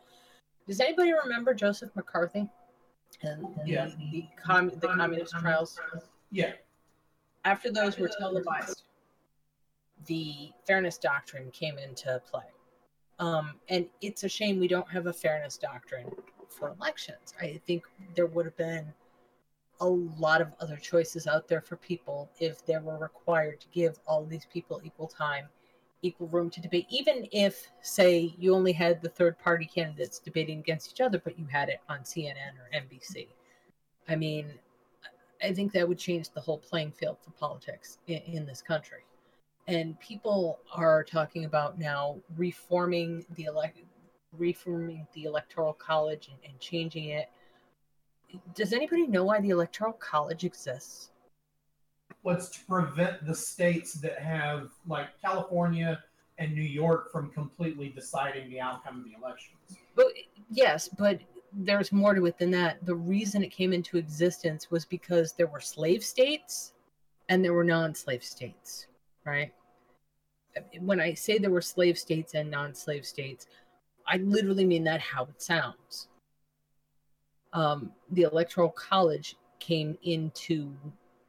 [0.68, 2.49] Does anybody remember Joseph McCarthy
[3.22, 3.85] and, and Yeah.
[3.88, 5.80] the, the, com- the communist trials?
[6.34, 6.53] Yeah,
[7.45, 8.85] After those were televised,
[10.07, 12.41] the fairness doctrine came into play.
[13.19, 16.10] Um, and it's a shame we don't have a fairness doctrine
[16.49, 17.35] for elections.
[17.39, 17.84] I think
[18.15, 18.91] there would have been
[19.80, 23.99] a lot of other choices out there for people if they were required to give
[24.07, 25.45] all these people equal time,
[26.01, 26.88] equal room to debate.
[26.89, 31.38] Even if, say, you only had the third party candidates debating against each other, but
[31.38, 33.27] you had it on CNN or NBC.
[34.10, 34.53] I mean,
[35.44, 38.99] I think that would change the whole playing field for politics in, in this country.
[39.68, 43.80] And people are talking about now reforming the elect,
[44.38, 47.30] reforming the electoral college and, and changing it.
[48.56, 51.11] Does anybody know why the electoral college exists?
[52.24, 56.02] what's to prevent the states that have like California
[56.40, 59.60] and New York from completely deciding the outcome of the elections.
[59.95, 60.07] But
[60.49, 61.20] yes, but
[61.56, 62.86] there's more to it than that.
[62.86, 66.74] The reason it came into existence was because there were slave states
[67.30, 68.88] and there were non-slave states,
[69.26, 69.54] right?
[70.80, 73.48] When I say there were slave states and non-slave states,
[74.08, 76.10] I literally mean that how it sounds.
[77.54, 80.74] Um, the electoral college came into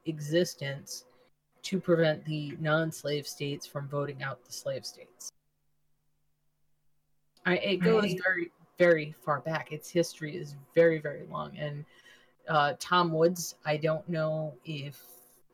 [0.07, 1.05] existence
[1.63, 5.33] to prevent the non-slave states from voting out the slave states.
[7.47, 8.21] I, it goes Right.
[8.23, 9.73] very, very far back.
[9.73, 11.57] Its history is very, very long.
[11.57, 11.85] And
[12.49, 15.01] uh, Tom Woods, I don't know if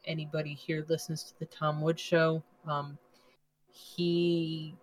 [0.05, 2.43] anybody here listens to the Tom Woods show.
[2.67, 2.99] Um,
[3.71, 4.75] he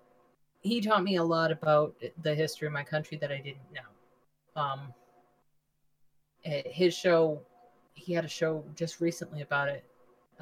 [0.61, 4.61] he taught me a lot about the history of my country that I didn't know.
[4.61, 4.93] Um,
[6.45, 7.41] eh, his show,
[7.93, 9.85] he had a show just recently about it,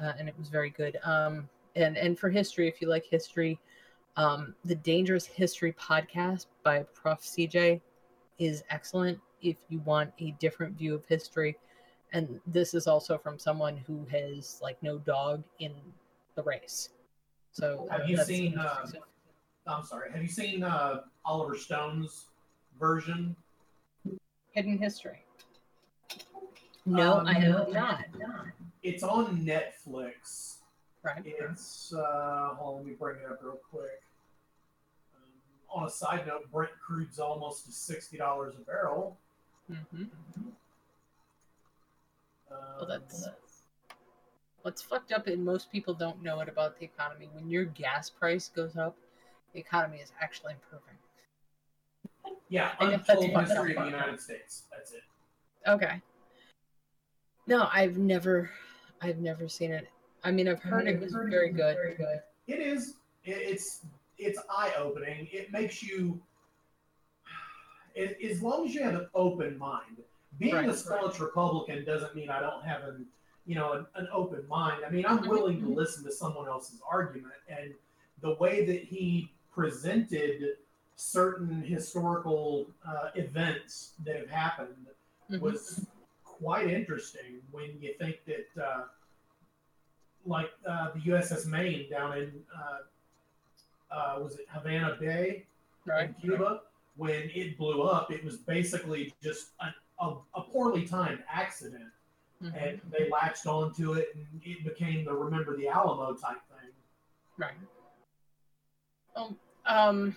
[0.00, 0.98] uh, and it was very good.
[1.04, 3.58] Um, and and for history, if you like history,
[4.16, 7.20] um, the Dangerous History podcast by Prof.
[7.20, 7.80] CJ
[8.38, 11.56] is excellent if you want a different view of history.
[12.12, 15.72] And this is also from someone who has like no dog in
[16.34, 16.90] the race.
[17.52, 19.00] So Have you seen, interesting
[19.66, 19.78] um.
[19.78, 20.12] I'm sorry.
[20.12, 22.26] Have you seen uh, Oliver Stone's
[22.78, 23.34] version?
[24.52, 25.24] Hidden history.
[26.86, 28.04] No, Um, I have not.
[28.82, 30.58] It's on Netflix.
[31.02, 31.22] Right.
[31.24, 34.02] It's uh, hold on, let me bring it up real quick.
[35.70, 39.18] On a side note, Brent crude's almost to sixty dollars a barrel.
[39.70, 40.04] Mm-hmm.
[42.50, 43.28] Um, Well, that's
[44.62, 47.28] what's fucked up, and most people don't know it about the economy.
[47.32, 48.96] When your gas price goes up,
[49.52, 50.96] the economy is actually improving.
[52.48, 54.64] yeah, I guess that's history of the United States.
[54.70, 55.02] That's it.
[55.66, 56.00] Okay.
[57.48, 58.50] No, I've never,
[59.00, 59.88] I've never seen it.
[60.24, 61.76] I mean, I've heard it was very good.
[61.76, 62.20] very good.
[62.46, 62.94] It is.
[63.24, 63.80] It's
[64.18, 65.28] it's eye opening.
[65.32, 66.20] It makes you.
[67.94, 69.96] It, as long as you have an open mind,
[70.38, 73.06] being Right, a staunch Republican doesn't mean I don't have an
[73.46, 74.82] you know an, an open mind.
[74.86, 75.28] I mean, I'm Mhm.
[75.28, 77.74] willing to listen to someone else's argument, and
[78.20, 80.58] the way that he presented
[80.96, 84.86] certain historical uh, events that have happened
[85.30, 85.40] Mhm.
[85.40, 85.86] was
[86.24, 88.84] quite interesting when you think that, uh,
[90.24, 92.44] like uh, the USS Maine down in,
[93.96, 95.46] uh, was it Havana Bay
[95.86, 96.08] Right.
[96.08, 96.62] in Cuba?
[96.96, 101.90] When it blew up, it was basically just a, a, a poorly timed accident,
[102.42, 102.54] Mhm.
[102.54, 106.70] and they latched onto it, and it became the Remember the Alamo type thing.
[107.36, 107.54] Right.
[109.14, 110.16] Um, um,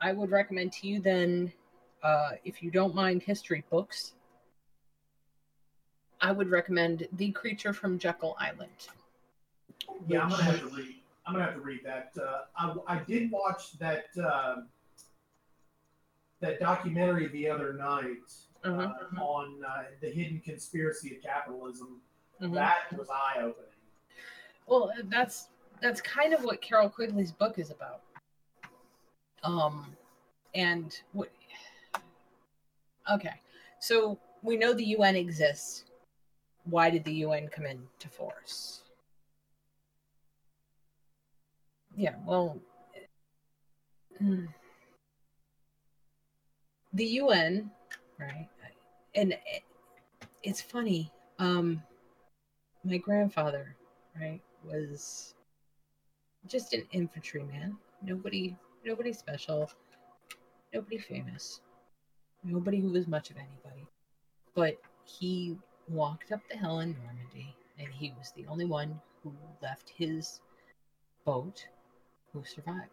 [0.00, 1.52] I would recommend to you then,
[2.02, 4.14] uh, if you don't mind history books,
[6.20, 8.88] I would recommend The Creature from Jekyll Island.
[10.06, 11.03] Yeah, I'm gonna have to read.
[11.26, 12.12] I'm gonna have to read that.
[12.20, 14.56] Uh, I, I did watch that uh,
[16.40, 18.18] that documentary the other night
[18.64, 19.18] uh, Mhm.
[19.20, 22.00] on uh, the hidden conspiracy of capitalism.
[22.40, 22.54] Mhm.
[22.54, 23.70] That was eye opening.
[24.66, 25.48] Well, that's
[25.80, 28.02] that's kind of what Carroll Quigley's book is about.
[29.42, 29.96] Um,
[30.54, 31.30] and what?
[33.10, 33.40] Okay,
[33.80, 35.84] so we know the UN exists.
[36.64, 38.83] Why did the UN come into force?
[41.96, 42.58] Yeah, well,
[46.92, 47.70] the UN,
[48.18, 48.48] right?
[49.14, 49.62] And it,
[50.42, 51.12] it's funny.
[51.38, 51.82] Um,
[52.84, 53.76] my grandfather,
[54.20, 55.34] right, was
[56.48, 57.76] just an infantryman.
[58.02, 59.70] Nobody, nobody special,
[60.72, 61.60] nobody famous,
[62.42, 63.86] nobody who was much of anybody.
[64.54, 65.56] But he
[65.88, 70.40] walked up the hill in Normandy, and he was the only one who left his
[71.24, 71.66] boat
[72.34, 72.90] who survived.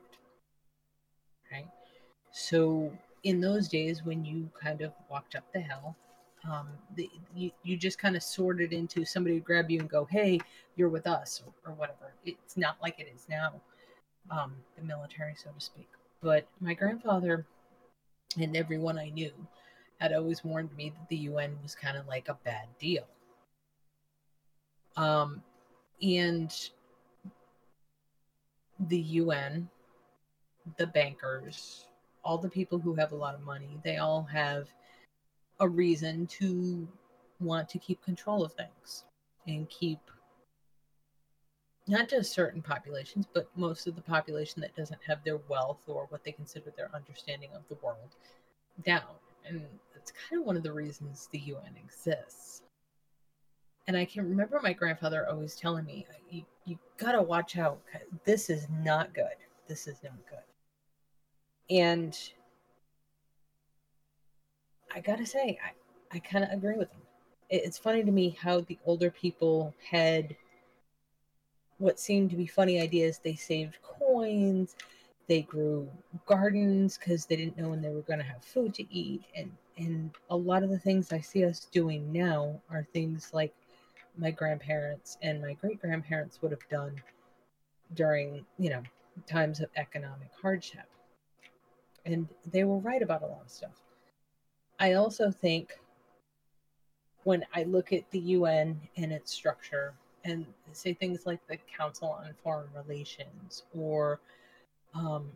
[1.52, 1.68] Right?
[2.32, 2.94] So,
[3.24, 5.96] in those days, when you kind of walked up the hill,
[6.50, 10.06] um, the, you, you just kind of sorted into somebody would grab you and go,
[10.10, 10.40] hey,
[10.76, 12.14] you're with us, or, or whatever.
[12.26, 13.54] It's not like it is now,
[14.30, 15.90] um, the military, so to speak.
[16.22, 17.46] But my grandfather
[18.40, 19.34] and everyone I knew
[20.00, 23.06] had always warned me that the UN was kind of like a bad deal.
[24.98, 25.44] Um,
[26.02, 26.52] and
[28.88, 29.70] the UN,
[30.78, 31.88] the bankers,
[32.24, 34.68] all the people who have a lot of money, they all have
[35.60, 36.88] a reason to
[37.40, 39.06] want to keep control of things
[39.48, 40.00] and keep
[41.88, 46.06] not just certain populations, but most of the population that doesn't have their wealth or
[46.10, 48.16] what they consider their understanding of the world
[48.86, 49.16] down.
[49.48, 49.64] And
[49.96, 52.62] it's kind of one of the reasons the UN exists.
[53.88, 56.06] And I can remember my grandfather always telling me,
[56.66, 57.80] you, gotta watch out.
[58.26, 59.36] This is not good.
[59.68, 60.40] This is not good.
[61.76, 62.18] And
[64.94, 67.02] I gotta say, I, I kind of agree with him.
[67.50, 70.36] It, it's funny to me how the older people had
[71.78, 73.20] what seemed to be funny ideas.
[73.24, 74.76] They saved coins,
[75.28, 75.90] they grew
[76.26, 79.52] gardens because they didn't know when they were going to have food to eat, and
[79.78, 83.54] and a lot of the things I see us doing now are things like
[84.18, 86.96] my grandparents and my great grandparents would have done
[87.94, 88.82] during you know
[89.28, 90.88] times of economic hardship,
[92.06, 93.82] and they were right about a lot of stuff.
[94.80, 95.78] I also think
[97.24, 99.94] when I look at the UN and its structure
[100.24, 104.20] and say things like the Council on Foreign Relations or
[104.94, 105.32] um,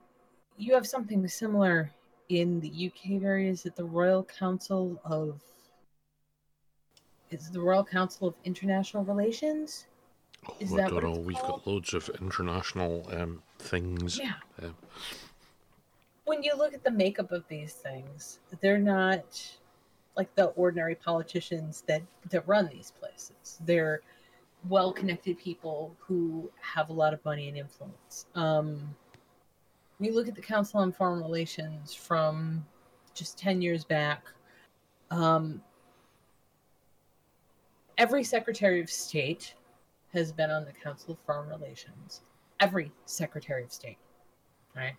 [0.57, 1.91] you have something similar
[2.29, 3.51] in the UK area.
[3.51, 5.41] Is it the Royal Council of
[7.31, 9.87] is the Royal Council of International Relations?
[10.47, 11.15] Oh, Is I that don't what know.
[11.15, 11.63] it's We've called?
[11.63, 14.19] got loads of international um, things.
[14.19, 14.33] Yeah.
[14.61, 14.67] Uh,
[16.25, 19.23] when you look at the makeup of these things, they're not
[20.15, 23.59] like the ordinary politicians that that run these places.
[23.65, 24.01] They're
[24.67, 28.25] well-connected people who have a lot of money and influence.
[28.33, 28.95] Um,
[29.99, 32.65] we look at the Council on Foreign Relations from
[33.13, 34.23] just 10 years back,
[35.11, 35.61] um,
[37.97, 39.53] every Secretary of State
[40.13, 42.21] has been on the Council of Foreign Relations.
[42.59, 43.97] Every Secretary of State,
[44.75, 44.95] right?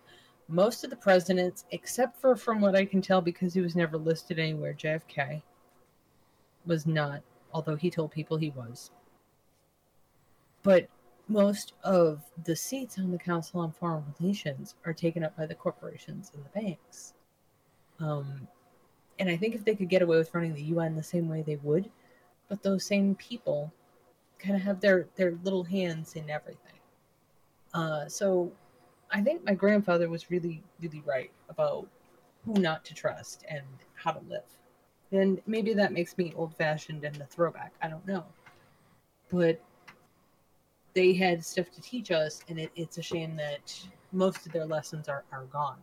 [0.47, 3.97] Most of the presidents, except for from what I can tell, because he was never
[3.97, 5.41] listed anywhere, JFK
[6.65, 7.21] was not,
[7.53, 8.91] although he told people he was.
[10.63, 10.87] But
[11.27, 15.55] most of the seats on the Council on Foreign Relations are taken up by the
[15.55, 17.13] corporations and the banks.
[17.99, 18.47] Um,
[19.19, 21.41] and I think if they could get away with running the UN the same way
[21.41, 21.89] they would,
[22.49, 23.71] but those same people
[24.39, 26.79] kind of have their their little hands in everything.
[27.73, 28.51] Uh, so
[29.11, 31.87] I think my grandfather was really really right about
[32.45, 33.65] who not to trust and
[33.95, 34.43] how to live.
[35.11, 37.73] And maybe that makes me old fashioned and a throwback.
[37.81, 38.25] I don't know.
[39.29, 39.61] But
[40.93, 43.79] they had stuff to teach us, and it, it's a shame that
[44.11, 45.77] most of their lessons are, are gone.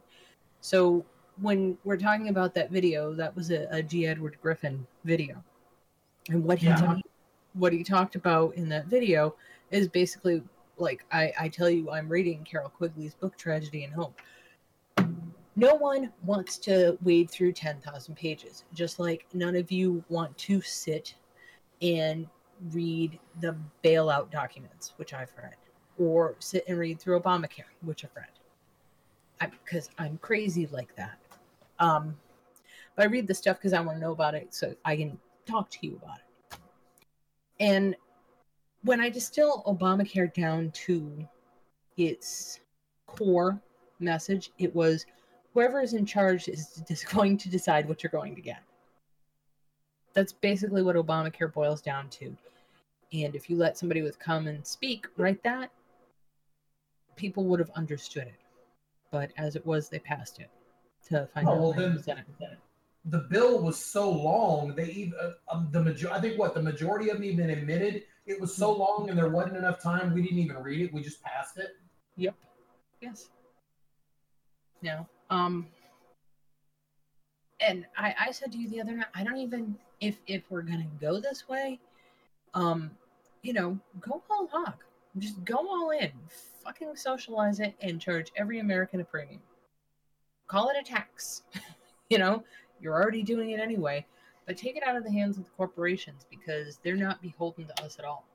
[0.61, 1.05] So
[1.41, 4.07] when we're talking about that video, that was a, a G.
[4.07, 5.43] Edward Griffin video.
[6.31, 6.77] And what he Yeah.
[6.77, 7.01] ta-
[7.55, 9.37] what he talked about in that video
[9.71, 10.43] is basically
[10.77, 14.21] like I, I tell you I'm reading Carroll Quigley's book Tragedy and Hope.
[15.57, 20.61] No one wants to wade through 10,000 pages, just like none of you want to
[20.61, 21.15] sit
[21.81, 22.27] and
[22.73, 25.55] read the bailout documents, which I've read,
[25.97, 28.27] or sit and read through Obamacare, which I've read.
[29.41, 31.19] I, because I'm crazy like that.
[31.79, 32.17] Um,
[32.97, 35.19] but I read the stuff because I want to know about it so I can
[35.47, 36.59] talk to you about it.
[37.61, 37.97] And
[38.83, 41.27] when I distill Obamacare down to
[41.97, 42.61] its
[43.07, 43.61] core
[44.01, 45.07] message, it was
[45.53, 48.63] whoever is in charge is just going to decide what you're going to get.
[50.13, 52.37] That's basically what Obamacare boils down to.
[53.13, 55.71] And if you let somebody with common speak write that,
[57.17, 58.35] people would have understood it.
[59.11, 60.51] But as it was, they passed it
[61.09, 62.59] to find Oh, out well, then- was in it.
[63.07, 66.63] The bill was so long they even uh, um, the major I think what the
[66.63, 70.23] majority of them even admitted it was so long and there wasn't enough time we
[70.23, 71.77] didn't even read it we just passed it.
[72.17, 72.35] Yep.
[73.01, 73.29] Yes.
[74.83, 75.07] No.
[75.31, 75.67] Um.
[77.61, 80.63] And I, I said to you the other night, I don't even if if we're
[80.63, 81.79] gonna go this way,
[82.53, 82.91] um,
[83.43, 84.85] you know, go all hog.
[85.19, 86.11] Just go all in.
[86.65, 89.41] Fucking socialize it and charge every American a premium.
[90.47, 91.43] Call it a tax.
[92.11, 92.43] you know,
[92.85, 94.07] you're already doing it anyway.
[94.47, 97.83] But take it out of the hands of the corporations because they're not beholden to
[97.83, 98.27] us at all.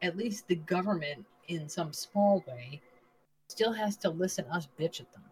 [0.00, 2.80] At least the government, in some small way,
[3.48, 5.24] still has to listen us bitch at them.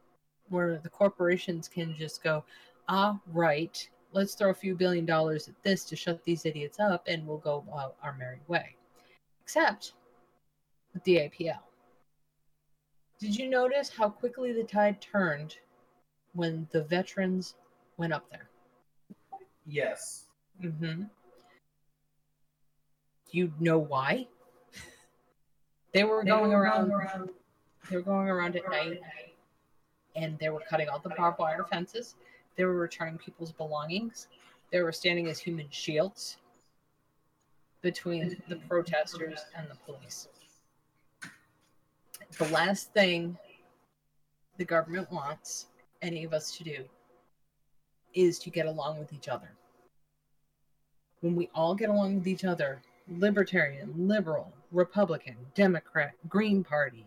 [0.48, 2.44] Where the corporations can just go,
[2.88, 7.04] ah, right, let's throw a few billion dollars at this to shut these idiots up
[7.06, 8.74] and we'll go uh, our merry way.
[9.42, 9.92] Except
[10.92, 11.60] with the DAPL.
[13.18, 15.56] Did you notice how quickly the tide turned
[16.34, 17.54] when the veterans
[17.96, 18.47] went up there?
[19.68, 20.24] Yes.
[20.62, 21.04] Mm-hmm.
[23.30, 24.26] You know why?
[25.92, 26.92] They were going around.
[27.88, 29.00] They were going around at night,
[30.14, 32.14] and they were cutting all the barbed wire fences.
[32.56, 34.28] They were returning people's belongings.
[34.70, 36.36] They were standing as human shields
[37.80, 40.28] between the protesters and the police.
[42.36, 43.38] The last thing
[44.58, 45.68] the government wants
[46.02, 46.84] any of us to do
[48.12, 49.50] is to get along with each other.
[51.20, 57.04] When we all get along with each other, libertarian, liberal, Republican, Democrat, Green Party,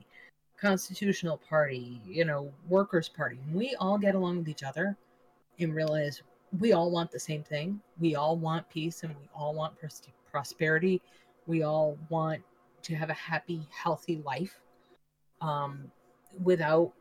[0.59, 4.97] Constitutional Party, you know, Workers' Party, we all get along with each other
[5.59, 6.21] and realize
[6.59, 7.79] we all want the same thing.
[7.99, 11.01] We all want peace and we all want pros- prosperity.
[11.47, 12.41] We all want
[12.83, 14.59] to have a happy, healthy life
[15.39, 15.91] um,
[16.43, 16.91] without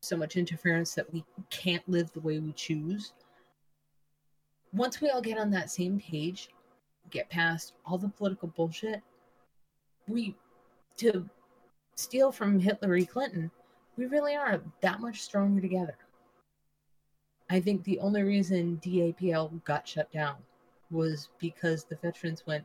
[0.00, 3.12] so much interference that we can't live the way we choose.
[4.74, 6.48] Once we all get on that same page,
[7.10, 9.00] get past all the political bullshit,
[10.08, 10.34] we
[10.96, 11.28] to
[11.94, 13.50] steal from Hillary Clinton,
[13.96, 15.96] we really are that much stronger together.
[17.50, 20.36] I think the only reason DAPL got shut down
[20.90, 22.64] was because the veterans went,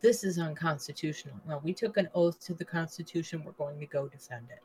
[0.00, 1.36] This is unconstitutional.
[1.46, 4.62] Well, we took an oath to the Constitution, we're going to go defend it.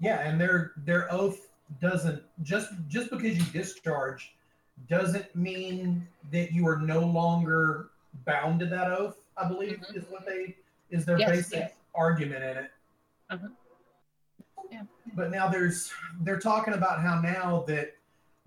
[0.00, 1.48] Yeah, and their their oath
[1.80, 4.34] doesn't just just because you discharge
[4.88, 7.90] doesn't mean that you are no longer
[8.24, 9.20] bound to that oath.
[9.36, 9.96] I believe Mhm.
[9.96, 10.56] is what they
[10.90, 11.72] is their Yes, basic yes.
[11.94, 12.70] argument in it.
[13.30, 13.48] Uh-huh.
[14.70, 14.82] Yeah.
[15.14, 15.92] But now there's
[16.22, 17.94] they're talking about how now that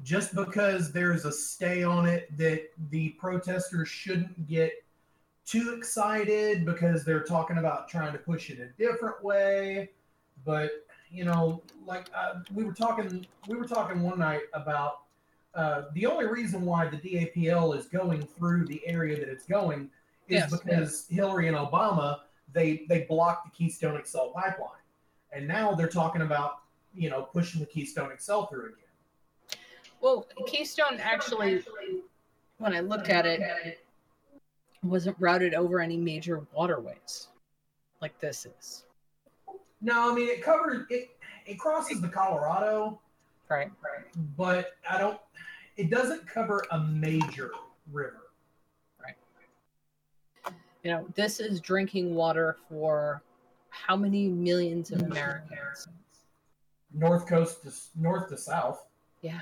[0.03, 4.73] just because there's a stay on it that the protesters shouldn't get
[5.45, 9.89] too excited because they're talking about trying to push it a different way
[10.45, 10.71] but
[11.11, 15.01] you know, like uh, we were talking, we were talking one night about
[15.53, 19.89] uh, the only reason why the DAPL is going through the area that it's going
[20.29, 20.49] is Yes.
[20.49, 22.19] because Hillary and Obama
[22.53, 24.69] they they blocked the Keystone XL pipeline,
[25.31, 26.59] and now they're talking about
[26.93, 29.59] you know pushing the Keystone XL through again.
[30.01, 31.63] Well, Keystone actually,
[32.57, 33.79] when I looked at it,
[34.83, 37.27] wasn't routed over any major waterways
[38.01, 38.83] like this is.
[39.81, 41.09] No, I mean it covers it.
[41.45, 42.99] It crosses the Colorado,
[43.49, 43.71] Right.
[43.83, 44.05] Right.
[44.37, 45.19] but I don't.
[45.77, 47.51] It doesn't cover a major
[47.91, 48.29] river.
[49.03, 49.15] Right.
[50.83, 53.23] You know, this is drinking water for
[53.69, 55.87] how many millions of Americans?
[56.93, 58.85] North coast to north to south.
[59.21, 59.41] Yeah.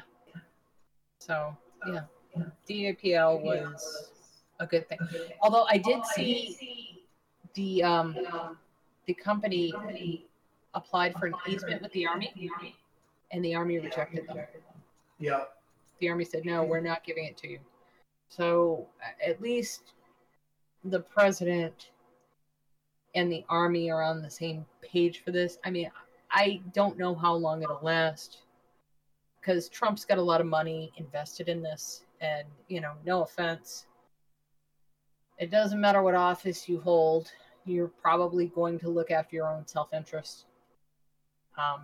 [1.20, 1.56] So,
[1.88, 2.03] yeah.
[2.70, 4.11] DAPL was
[4.60, 4.99] a good thing.
[5.41, 7.03] Although I did see
[7.56, 8.16] the um
[9.07, 9.74] the company
[10.74, 12.34] applied for an easement with the army
[13.32, 14.38] and the army rejected them.
[15.20, 15.44] Yeah.
[16.00, 17.60] The army said, "No, we're not giving it to you."
[18.30, 18.88] So,
[19.26, 19.94] at least
[20.84, 21.91] the president
[23.16, 25.58] and the army are on the same page for this.
[25.66, 25.91] I mean,
[26.32, 28.40] I don't know how long it'll last
[29.40, 32.04] because Trump's got a lot of money invested in this.
[32.22, 33.86] And, you know, no offense,
[35.38, 37.32] it doesn't matter what office you hold,
[37.66, 40.46] you're probably going to look after your own self interest.
[41.60, 41.81] Um,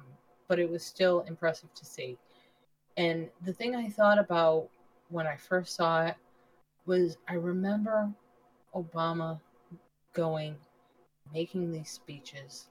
[0.47, 2.17] but it was still impressive to see.
[2.97, 4.69] And the thing I thought about
[5.09, 6.15] when I first saw it
[6.85, 8.09] was I remember
[8.73, 9.39] Obama
[10.13, 10.55] going,
[11.33, 12.67] making these speeches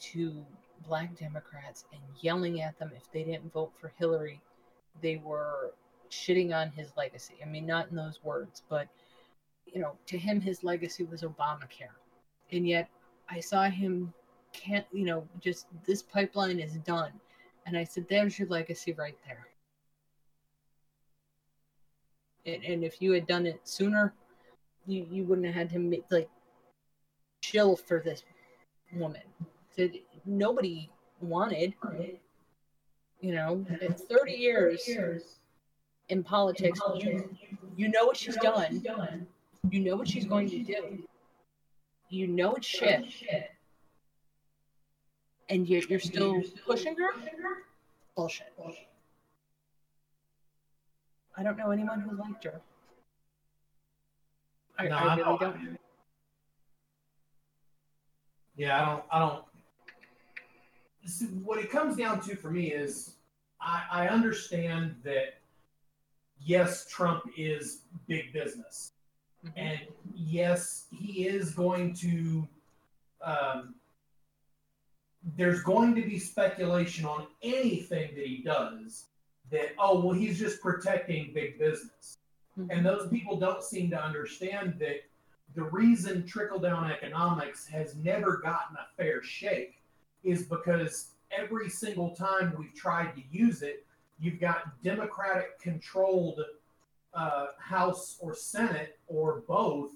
[0.00, 0.44] to
[0.86, 4.40] black Democrats and yelling at them if they didn't vote for Hillary,
[5.02, 5.72] they were
[6.10, 7.34] shitting on his legacy.
[7.42, 8.88] I mean, not in those words, but
[9.66, 11.96] you know, to him, his legacy was Obamacare,
[12.52, 12.88] and yet
[13.28, 14.12] I saw him
[14.54, 17.12] can't, you know, just this pipeline is done,
[17.66, 19.46] and I said, "There's your legacy right there."
[22.46, 24.14] And, and if you had done it sooner,
[24.86, 26.30] you you wouldn't have had him make, like
[27.42, 28.22] chill for this
[28.94, 29.22] woman
[29.76, 29.92] that
[30.24, 30.90] nobody
[31.20, 31.74] wanted.
[33.20, 34.86] You know, in 30 years
[36.10, 37.34] in politics, you,
[37.74, 38.82] you know what she's done.
[39.70, 41.02] You know what she's going to do.
[42.10, 43.06] You know it's shit.
[45.48, 47.10] And yet you're still pushing her?
[48.16, 48.52] Bullshit.
[51.36, 52.60] I don't know anyone who liked her.
[54.78, 55.40] I, No, I I really don't.
[55.40, 55.78] don't.
[58.56, 59.04] Yeah, I don't.
[59.10, 59.44] I don't.
[61.06, 63.14] See, what it comes down to for me is,
[63.60, 65.34] I, I understand that.
[66.46, 68.92] Yes, Trump is big business,
[69.46, 69.52] Mhm.
[69.56, 69.80] and
[70.14, 72.46] yes, he is going to.
[73.22, 73.74] Um,
[75.36, 79.06] there's going to be speculation on anything that he does
[79.50, 82.18] that oh well he's just protecting big business.
[82.70, 85.02] And those people don't seem to understand that
[85.54, 89.80] the reason trickle down economics has never gotten a fair shake
[90.22, 93.84] is because every single time we've tried to use it,
[94.20, 96.40] you've got Democratic controlled
[97.12, 99.90] uh, House or Senate or both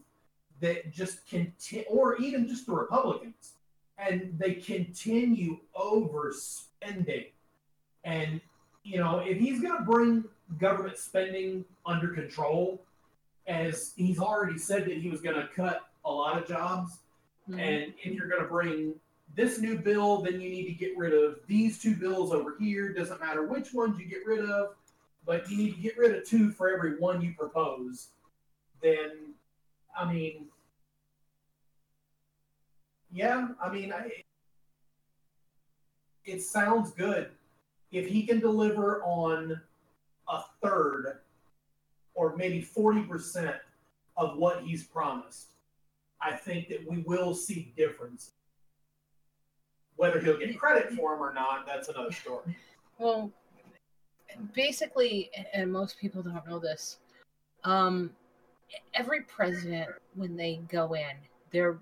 [0.60, 3.54] that just continue, or even just the Republicans,
[3.98, 7.26] and they continue overspending.
[8.04, 8.40] And,
[8.84, 10.24] you know, if he's going to bring
[10.58, 12.80] government spending under control,
[13.46, 16.98] as he's already said that he was going to cut a lot of jobs,
[17.48, 17.58] Mhm.
[17.58, 19.00] and if you're going to bring
[19.34, 22.92] this new bill, then you need to get rid of these two bills over here.
[22.92, 24.76] Doesn't matter which ones you get rid of,
[25.24, 28.08] but you need to get rid of two for every one you propose.
[28.80, 29.34] Then,
[29.96, 30.50] I mean,
[33.12, 34.10] yeah, I mean, I,
[36.24, 37.30] it sounds good.
[37.90, 39.60] If he can deliver on
[40.28, 41.18] a third
[42.14, 43.54] or maybe 40%
[44.16, 45.52] of what he's promised,
[46.20, 48.32] I think that we will see difference.
[49.96, 52.56] Whether he'll get credit for them or not, that's another story.
[53.00, 53.30] Well,
[54.54, 56.98] basically, and most people don't know this,
[57.62, 58.10] um,
[58.92, 61.12] every president, when they go in,
[61.52, 61.78] they're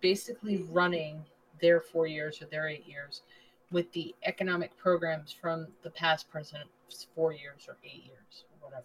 [0.00, 1.22] basically running
[1.60, 3.22] their four years or their eight years
[3.70, 8.84] with the economic programs from the past president's four years or eight years or whatever.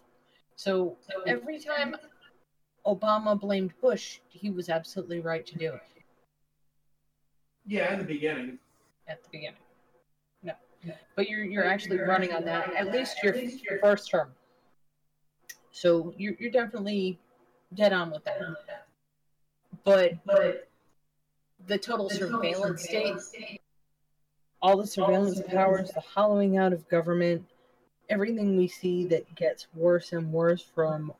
[0.55, 0.97] So
[1.27, 1.95] every time
[2.85, 5.81] Obama blamed Bush, he was absolutely right to do it
[7.65, 8.57] Yeah, in the beginning.
[9.07, 9.59] at the beginning.
[10.43, 10.53] No,
[11.15, 14.31] but you're you're actually running on that at least your your first term.
[15.71, 17.19] So you're you're definitely
[17.75, 18.39] dead on with that.
[19.83, 20.70] But but
[21.67, 23.59] the total surveillance state
[24.61, 27.43] all the surveillance powers, the hollowing out of government,
[28.09, 31.11] everything we see that gets worse and worse from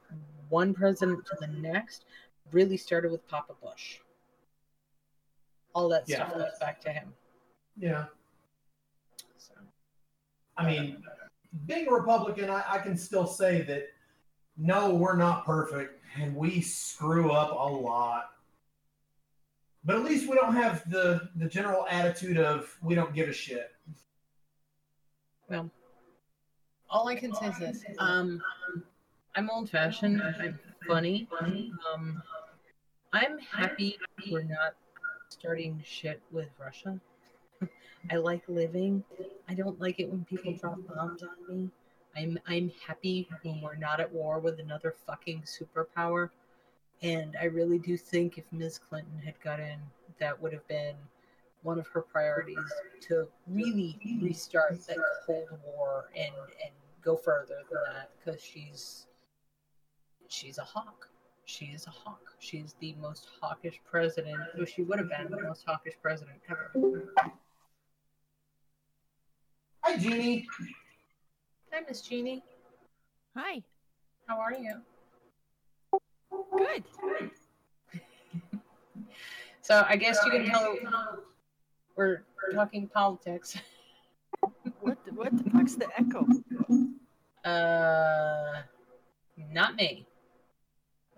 [0.50, 2.06] one president to the next
[2.52, 4.00] really started with Papa Bush.
[5.74, 7.14] All that stuff goes back to him.
[7.78, 8.06] Yeah.
[9.38, 9.54] So,
[10.58, 10.98] I mean,
[11.66, 13.88] being a Republican, I, I can still say that
[14.58, 18.31] no, we're not perfect and we screw up a lot.
[19.84, 23.34] But at least we don't have the, the general attitude of we don't give a
[23.34, 23.72] shit.
[25.50, 25.70] well,
[26.90, 28.42] all I can say is this: um,
[29.36, 30.22] I'm old-fashioned.
[30.22, 31.28] I'm funny.
[31.94, 32.22] Um,
[33.14, 33.98] I'm happy
[34.30, 34.76] we're not
[35.30, 37.00] starting shit with Russia.
[38.12, 39.04] I like living.
[39.50, 41.70] I don't like it when people drop bombs on me.
[42.16, 46.30] I'm I'm happy when we're not at war with another fucking superpower.
[47.02, 48.78] And I really do think if Ms.
[48.78, 49.80] Clinton had got in,
[50.20, 50.96] that would have been
[51.64, 52.58] one of her priorities
[53.02, 56.34] to really restart that Cold War and
[56.64, 56.72] and
[57.04, 59.08] go further than that because she's
[60.28, 61.10] she's a hawk.
[61.46, 62.36] She is a hawk.
[62.40, 64.40] She's the most hawkish president.
[64.58, 66.72] Or she would have been the most hawkish president ever.
[69.84, 70.48] Hi, Jeannie.
[71.72, 72.44] Hi, Miss Jeannie.
[73.36, 73.64] Hi.
[74.28, 74.82] How are you?
[76.62, 76.84] Good.
[79.64, 80.76] So I guess you can tell
[81.96, 82.24] we're
[82.54, 83.58] talking politics.
[84.80, 86.26] What the, what the fuck's the echo?
[87.46, 88.64] Uh,
[89.52, 90.08] not me.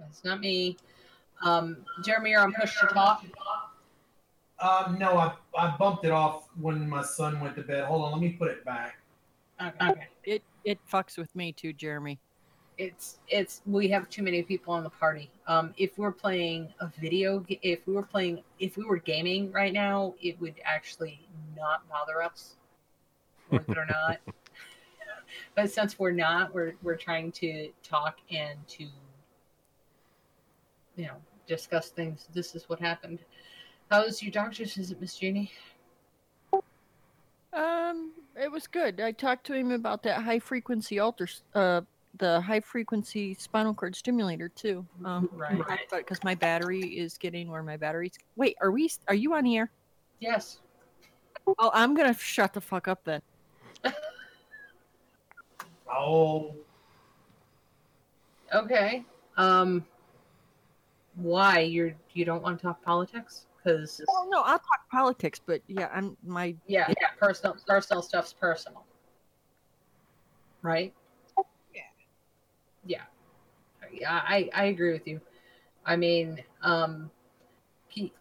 [0.09, 0.75] It's not me.
[1.41, 3.23] Um, Jeremy, you're on push to talk.
[4.59, 7.85] Um, no, I, I bumped it off when my son went to bed.
[7.85, 8.97] Hold on, let me put it back.
[9.61, 9.89] Okay.
[9.89, 10.07] okay.
[10.25, 12.19] It it fucks with me too, Jeremy.
[12.77, 15.29] It's it's we have too many people on the party.
[15.47, 19.73] Um, if we're playing a video, if we were playing, if we were gaming right
[19.73, 22.55] now, it would actually not bother us,
[23.51, 24.19] worth it or not.
[25.55, 28.85] but since we're not, we're we're trying to talk and to,
[30.95, 31.15] you know,
[31.47, 32.27] discuss things.
[32.33, 33.19] This is what happened.
[33.91, 35.51] How's your doctor's visit, Miss Jeannie?
[37.53, 38.99] Um, it was good.
[38.99, 41.81] I talked to him about that high frequency alter, uh,
[42.17, 44.85] the high frequency spinal cord stimulator too.
[45.03, 45.59] Um, Right.
[45.89, 48.13] because my battery is getting where my battery's.
[48.35, 48.89] Wait, are we?
[49.07, 49.71] Are you on the air?
[50.19, 50.59] Yes.
[51.47, 53.21] Oh, I'm gonna shut the fuck up then.
[55.95, 56.55] Oh,
[58.53, 59.05] Okay.
[59.37, 59.85] Um.
[61.15, 63.45] Why you're you don't want to talk politics?
[63.57, 68.33] Because Well, no, I'll talk politics, but yeah, I'm my yeah, yeah, personal personal stuff's
[68.33, 68.85] personal,
[70.61, 70.93] right?
[72.85, 73.03] Yeah.
[73.91, 74.11] Yeah.
[74.11, 75.21] I I agree with you.
[75.85, 77.11] I mean, um,
[77.87, 78.13] he,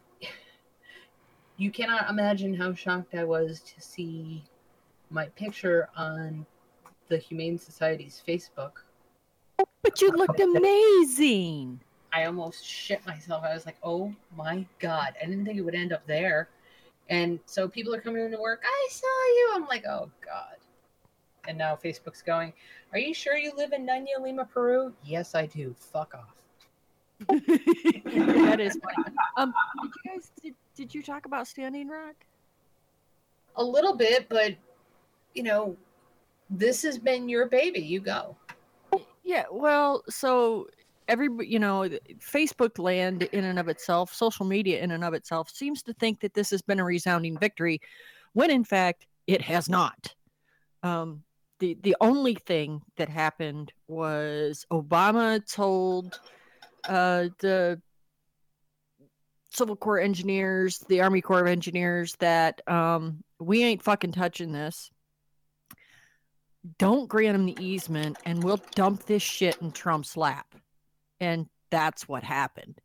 [1.57, 4.43] you cannot imagine how shocked I was to see
[5.11, 6.45] my picture on
[7.09, 8.73] the Humane Society's Facebook.
[9.83, 11.81] But you looked amazing.
[12.13, 13.45] I almost shit myself.
[13.45, 15.15] I was like, oh my God.
[15.21, 16.49] I didn't think it would end up there.
[17.09, 18.63] And so people are coming into work.
[18.65, 19.51] I saw you.
[19.55, 20.57] I'm like, oh God.
[21.49, 22.53] And now Facebook's going,
[22.93, 24.93] are you sure you live in Nanya, Lima, Peru?
[25.05, 25.75] Yes, I do.
[25.79, 26.35] Fuck off.
[27.29, 29.17] that is funny.
[29.39, 32.17] Um, did you guys did, did you talk about Standing Rock?
[33.57, 34.55] A little bit, but,
[35.33, 35.75] you know,
[36.51, 37.81] this has been your baby.
[37.81, 38.37] You go.
[39.25, 40.69] Yeah, well, so
[41.09, 41.89] every you know,
[42.19, 46.21] Facebook land in and of itself, social media in and of itself seems to think
[46.21, 47.81] that this has been a resounding victory,
[48.33, 50.15] when in fact it has not.
[50.83, 51.23] Um,
[51.63, 56.19] the the only thing that happened was Obama told
[56.89, 57.81] uh, the
[59.51, 64.91] Civil Corps engineers, the Army Corps of Engineers, that um, we ain't fucking touching this
[66.79, 70.55] don't grant him the easement and we'll dump this shit in Trump's lap.
[71.21, 72.81] And that's what happened.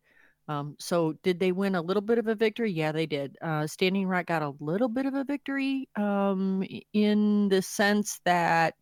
[0.49, 2.71] Um, so did they win a little bit of a victory?
[2.71, 3.37] Yeah, they did.
[3.41, 6.63] Uh, Standing Rock got a little bit of a victory um,
[6.93, 8.75] in the sense that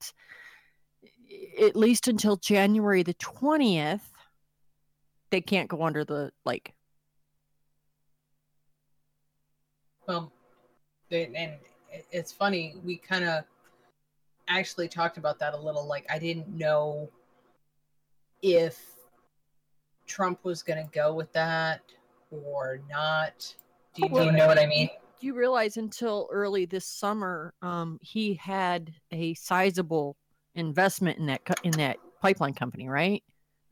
[1.60, 4.02] at least until January the 20th,
[5.32, 6.74] they can't go under the lake.
[10.08, 10.32] Well,
[11.10, 11.54] they- and
[12.12, 12.76] it's funny.
[12.84, 13.44] We kind of
[14.48, 15.86] actually talked about that a little.
[15.86, 17.10] Like, I didn't know
[18.42, 18.95] if
[20.06, 21.82] Trump was going to go with that
[22.32, 23.54] or not.
[23.94, 24.90] Do you, do you know what I mean?
[25.20, 30.18] Do you realize until early this summer, um, he had a sizable
[30.56, 33.24] investment in that co- in that pipeline company, right?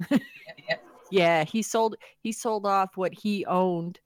[0.10, 0.18] Yeah.
[1.12, 4.00] Yeah, he sold he sold off what he owned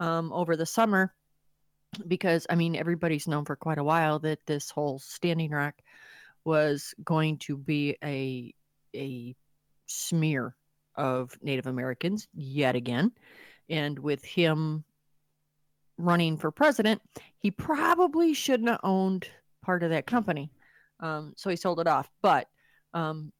[0.00, 1.12] um, over the summer,
[2.08, 5.74] because I mean everybody's known for quite a while that this whole Standing Rock
[6.46, 8.54] was going to be a
[8.96, 9.36] a
[9.86, 10.56] smear
[10.96, 13.12] of Native Americans yet again,
[13.68, 14.84] and with him
[15.96, 17.00] running for president,
[17.38, 19.28] he probably shouldn't have owned
[19.62, 20.50] part of that company,
[21.00, 22.08] um, so he sold it off.
[22.22, 22.48] But
[22.92, 23.32] um,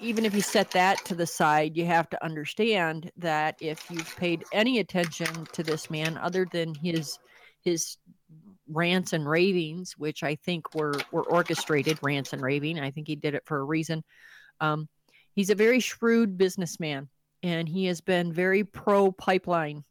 [0.00, 4.14] even if you set that to the side, you have to understand that if you've
[4.16, 7.18] paid any attention to this man other than his
[7.62, 7.96] his
[8.68, 13.16] rants and ravings, which I think were were orchestrated rants and raving, I think he
[13.16, 14.04] did it for a reason.
[14.60, 14.88] Um,
[15.38, 17.08] he's a very shrewd businessman,
[17.44, 19.84] and he has been very pro pipeline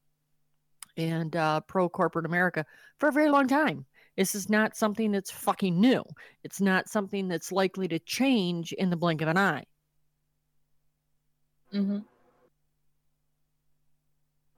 [0.98, 2.66] and uh, pro corporate America
[2.98, 3.86] for a very long time.
[4.18, 6.04] This is not something that's fucking new.
[6.44, 9.64] It's not something that's likely to change in the blink of an eye.
[11.74, 12.00] Mm-hmm.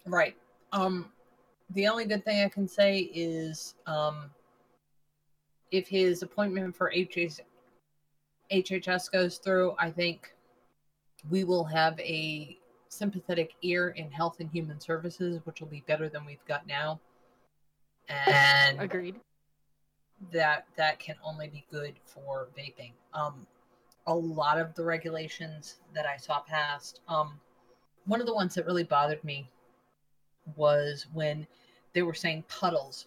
[0.08, 0.36] Right.
[0.72, 1.12] Um,
[1.70, 4.32] the only good thing I can say is um,
[5.70, 7.42] if his appointment for HHS,
[8.52, 10.34] HHS goes through, I think
[11.30, 16.10] we will have a sympathetic ear in Health and Human Services, which will be better
[16.10, 17.00] than we've got now.
[18.08, 19.16] And Agreed.
[20.32, 22.94] that that can only be good for vaping.
[23.14, 23.46] Um,
[24.08, 27.40] a lot of the regulations that I saw passed, um,
[28.06, 29.48] one of the ones that really bothered me
[30.56, 31.46] was when
[31.94, 33.06] they were saying puddles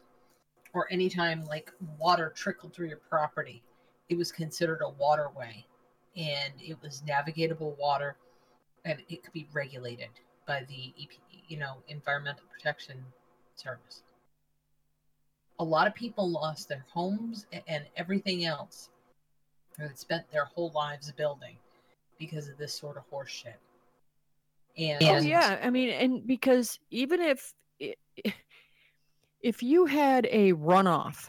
[0.75, 3.63] or anytime like water trickled through your property,
[4.09, 5.65] it was considered a waterway
[6.17, 8.17] and it was navigatable water
[8.85, 10.11] and it could be regulated
[10.47, 11.11] by the EP,
[11.49, 13.05] you know, Environmental Protection
[13.55, 14.03] Service.
[15.59, 18.91] A lot of people lost their homes and everything else
[19.79, 21.57] or had spent their whole lives building
[22.19, 23.55] because of this sort of horseshit.
[24.77, 27.53] And Oh yeah, I mean, and because even if
[29.41, 31.29] if you had a runoff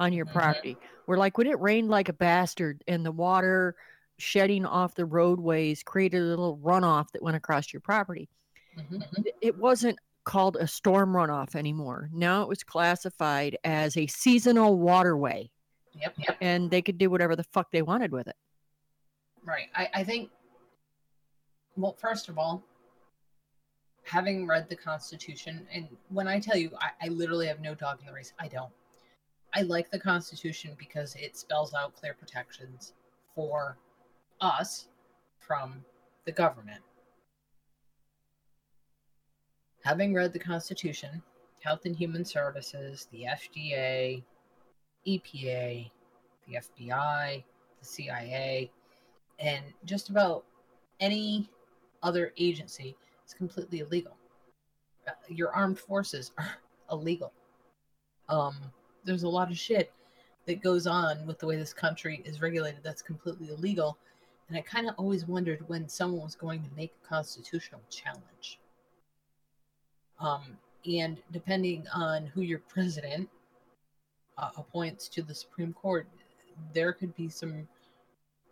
[0.00, 0.32] on your Mhm.
[0.32, 3.76] property, where like when it rained like a bastard and the water
[4.18, 8.28] shedding off the roadways created a little runoff that went across your property,
[8.76, 9.26] Mhm.
[9.40, 12.08] it wasn't called a storm runoff anymore.
[12.12, 15.50] Now it was classified as a seasonal waterway,
[15.94, 16.38] Yep, yep.
[16.40, 18.36] and they could do whatever the fuck they wanted with it.
[19.44, 19.68] Right.
[19.74, 20.30] I, I think,
[21.76, 22.62] well, first of all,
[24.04, 28.00] having read the Constitution, and when I tell you, I, I literally have no dog
[28.00, 28.72] in the race, I don't.
[29.54, 32.94] I like the Constitution because it spells out clear protections
[33.34, 33.76] for
[34.42, 34.88] us
[35.38, 35.84] from
[36.24, 36.80] the government.
[39.84, 41.22] Having read the Constitution,
[41.60, 44.22] Health and Human Services, the FDA,
[45.06, 45.90] EPA,
[46.46, 47.42] the FBI,
[47.80, 48.70] the CIA,
[49.38, 50.44] and just about
[51.00, 51.48] any
[52.02, 52.96] other agency
[53.26, 54.16] is completely illegal.
[55.06, 56.58] Uh, Your armed forces are
[56.90, 57.32] illegal.
[58.28, 58.54] Um,
[59.04, 59.92] there's a lot of shit
[60.46, 63.98] that goes on with the way this country is regulated that's completely illegal.
[64.52, 68.60] And I kind of always wondered when someone was going to make a constitutional challenge.
[70.20, 73.30] Um, and depending on who your president
[74.36, 76.06] uh, appoints to the Supreme Court,
[76.74, 77.66] there could be some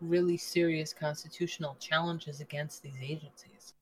[0.01, 3.75] really serious constitutional challenges against these agencies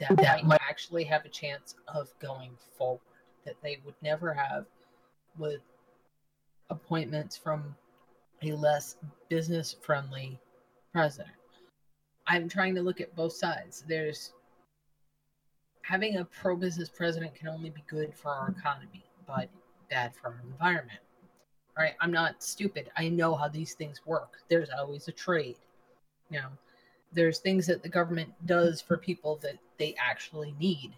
[0.00, 3.02] that, that might actually have a chance of going forward
[3.44, 4.64] that they would never have
[5.36, 5.60] with
[6.70, 7.76] appointments from
[8.40, 8.96] a less
[9.28, 10.40] business friendly
[10.92, 11.34] president.
[12.26, 13.84] I'm trying to look at both sides.
[13.88, 14.32] There's
[15.82, 19.48] having a pro business president can only be good for our economy, but
[19.90, 21.00] bad for our environment.
[21.76, 22.90] All right, I'm not stupid.
[22.96, 24.38] I know how these things work.
[24.48, 25.56] There's always a trade.
[26.28, 26.48] You know,
[27.12, 30.92] there's things that the government does for people that they actually need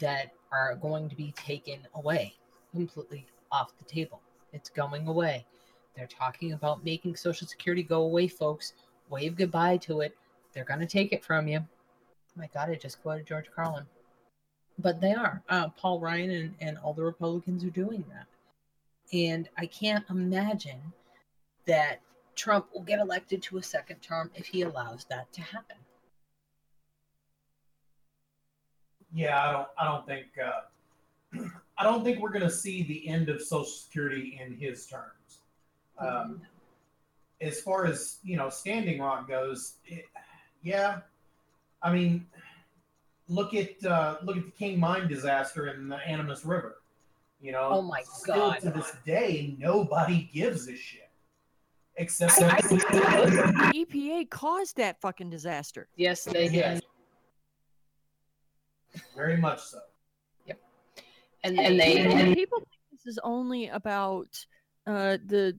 [0.00, 2.34] that are going to be taken away
[2.72, 4.20] completely off the table.
[4.52, 5.46] It's going away.
[5.96, 8.74] They're talking about making Social Security go away, folks.
[9.10, 10.16] Wave goodbye to it.
[10.52, 11.58] They're going to take it from you.
[11.58, 13.84] Oh my God, I just quoted George Carlin.
[14.78, 15.42] But they are.
[15.48, 18.26] Uh, Paul Ryan and, and all the Republicans are doing that.
[19.12, 20.80] And I can't imagine
[21.66, 22.00] that
[22.36, 25.76] Trump will get elected to a second term if he allows that to happen.
[29.12, 29.68] Yeah, I don't.
[29.78, 30.26] I don't think.
[30.42, 34.86] Uh, I don't think we're going to see the end of Social Security in his
[34.86, 35.40] terms.
[35.98, 36.40] Um,
[37.40, 40.04] as far as you know, Standing Rock goes, it,
[40.62, 41.00] yeah.
[41.82, 42.26] I mean,
[43.28, 46.76] look at uh, look at the King Mine disaster in the Animas River.
[47.40, 48.60] You know, Oh my still God.
[48.60, 51.08] to this day, nobody gives a shit.
[51.96, 55.88] Except I- I- The EPA caused that fucking disaster.
[55.96, 56.80] Yes, they Yes.
[58.92, 59.00] did.
[59.16, 59.80] very much so.
[61.44, 64.44] and and they people, and people think this is only about
[64.86, 65.56] uh, the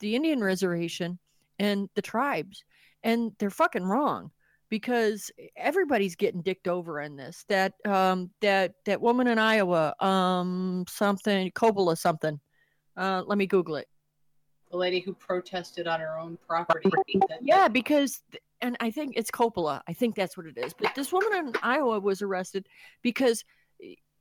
[0.00, 1.18] the Indian reservation
[1.58, 2.64] and the tribes,
[3.04, 4.30] and they're fucking wrong
[4.68, 7.44] because everybody's getting dicked over in this.
[7.48, 12.40] That um that that woman in Iowa, um something Coppola something.
[12.96, 13.88] Uh, let me Google it.
[14.70, 16.90] the lady who protested on her own property.
[17.40, 18.22] Yeah, because
[18.60, 19.80] and I think it's Coppola.
[19.88, 20.72] I think that's what it is.
[20.74, 22.68] But this woman in Iowa was arrested
[23.02, 23.42] because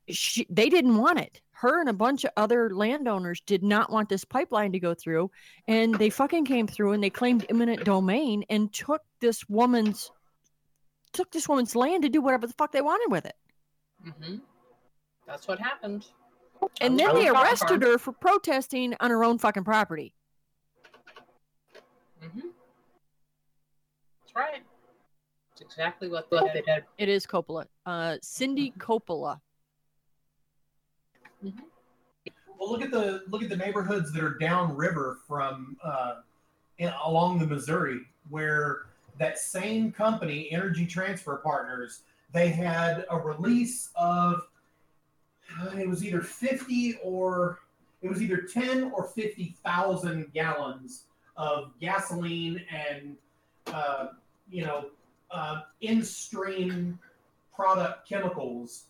[0.09, 1.41] she, they didn't want it.
[1.51, 5.29] Her and a bunch of other landowners did not want this pipeline to go through,
[5.67, 10.11] and they fucking came through and they claimed eminent domain and took this woman's
[11.11, 13.35] took this woman's land to do whatever the fuck they wanted with it.
[14.05, 14.41] Mhm.
[15.25, 16.05] That's what happened.
[16.81, 20.13] And then they arrested her for protesting on her own fucking property.
[22.21, 22.49] hmm
[24.21, 24.63] That's right.
[25.49, 26.85] That's exactly what they did.
[26.97, 27.65] It is Coppola.
[27.85, 29.39] Uh, Cindy Coppola.
[31.41, 36.15] Well, look at the look at the neighborhoods that are downriver from uh,
[36.77, 38.87] in, along the Missouri, where
[39.17, 42.01] that same company, Energy Transfer Partners,
[42.33, 44.47] they had a release of
[45.61, 47.59] uh, it was either fifty or
[48.01, 51.05] it was either ten or fifty thousand gallons
[51.37, 53.15] of gasoline and
[53.67, 54.07] uh,
[54.51, 54.85] you know
[55.31, 56.99] uh, in-stream
[57.55, 58.85] product chemicals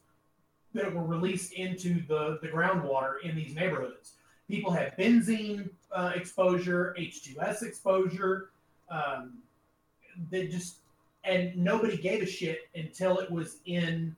[0.74, 4.14] that were released into the, the groundwater in these neighborhoods.
[4.48, 8.50] People had benzene uh, exposure, H2S exposure.
[8.90, 9.40] Um,
[10.32, 10.78] just,
[11.24, 14.16] and nobody gave a shit until it was in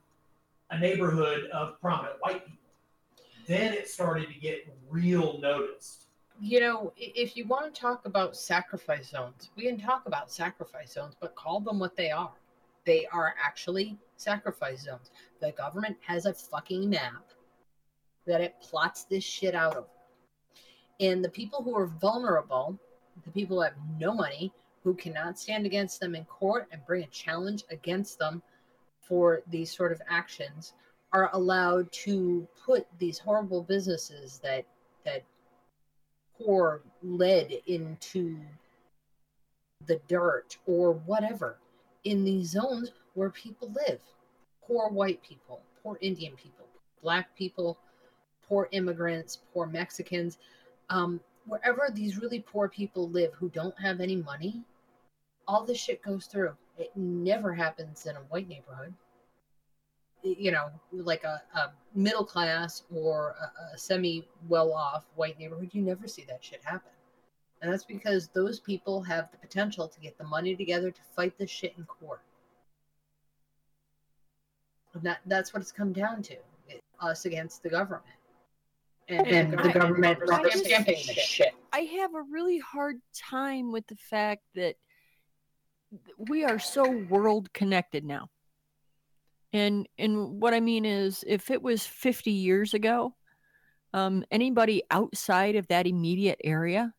[0.70, 2.58] a neighborhood of prominent white people.
[3.46, 6.04] Then it started to get real noticed.
[6.40, 10.92] You know, if you want to talk about sacrifice zones, we can talk about sacrifice
[10.94, 12.32] zones, but call them what they are.
[12.84, 15.10] They are actually sacrifice zones.
[15.40, 17.30] The government has a fucking map
[18.26, 19.86] that it plots this shit out of.
[21.00, 22.78] And the people who are vulnerable,
[23.24, 24.52] the people who have no money,
[24.84, 28.42] who cannot stand against them in court and bring a challenge against them
[29.00, 30.74] for these sort of actions,
[31.12, 34.64] are allowed to put these horrible businesses that
[35.04, 35.24] that
[36.38, 38.38] pour lead into
[39.86, 41.58] the dirt or whatever
[42.04, 44.00] in these zones where people live.
[44.66, 46.66] Poor white people poor indian people
[47.02, 47.78] black people
[48.48, 50.38] poor immigrants poor mexicans.
[50.90, 54.62] Um, wherever these really poor people live who don't have any money
[55.48, 56.52] all this shit goes through.
[56.78, 58.94] It never happens in a white neighborhood.
[60.22, 65.70] You know like a, a middle class or a, a semi well off white neighborhood
[65.72, 66.92] you never see that shit happen
[67.62, 71.38] and that's because those people have the potential to get the money together to fight
[71.38, 72.20] this shit in court.
[74.94, 76.34] And that, that's what it's come down to
[76.68, 78.04] it, us against the government.
[79.08, 81.54] And, and the government rubber stamping this shit.
[81.72, 84.74] I have a really hard time with the fact that
[86.18, 88.28] we are so world connected now.
[89.52, 93.14] And and what I mean is if it was 50 years ago,
[93.92, 96.94] um, anybody outside of that immediate area,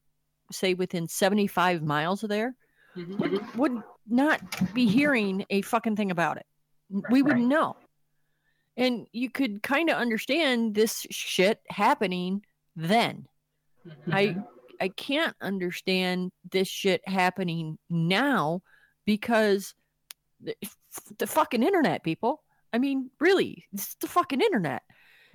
[0.52, 2.56] say within 75 miles of there,
[2.96, 3.58] mm-hmm, would, mm-hmm.
[3.60, 6.46] would not be hearing a fucking thing about it.
[7.10, 7.76] we wouldn't know.
[8.76, 12.44] And you could kind of understand this shit happening
[12.76, 13.28] then.
[14.12, 14.42] I mm-hmm.
[14.82, 18.62] I can't understand this shit happening now
[19.06, 19.74] because
[20.42, 20.56] the,
[21.18, 22.44] the fucking internet, people.
[22.74, 24.82] I mean, really, it's the fucking internet.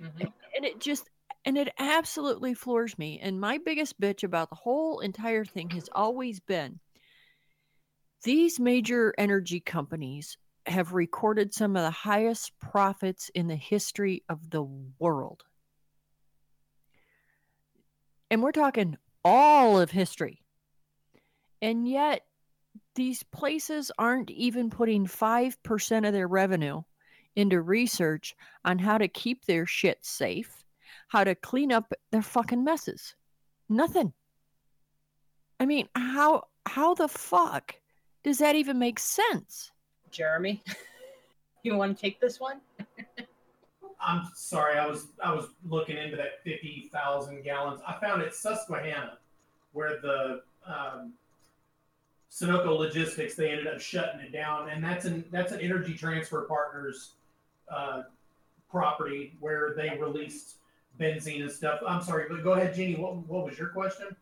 [0.01, 0.31] Mhm.
[0.55, 1.09] And it just
[1.45, 3.19] and it absolutely floors me.
[3.21, 6.79] And my biggest bitch about the whole entire thing has always been
[8.23, 14.49] these major energy companies have recorded some of the highest profits in the history of
[14.49, 14.63] the
[14.99, 15.43] world.
[18.29, 20.41] And we're talking all of history.
[21.61, 22.21] And yet,
[22.95, 26.81] these places aren't even putting 5% of their revenue
[27.35, 30.63] into research on how to keep their shit safe,
[31.09, 33.15] how to clean up their fucking messes.
[33.67, 34.13] Nothing.
[35.59, 37.75] I mean, how how the fuck
[38.23, 39.71] does that even make sense?
[40.11, 40.63] Jeremy,
[41.63, 42.61] you want to take this one?
[44.01, 47.81] I'm sorry, I was I was looking into that fifty thousand gallons.
[47.85, 49.17] I found it Susquehanna,
[49.73, 51.13] where the um,
[52.31, 56.43] Sunoco Logistics they ended up shutting it down, and that's an that's an Energy Transfer
[56.43, 57.13] Partners
[57.69, 58.03] uh,
[58.71, 60.58] property where they released
[60.99, 61.79] benzene and stuff.
[61.87, 62.95] I'm sorry, but go ahead, Jeannie.
[62.95, 64.15] What what was your question?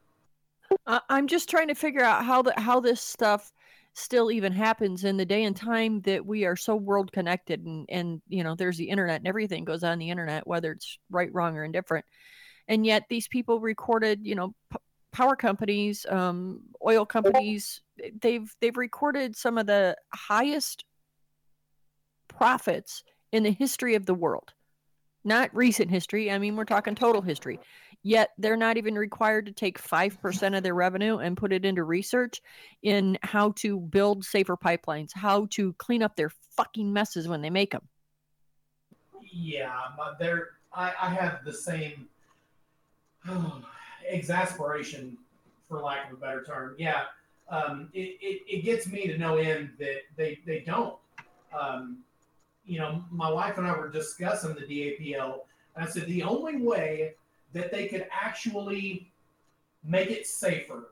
[0.85, 3.51] I'm just trying to figure out how the how this stuff
[3.93, 7.85] still even happens in the day and time that we are so world connected and
[7.89, 11.33] and you know there's the internet and everything goes on the internet whether it's right
[11.33, 12.05] wrong or indifferent
[12.67, 14.77] and yet these people recorded you know p-
[15.11, 17.81] power companies um, oil companies
[18.21, 20.85] they've they've recorded some of the highest
[22.27, 24.53] profits in the history of the world
[25.23, 27.59] not recent history i mean we're talking total history
[28.03, 31.83] yet they're not even required to take 5% of their revenue and put it into
[31.83, 32.41] research
[32.83, 37.49] in how to build safer pipelines how to clean up their fucking messes when they
[37.49, 37.87] make them
[39.31, 39.71] Yeah,
[40.19, 42.07] there, I, I have the same
[44.09, 45.17] exasperation,
[45.67, 46.75] for lack of a better term.
[46.77, 47.03] Yeah,
[47.49, 50.95] um, it, it, it gets me to no end that they, they don't.
[51.57, 51.99] Um,
[52.67, 55.39] you know, my wife and I were discussing the DAPL,
[55.75, 57.13] and I said the only way
[57.53, 59.09] that they could actually
[59.83, 60.91] make it safer,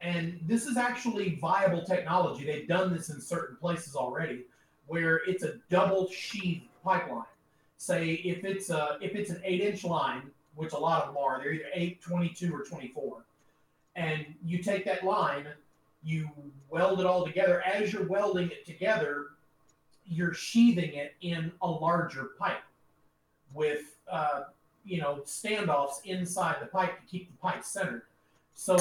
[0.00, 2.44] and this is actually viable technology.
[2.44, 4.44] They've done this in certain places already,
[4.86, 7.24] where it's a double sheath pipeline
[7.84, 10.22] say if it's a if it's an eight inch line,
[10.54, 13.24] which a lot of them are, they're either 8, 22, or 24.
[13.96, 15.46] And you take that line,
[16.02, 16.28] you
[16.70, 17.62] weld it all together.
[17.62, 19.28] As you're welding it together,
[20.06, 22.62] you're sheathing it in a larger pipe
[23.52, 24.42] with uh,
[24.84, 28.02] you know standoffs inside the pipe to keep the pipe centered.
[28.54, 28.76] So,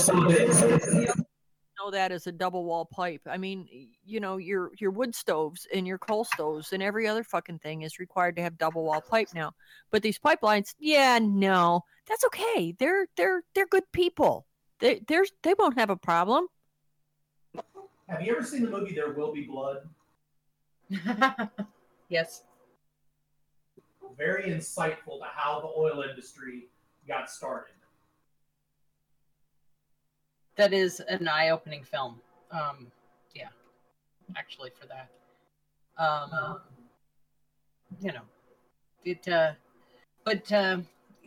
[1.84, 3.22] know that as a double wall pipe.
[3.26, 3.68] I mean,
[4.06, 7.82] you know, your your wood stoves and your coal stoves and every other fucking thing
[7.82, 9.54] is required to have double wall pipe now.
[9.92, 12.76] But these pipelines, yeah, no, that's okay.
[12.78, 14.46] They're they're they're good people.
[14.80, 16.48] They there's they won't have a problem.
[18.08, 19.88] have you ever seen the movie There Will Be Blood?
[22.10, 22.44] yes.
[24.18, 26.68] Very insightful to how the oil industry
[27.08, 27.74] got started.
[30.56, 32.22] That is an eye-opening film.
[32.52, 32.92] Um,
[33.34, 33.48] yeah,
[34.38, 35.10] actually, for that.
[35.98, 36.60] Um,
[38.02, 38.22] you know,
[39.04, 39.28] it.
[39.28, 39.54] Uh,
[40.24, 40.78] but uh,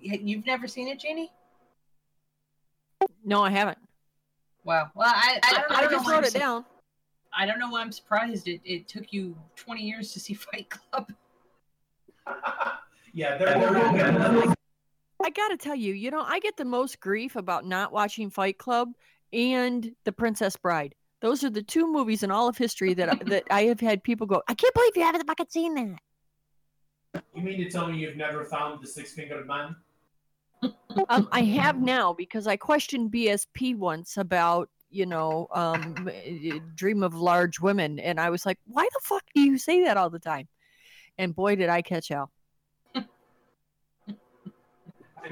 [0.01, 1.31] you've never seen it, Jeannie?
[3.25, 3.79] No, I haven't.
[4.65, 4.91] Wow.
[4.95, 6.65] Well, I I, I, I don't just wrote it su- down.
[7.37, 8.49] I don't know why I'm surprised.
[8.49, 11.13] It it took you 20 years to see Fight Club.
[13.13, 14.55] yeah, there, there will be.
[15.23, 18.59] I gotta tell you, you know, I get the most grief about not watching Fight
[18.59, 18.91] Club
[19.33, 20.95] and The Princess Bride.
[21.21, 24.03] Those are the two movies in all of history that I, that I have had
[24.03, 27.23] people go, I can't believe you haven't fucking seen that.
[27.35, 29.77] You mean to tell me you've never found the six fingered man?
[31.09, 37.03] um, I have now because I questioned BSP once about you know um, eh, Dream
[37.03, 40.11] of Large Women, and I was like, why the fuck do you say that all
[40.11, 40.49] the time?
[41.19, 42.31] And boy, did I catch hell.
[42.95, 43.05] I'm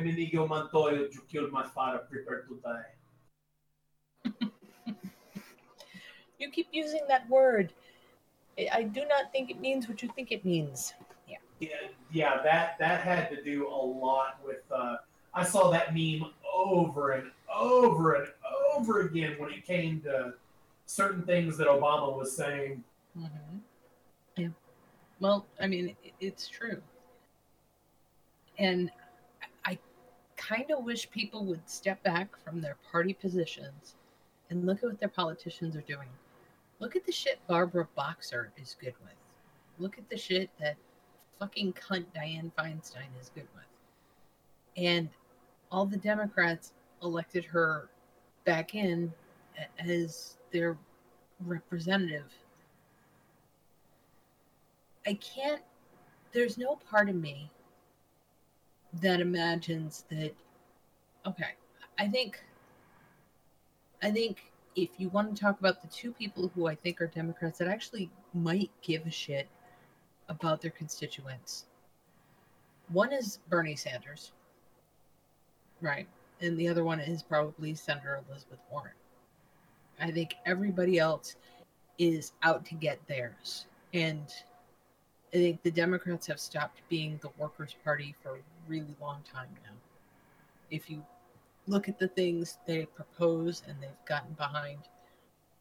[0.07, 2.85] Inigo Montoya, you killed my father, prepared to die.
[6.39, 7.73] You keep using that word.
[8.59, 10.95] I- I do not think it means what you think it means.
[11.61, 11.69] Yeah,
[12.11, 13.71] yeah, that that had to do a
[14.05, 14.65] lot with.
[14.71, 14.97] Uh,
[15.35, 18.29] I saw that meme over and over and
[18.75, 20.35] over again when it came to
[20.87, 22.83] certain things that Obama was saying.
[23.19, 23.59] Mm-hmm.
[24.37, 24.49] Yeah.
[25.21, 26.81] Well, I mean, it's true.
[28.59, 28.91] And
[29.65, 29.79] I
[30.37, 33.95] kind of wish people would step back from their party positions
[34.51, 36.09] and look at what their politicians are doing.
[36.79, 39.15] Look at the shit Barbara Boxer is good with.
[39.79, 40.77] Look at the shit that
[41.39, 43.65] fucking cunt Dianne Feinstein is good with.
[44.77, 45.09] And
[45.75, 46.73] all the Democrats
[47.03, 47.89] elected her
[48.45, 49.13] back in
[49.81, 50.77] as their
[51.41, 52.33] representative
[55.07, 55.61] I can't.
[56.33, 57.51] There's no part of me
[59.03, 60.33] that imagines that.
[61.27, 61.53] Okay,
[61.99, 62.43] I think.
[64.03, 67.07] I think if you want to talk about the two people who I think are
[67.07, 69.49] Democrats that actually might give a shit
[70.29, 71.67] about their constituents,
[72.89, 74.33] one is Bernie Sanders,
[75.85, 76.09] right,
[76.41, 78.93] and the other one is probably Senator Elizabeth Warren.
[80.01, 81.37] I think everybody else
[81.99, 84.27] is out to get theirs, and
[85.33, 89.49] I think the Democrats have stopped being the workers' party for a really long time
[89.65, 89.73] now.
[90.71, 91.05] If you
[91.67, 94.79] look at the things they propose and they've gotten behind,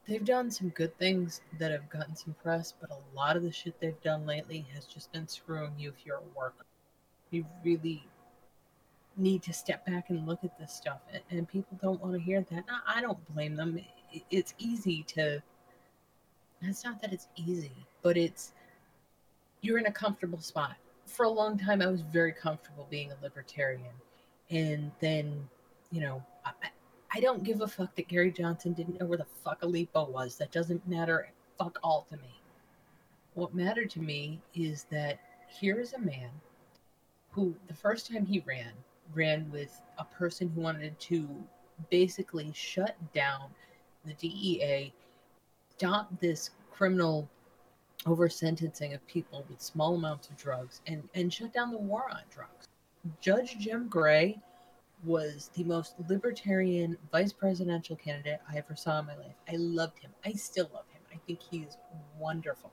[0.07, 3.51] they've done some good things that have gotten some press, but a lot of the
[3.51, 6.65] shit they've done lately has just been screwing you if you're a worker.
[7.29, 8.03] You really
[9.17, 12.19] need to step back and look at this stuff, and, and people don't want to
[12.19, 12.63] hear that.
[12.69, 13.79] I, I don't blame them.
[14.11, 15.41] It, it's easy to.
[16.61, 18.53] It's not that it's easy, but it's
[19.61, 20.75] you're in a comfortable spot.
[21.05, 23.91] For a long time, I was very comfortable being a libertarian.
[24.49, 25.47] And then,
[25.91, 26.51] you know, I,
[27.13, 30.37] I don't give a fuck that Gary Johnson didn't know where the fuck Aleppo was.
[30.37, 31.27] That doesn't matter
[31.57, 32.41] fuck all to me.
[33.35, 36.29] What mattered to me is that here is a man
[37.31, 38.71] who, the first time he ran,
[39.13, 41.27] ran with a person who wanted to
[41.89, 43.49] basically shut down
[44.05, 44.93] the DEA,
[45.77, 47.27] stop this criminal
[48.05, 52.05] over sentencing of people with small amounts of drugs, and, and shut down the war
[52.11, 52.67] on drugs.
[53.21, 54.39] Judge Jim Gray
[55.03, 59.35] was the most libertarian vice presidential candidate I ever saw in my life.
[59.49, 60.11] I loved him.
[60.25, 61.01] I still love him.
[61.13, 61.77] I think he is
[62.17, 62.71] wonderful.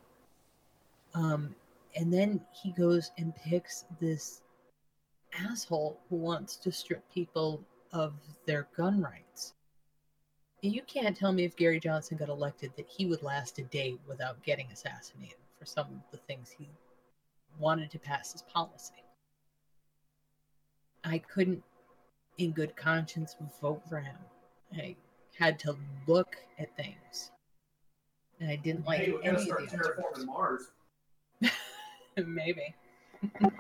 [1.15, 1.55] Um,
[1.97, 4.43] and then he goes and picks this
[5.39, 8.15] asshole who wants to strip people of
[8.47, 9.55] their gun rights.
[10.63, 13.97] You can't tell me if Gary Johnson got elected that he would last a day
[14.07, 16.69] without getting assassinated for some of the things he
[17.59, 19.03] wanted to pass as policy.
[21.03, 21.63] I couldn't,
[22.39, 24.17] in good conscience, vote for him.
[24.75, 24.97] I
[25.39, 25.77] had to
[26.07, 27.31] look at things.
[28.39, 30.25] And I didn't like hey, any of the.
[30.27, 30.71] Mars.
[32.17, 32.75] Maybe.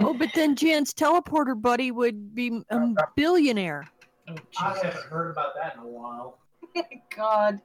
[0.01, 2.81] Oh, but then Jan's teleporter buddy would be a
[3.17, 3.87] billionaire.
[4.29, 4.83] Oh, I Jesus.
[4.83, 6.39] haven't heard about that in a while.
[7.17, 7.61] God.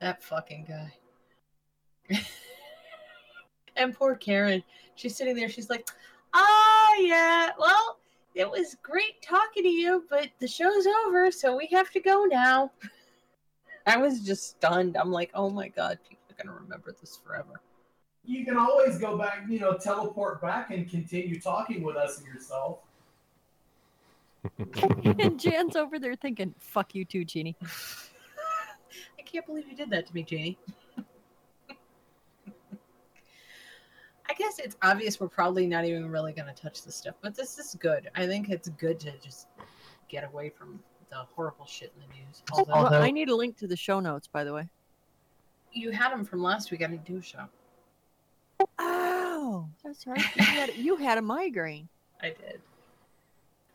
[0.00, 2.18] That fucking guy.
[3.76, 4.62] and poor Karen.
[4.94, 5.48] She's sitting there.
[5.48, 5.88] She's like,
[6.34, 7.98] ah, yeah, well,
[8.34, 12.24] it was great talking to you, but the show's over, so we have to go
[12.24, 12.70] now.
[13.86, 14.96] I was just stunned.
[14.96, 17.60] I'm like, oh my God, people are going to remember this forever.
[18.26, 22.26] You can always go back, you know, teleport back and continue talking with us and
[22.26, 22.80] yourself.
[25.18, 27.56] and Jan's over there thinking, fuck you too, Jeannie.
[27.62, 30.58] I can't believe you did that to me, Jeannie.
[34.28, 37.34] I guess it's obvious we're probably not even really going to touch this stuff, but
[37.34, 38.10] this is good.
[38.16, 39.46] I think it's good to just
[40.08, 40.80] get away from
[41.10, 42.42] the horrible shit in the news.
[42.52, 44.68] Oh, Although Well, I need a link to the show notes, by the way.
[45.72, 47.46] you had them from last week, I didn't do a show.
[48.78, 50.24] Oh, that's right.
[50.36, 51.88] You had, you had a migraine.
[52.22, 52.60] I did.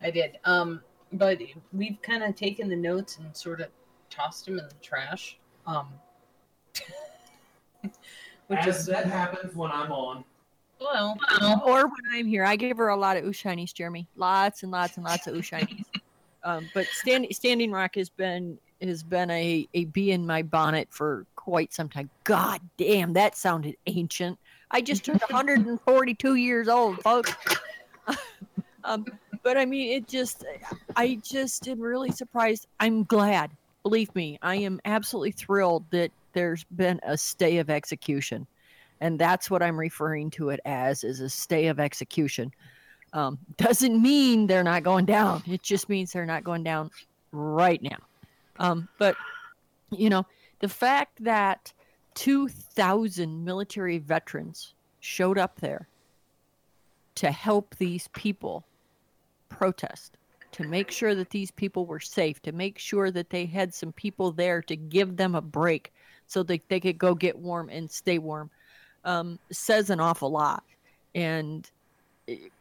[0.01, 0.39] I did.
[0.45, 0.81] Um,
[1.13, 1.39] but
[1.73, 3.67] we've kind of taken the notes and sort of
[4.09, 5.37] tossed them in the trash.
[5.67, 5.87] Um,
[8.47, 10.23] which As is that happens when I'm on.
[10.79, 11.17] well,
[11.63, 14.07] Or when I'm here, I give her a lot of Ushinies, Jeremy.
[14.15, 15.85] Lots and lots and lots of Ushinies.
[16.43, 20.87] um, but Standing Standing Rock has been has been a, a bee in my bonnet
[20.91, 22.09] for quite some time.
[22.23, 24.39] God damn, that sounded ancient.
[24.71, 27.33] I just turned 142 years old, folks.
[28.83, 29.05] um,
[29.43, 30.45] but I mean, it just,
[30.95, 32.67] I just am really surprised.
[32.79, 33.51] I'm glad.
[33.83, 38.47] Believe me, I am absolutely thrilled that there's been a stay of execution
[39.01, 42.53] and that's what I'm referring to it as is a stay of execution.
[43.13, 45.43] Um, doesn't mean they're not going down.
[45.47, 46.91] It just means they're not going down
[47.33, 47.97] right now.
[48.59, 49.17] Um, but
[49.89, 50.25] you know,
[50.59, 51.73] the fact that
[52.15, 55.87] 2,000 military veterans showed up there
[57.15, 58.63] to help these people
[59.49, 60.17] protest,
[60.51, 63.91] to make sure that these people were safe, to make sure that they had some
[63.93, 65.93] people there to give them a break
[66.27, 68.49] so that they could go get warm and stay warm
[69.03, 70.63] um, says an awful lot.
[71.15, 71.69] And
[72.27, 72.51] it-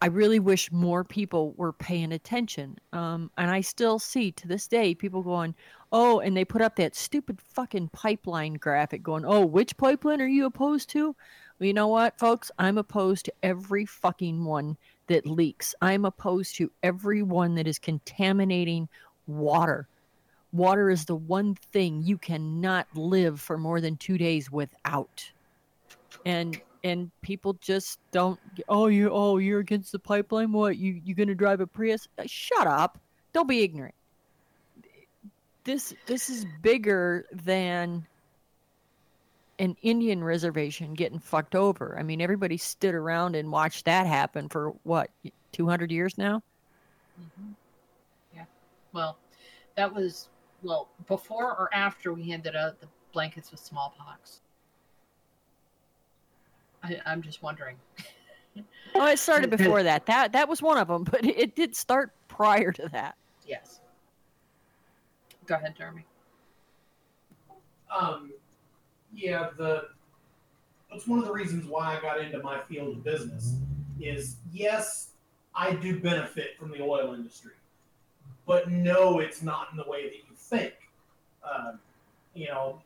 [0.00, 2.78] I really wish more people were paying attention.
[2.92, 5.54] Um, and I still see to this day people going,
[5.90, 10.26] oh, and they put up that stupid fucking pipeline graphic going, oh, which pipeline are
[10.26, 11.16] you opposed to?
[11.58, 12.50] Well, you know what, folks?
[12.58, 14.76] I'm opposed to every fucking one
[15.06, 15.74] that leaks.
[15.80, 18.88] I'm opposed to every one that is contaminating
[19.26, 19.88] water.
[20.52, 25.30] Water is the one thing you cannot live for more than two days without
[26.26, 31.14] and and people just don't oh you oh you're against the pipeline what you you
[31.14, 32.98] gonna drive a prius Uh, shut up
[33.32, 33.94] don't be ignorant
[35.64, 38.06] this this is bigger than
[39.58, 44.48] an indian reservation getting fucked over i mean everybody stood around and watched that happen
[44.48, 45.10] for what
[45.52, 46.40] 200 years now
[47.18, 47.54] Mhm.
[48.34, 48.44] Yeah.
[48.92, 49.16] Well,
[49.74, 50.28] that was
[50.62, 54.42] well before or after we handed out the blankets with smallpox.
[56.82, 57.76] I, I'm just wondering.
[58.94, 62.12] oh it started before that that that was one of them but it did start
[62.28, 63.80] prior to that Yes.
[65.46, 66.04] Go ahead, Jeremy.
[67.96, 68.32] Um,
[69.14, 69.88] yeah, the
[70.92, 73.54] it's one of the reasons why I got into my field of business
[74.00, 75.10] is yes,
[75.54, 77.52] I do benefit from the oil industry,
[78.46, 80.74] but no, it's not in the way that you think.
[81.44, 81.78] Um,
[82.34, 82.80] you know,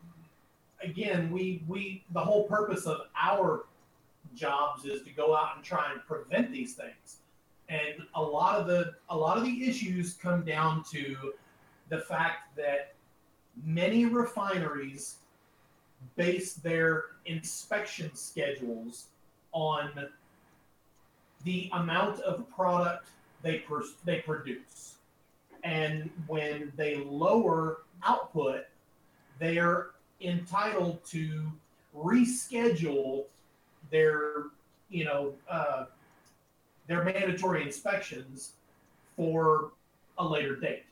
[0.83, 3.65] again, we we the whole purpose of our
[4.35, 7.19] jobs is to go out and try and prevent these things,
[7.69, 11.33] and a lot of the a lot of the issues come down to
[11.89, 12.95] the fact that
[13.65, 15.17] many refineries
[16.17, 19.07] base their inspection schedules
[19.53, 19.91] on
[21.45, 23.09] the amount of product
[23.43, 24.97] they per- they produce.
[25.63, 28.65] And when they lower output,
[29.39, 31.51] they are entitled to
[31.97, 33.25] reschedule
[33.91, 34.45] their,
[34.89, 35.85] you know, uh,
[36.87, 38.53] their mandatory inspections
[39.17, 39.73] for
[40.19, 40.85] a later date,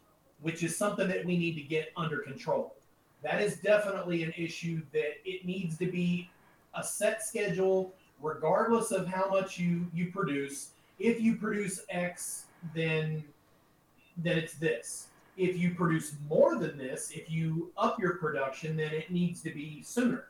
[0.42, 2.74] which is something that we need to get under control.
[3.22, 6.30] That is definitely an issue that it needs to be
[6.74, 10.70] a set schedule, regardless of how much you you produce.
[10.98, 12.44] If you produce X,
[12.74, 13.24] then
[14.18, 15.08] then it's this.
[15.36, 19.50] If you produce more than this, if you up your production, then it needs to
[19.50, 20.24] be sooner.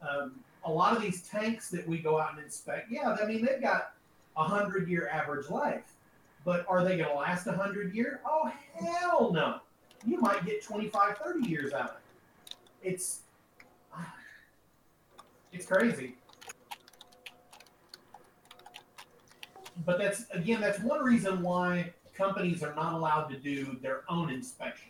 [0.00, 3.44] Um, a lot of these tanks that we go out and inspect, yeah, I mean
[3.44, 3.92] they've got
[4.36, 5.94] a hundred year average life,
[6.44, 8.20] but are they going to last a hundred year?
[8.26, 9.60] Oh hell no!
[10.06, 12.56] You might get 25, 30 years out of it.
[12.82, 13.20] It's
[15.52, 16.16] it's crazy.
[19.84, 24.30] But that's again, that's one reason why companies are not allowed to do their own
[24.30, 24.88] inspections.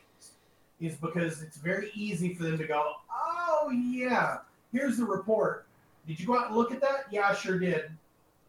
[0.81, 4.39] Is because it's very easy for them to go, oh yeah,
[4.73, 5.67] here's the report.
[6.07, 7.05] Did you go out and look at that?
[7.11, 7.91] Yeah, I sure did.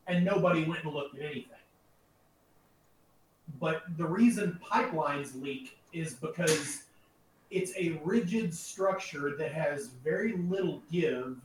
[0.07, 1.45] And nobody went and looked at anything.
[3.59, 6.83] But the reason pipelines leak is because
[7.51, 11.37] it's a rigid structure that has very little give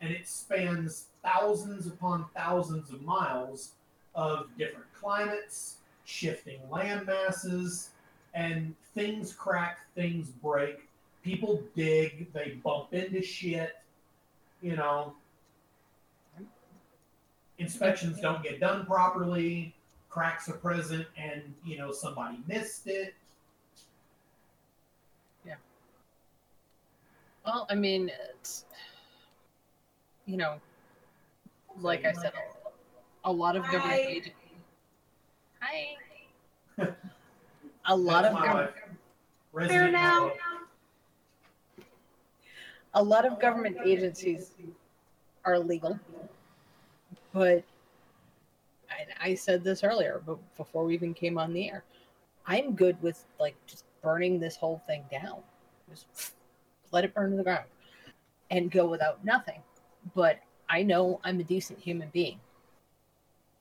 [0.00, 3.72] and it spans thousands upon thousands of miles
[4.14, 7.90] of different climates, shifting land masses,
[8.34, 10.88] and things crack, things break.
[11.22, 13.76] People dig, they bump into shit,
[14.62, 15.14] you know.
[17.58, 19.74] Inspections don't get done properly,
[20.08, 23.14] cracks are present, and you know somebody missed it.
[25.44, 25.54] Yeah.
[27.44, 28.10] Well, I mean,
[28.40, 28.64] it's
[30.26, 30.60] you know,
[31.78, 32.32] like I said,
[33.24, 33.98] a lot of government Hi.
[33.98, 34.32] agencies.
[35.60, 35.96] Hi.
[37.86, 38.72] a lot That's of my gov-
[39.52, 40.32] Resident now.
[42.94, 44.52] A lot of government agencies
[45.44, 45.98] are legal,
[47.32, 47.64] but
[48.90, 51.84] I, I said this earlier, but before we even came on the air,
[52.46, 55.38] I'm good with like just burning this whole thing down.
[55.88, 56.34] Just
[56.90, 57.64] let it burn to the ground
[58.50, 59.62] and go without nothing.
[60.14, 62.38] But I know I'm a decent human being.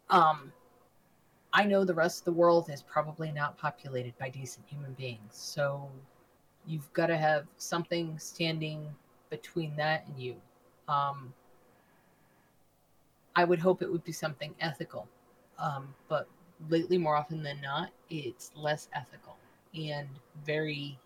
[0.10, 0.52] Um,
[1.54, 5.32] I know the rest of the world is probably not populated by decent human beings.
[5.32, 5.90] So
[6.66, 8.88] you've got to have something standing
[9.32, 10.36] between that and you.
[10.88, 11.34] Um,
[13.36, 15.08] I would hope it would be something ethical.
[15.58, 16.28] Um, but
[16.70, 19.38] lately, more often than not, it's less ethical
[19.74, 20.08] and
[20.46, 21.00] very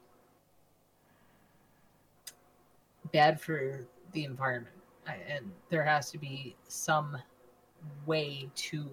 [3.13, 4.75] bad for the environment.
[5.07, 7.17] And there has to be some
[8.07, 8.89] way to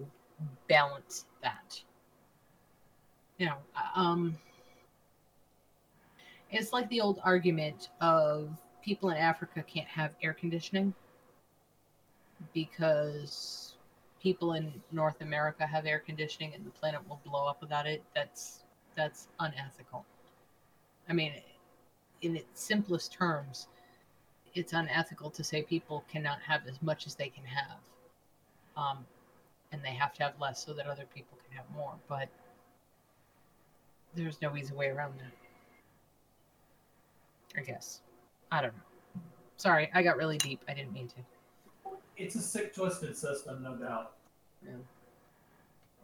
[0.67, 1.81] balance that.
[3.39, 3.57] You know,
[3.95, 4.37] um,
[6.51, 8.49] it's like the old argument of
[8.83, 10.93] people in Africa can't have air conditioning
[12.53, 13.75] because
[14.21, 18.03] people in North America have air conditioning and the planet will blow up without it.
[18.13, 18.63] That's
[18.95, 20.05] that's unethical.
[21.09, 21.33] I mean,
[22.21, 23.67] in its simplest terms,
[24.53, 27.79] it's unethical to say people cannot have as much as they can have,
[28.77, 29.05] um,
[29.71, 31.93] and they have to have less so that other people can have more.
[32.07, 32.29] But
[34.15, 35.33] there's no easy way around that.
[37.59, 38.01] I guess.
[38.53, 39.21] I don't know.
[39.57, 40.61] Sorry, I got really deep.
[40.69, 41.15] I didn't mean to.
[42.17, 44.11] It's a sick, twisted system, no doubt.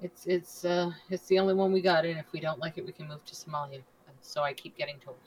[0.01, 2.85] It's it's uh it's the only one we got, and if we don't like it,
[2.85, 3.81] we can move to Somalia.
[4.21, 5.17] So I keep getting told.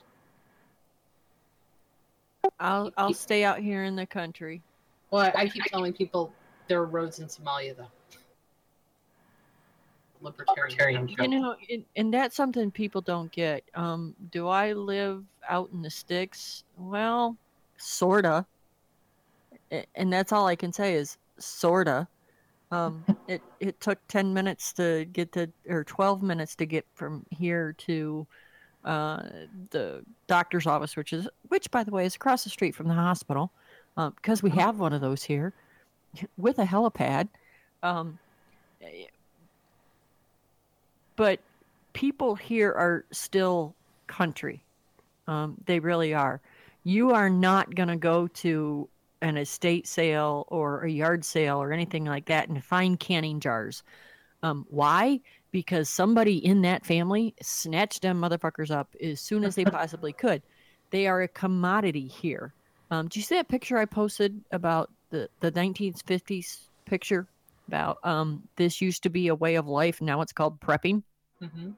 [2.58, 4.60] I'll I'll stay out here in the country.
[5.12, 6.32] Well, I, I keep telling people
[6.66, 7.86] there are roads in Somalia, though.
[10.22, 11.08] Libertarian.
[11.08, 13.64] You know, and, and that's something people don't get.
[13.74, 16.64] Um, do I live out in the sticks?
[16.78, 17.36] Well,
[17.76, 18.46] sorta.
[19.94, 22.06] And that's all I can say is sorta.
[22.70, 27.24] Um, it it took ten minutes to get to, or twelve minutes to get from
[27.30, 28.26] here to
[28.84, 29.22] uh,
[29.70, 32.94] the doctor's office, which is which, by the way, is across the street from the
[32.94, 33.52] hospital,
[33.96, 35.52] um, because we have one of those here
[36.36, 37.28] with a helipad.
[37.82, 38.18] Um,
[38.80, 39.04] eh,
[41.16, 41.40] but
[41.92, 43.74] people here are still
[44.06, 44.62] country.
[45.26, 46.40] Um, they really are.
[46.84, 48.88] You are not going to go to
[49.20, 53.82] an estate sale or a yard sale or anything like that and find canning jars.
[54.42, 55.20] Um, why?
[55.52, 60.42] Because somebody in that family snatched them motherfuckers up as soon as they possibly could.
[60.90, 62.52] They are a commodity here.
[62.90, 67.26] Um, do you see that picture I posted about the the 1950s picture
[67.68, 71.02] about um, this used to be a way of life, now it's called prepping?
[71.40, 71.70] hmm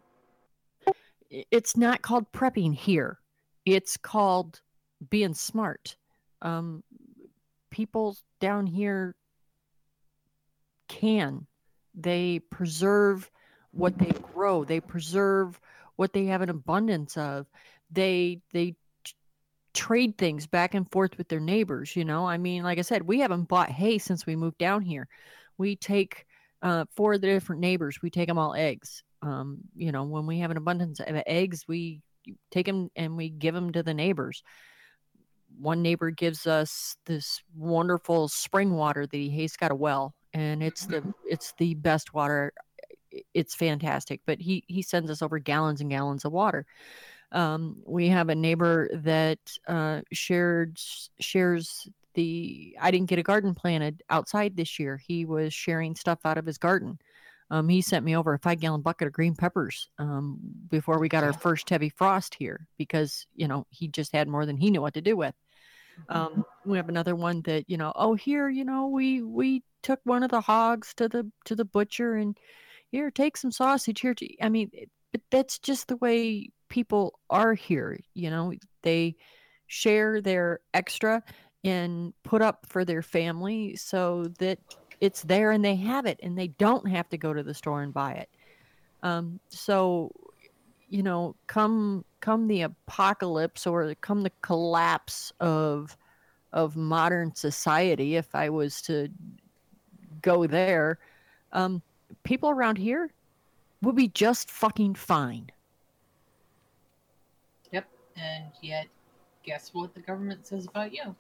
[1.31, 3.19] It's not called prepping here.
[3.65, 4.61] It's called
[5.11, 5.97] being smart.
[6.43, 6.83] Um,
[7.71, 9.17] people down here
[10.89, 11.47] can
[11.95, 13.31] they preserve
[13.73, 15.59] what they grow they preserve
[15.97, 17.47] what they have an abundance of
[17.91, 18.77] they they
[19.73, 23.03] trade things back and forth with their neighbors you know i mean like i said
[23.03, 25.09] we haven't bought hay since we moved down here
[25.59, 26.27] we take
[26.63, 30.27] uh, four of the different neighbors we take them all eggs um, you know when
[30.27, 32.01] we have an abundance of eggs we
[32.51, 34.43] take them and we give them to the neighbors.
[35.59, 40.63] One neighbor gives us this wonderful spring water that he he's got a well and
[40.63, 42.53] it's the it's the best water
[43.33, 46.67] it's fantastic but he he sends us over gallons and gallons of water.
[47.31, 50.79] Um, we have a neighbor that uh, shared
[51.21, 55.01] shares the i didn't get a garden planted outside this year.
[55.05, 56.99] He was sharing stuff out of his garden.
[57.51, 61.09] Um, he sent me over a five gallon bucket of green peppers um, before we
[61.09, 64.71] got our first heavy frost here because you know he just had more than he
[64.71, 65.35] knew what to do with.
[66.09, 70.01] Um, we have another one that you know oh here you know we we took
[70.05, 72.37] one of the hogs to the to the butcher and
[72.91, 74.71] here take some sausage here to i mean
[75.13, 78.53] but that's just the way people are here you know
[78.83, 79.15] they
[79.67, 81.23] share their extra
[81.65, 84.59] and put up for their family so that
[85.01, 87.83] it's there and they have it and they don't have to go to the store
[87.83, 88.29] and buy it
[89.03, 90.11] um, so
[90.89, 95.97] you know come come the apocalypse or come the collapse of
[96.53, 99.09] of modern society if i was to
[100.23, 100.99] go there
[101.53, 101.83] um,
[102.23, 103.11] people around here
[103.83, 105.51] would be just fucking fine
[107.75, 107.89] Yep.
[108.17, 108.87] And yet,
[109.45, 111.15] guess what the government says about you?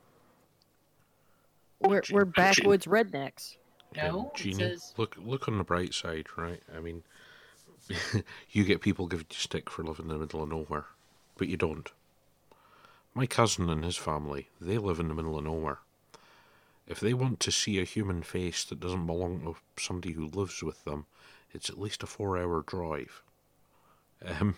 [1.88, 3.56] We're, we're backwoods rednecks
[3.96, 6.62] No, it Jeannie, says- look look on the bright side, right?
[6.74, 7.02] I mean,
[8.50, 10.86] you get people giving you stick for living in the middle of nowhere,
[11.36, 11.90] but you don't.
[13.14, 15.78] My cousin and his family, they live in the middle of nowhere.
[16.86, 20.62] If they want to see a human face that doesn't belong to somebody who lives
[20.62, 21.06] with them,
[21.52, 23.22] it's at least a four-hour drive.
[24.26, 24.56] Um,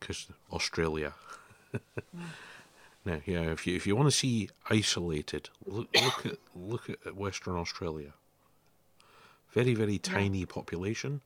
[0.00, 1.12] because Australia.
[3.04, 7.16] now, yeah, if you if you want to see isolated, look look at look at
[7.16, 8.12] Western Australia.
[9.52, 11.20] Very very tiny population.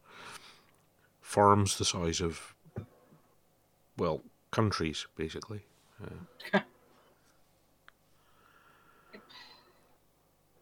[1.21, 2.55] Farms the size of,
[3.99, 4.23] well,
[4.53, 5.63] countries basically.
[6.55, 6.61] Uh,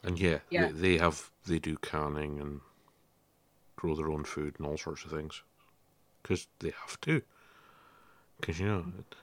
[0.03, 0.67] and yeah, Yeah.
[0.67, 2.61] They, they have they do canning and
[3.77, 5.43] grow their own food and all sorts of things,
[6.23, 7.23] because they have to.
[8.41, 9.15] Because you know, it-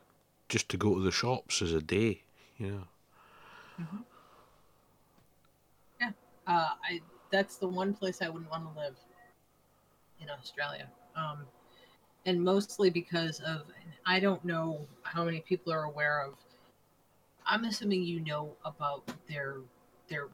[0.51, 2.21] just to go to the shops is a day.
[2.57, 2.83] Yeah.
[6.47, 6.99] Uh, I
[7.31, 8.95] that's the one place I wouldn't want to live
[10.19, 10.89] in Australia.
[11.15, 11.45] Um,
[12.25, 13.61] and mostly because of
[14.05, 16.33] I don't know how many people are aware of.
[17.45, 19.59] I'm assuming you know about their
[20.09, 20.27] their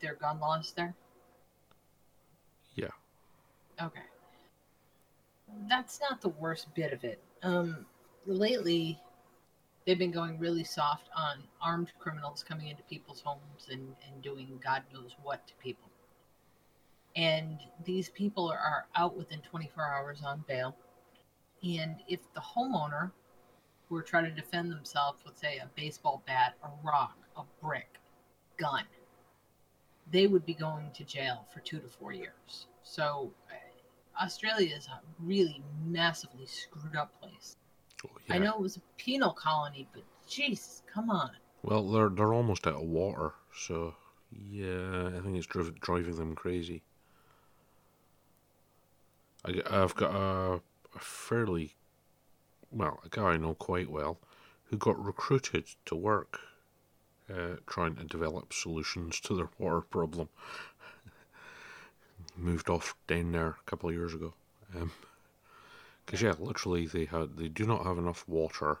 [0.00, 0.94] their gun laws there.
[2.76, 2.94] Yeah.
[3.82, 4.06] Okay.
[5.68, 7.20] That's not the worst bit of it.
[7.42, 7.84] Um,
[8.26, 9.00] lately,
[9.86, 14.58] they've been going really soft on armed criminals coming into people's homes and, and doing
[14.62, 15.90] God knows what to people.
[17.16, 20.76] And these people are, out within 24 hours on bail.
[21.62, 23.12] And if the homeowner
[23.88, 27.98] were trying to defend themselves with, say, a baseball bat, a rock, a brick,
[28.56, 28.84] gun,
[30.10, 32.66] they would be going to jail for two to four years.
[32.82, 37.56] So uh, Australia is a really massively screwed up place.
[38.04, 41.30] Oh, I know it was a penal colony, but Jesus, come on.
[41.62, 43.94] Well, they're they're almost out of water, so
[44.30, 46.82] yeah, I think it's driv- driving them crazy.
[49.44, 50.60] I've got a,
[50.94, 51.74] a fairly,
[52.70, 54.18] well, a guy I know quite well,
[54.64, 56.40] who got recruited to work,
[57.30, 60.30] uh, trying to develop solutions to their water problem.
[62.36, 64.32] Moved off down there a couple of years ago.
[64.74, 64.92] Um
[66.04, 68.78] because yeah, literally they had they do not have enough water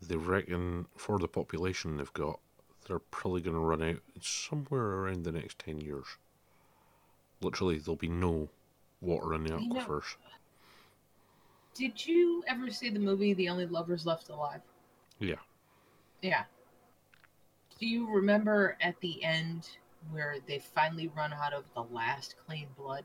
[0.00, 2.38] they reckon for the population they've got,
[2.86, 6.06] they're probably going to run out somewhere around the next 10 years.
[7.40, 8.48] Literally, there'll be no
[9.00, 10.16] water in the You know- aquifers.
[11.74, 14.60] Did you ever see the movie The Only Lovers Left Alive?
[15.20, 15.36] Yeah.
[16.22, 16.44] Yeah.
[17.78, 19.68] Do you remember at the end
[20.10, 23.04] where they finally run out of the last clean blood?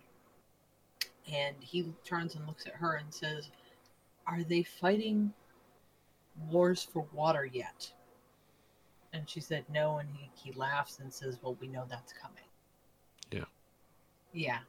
[1.31, 3.49] And he turns and looks at her and says,
[4.27, 5.33] Are they fighting
[6.49, 7.91] wars for water yet?
[9.13, 12.43] And she said no, and he, he laughs and says, Well, we know that's coming.
[13.31, 13.45] Yeah.
[14.33, 14.59] Yeah.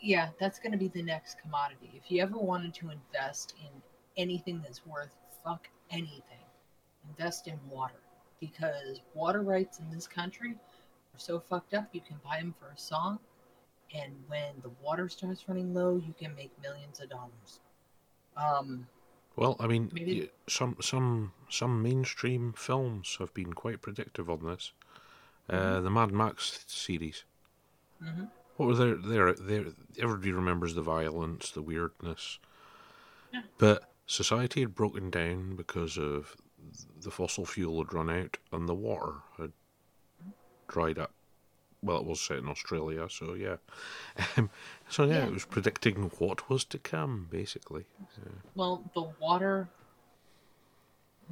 [0.00, 1.90] Yeah, that's going to be the next commodity.
[1.94, 3.70] If you ever wanted to invest in
[4.16, 6.44] anything that's worth fuck anything,
[7.08, 8.00] invest in water.
[8.40, 12.72] Because water rights in this country are so fucked up, you can buy them for
[12.74, 13.18] a song.
[13.94, 17.60] And when the water starts running low, you can make millions of dollars.
[18.36, 18.88] Um,
[19.36, 24.72] Well, I mean, Maybe- some some some mainstream films have been quite predictive on this.
[25.48, 27.24] Uh, the Mad Max series.
[28.02, 28.30] mhm.
[28.56, 29.66] What were their their their?
[29.98, 32.38] Everybody remembers the violence, the weirdness.
[33.32, 33.42] Yeah.
[33.58, 36.36] But society had broken down because of
[37.00, 39.52] the fossil fuel had run out and the water had
[40.68, 41.12] dried up.
[41.84, 43.56] Well, it was set in Australia, so yeah.
[44.36, 44.50] Um,
[44.88, 45.26] so yeah, Yeah.
[45.26, 47.84] it was predicting what was to come, basically.
[48.54, 49.68] Well, the water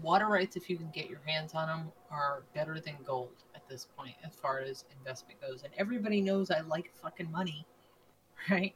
[0.03, 3.67] water rights, if you can get your hands on them, are better than gold at
[3.69, 5.63] this point as far as investment goes.
[5.65, 7.67] And everybody knows I like fucking money,
[8.51, 8.75] right?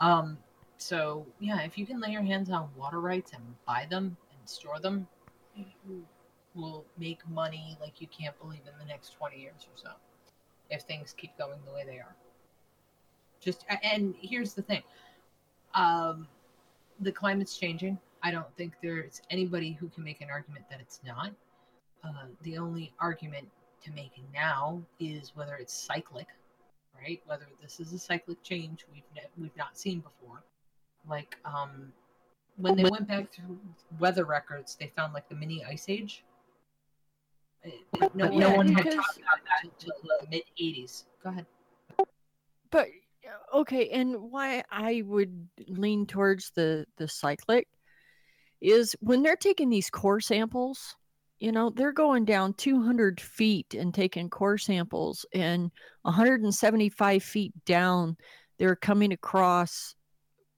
[0.00, 0.38] Um,
[0.76, 4.48] so yeah, if you can lay your hands on water rights and buy them and
[4.48, 5.06] store them,
[5.56, 6.04] you
[6.54, 9.90] will make money like you can't believe in the next twenty years or so,
[10.70, 12.14] if things keep going the way they are.
[13.40, 14.82] Just and here's the thing.
[15.74, 16.26] Um,
[17.00, 17.98] the climate's changing.
[18.22, 21.32] I don't think there's anybody who can make an argument that it's not.
[22.02, 23.48] Uh, the only argument
[23.84, 26.26] to make now is whether it's cyclic,
[27.00, 27.20] right?
[27.26, 30.42] Whether this is a cyclic change we've ne- we've not seen before.
[31.08, 31.92] Like um,
[32.56, 33.58] when they went back through
[33.98, 36.24] weather records, they found like the mini ice age.
[38.14, 41.04] No, no one had talked about that until the mid '80s.
[41.22, 41.46] Go ahead.
[42.70, 42.88] but
[43.52, 47.66] okay and why i would lean towards the the cyclic
[48.60, 50.96] is when they're taking these core samples
[51.38, 55.70] you know they're going down 200 feet and taking core samples and
[56.02, 58.16] 175 feet down
[58.58, 59.94] they're coming across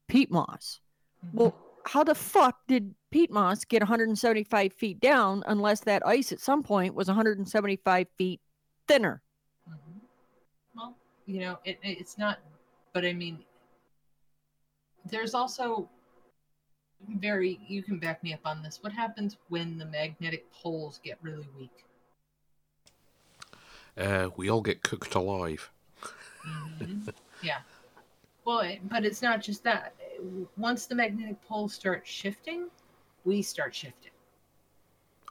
[0.08, 0.80] peat moss
[1.24, 1.38] mm-hmm.
[1.38, 1.56] well
[1.86, 6.62] how the fuck did peat moss get 175 feet down unless that ice at some
[6.62, 8.40] point was 175 feet
[8.88, 9.22] thinner
[9.68, 10.00] Mhm.
[10.74, 12.38] Well, you know, it, it- it's not,
[12.92, 13.44] but I mean,
[15.04, 15.88] there's also
[17.16, 18.82] very, you can back me up on this.
[18.82, 21.84] What happens when the magnetic poles get really weak?
[23.96, 25.70] Uh, we all get cooked alive.
[26.46, 27.12] Mhm.
[27.42, 27.60] yeah.
[28.44, 29.94] Well, it, but it's not just that.
[30.56, 32.68] Once the magnetic poles start shifting,
[33.24, 34.10] we start shifting.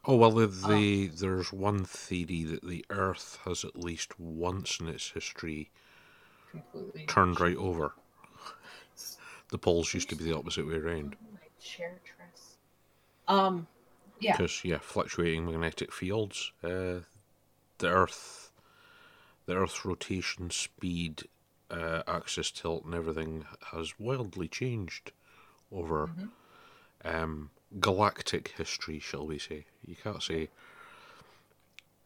[0.06, 4.88] Oh well, the, the there's one theory that the Earth has at least once in
[4.88, 5.70] its history
[6.52, 7.06] Completely.
[7.08, 7.94] turned right over.
[9.50, 11.16] The poles used to be the opposite way around.
[11.62, 12.58] Chair truss.
[13.28, 13.68] Um,
[14.20, 14.34] yeah.
[14.34, 16.52] Because yeah, fluctuating magnetic fields.
[16.64, 17.00] Uh,
[17.80, 18.52] the Earth,
[19.46, 21.24] the Earth's rotation speed,
[21.70, 25.12] uh, axis tilt, and everything has wildly changed
[25.72, 26.30] over Mhm.
[27.06, 27.50] um,
[27.80, 29.66] galactic history, shall we say?
[29.86, 30.50] You can't say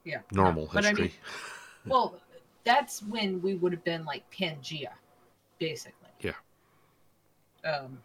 [0.03, 0.19] Yeah.
[0.31, 1.03] normal But I history.
[1.05, 1.11] mean,
[1.85, 2.19] well,
[2.63, 4.91] that's when we would have been like Pangea,
[5.59, 6.09] basically.
[6.21, 6.33] Yeah.
[7.63, 7.99] Um.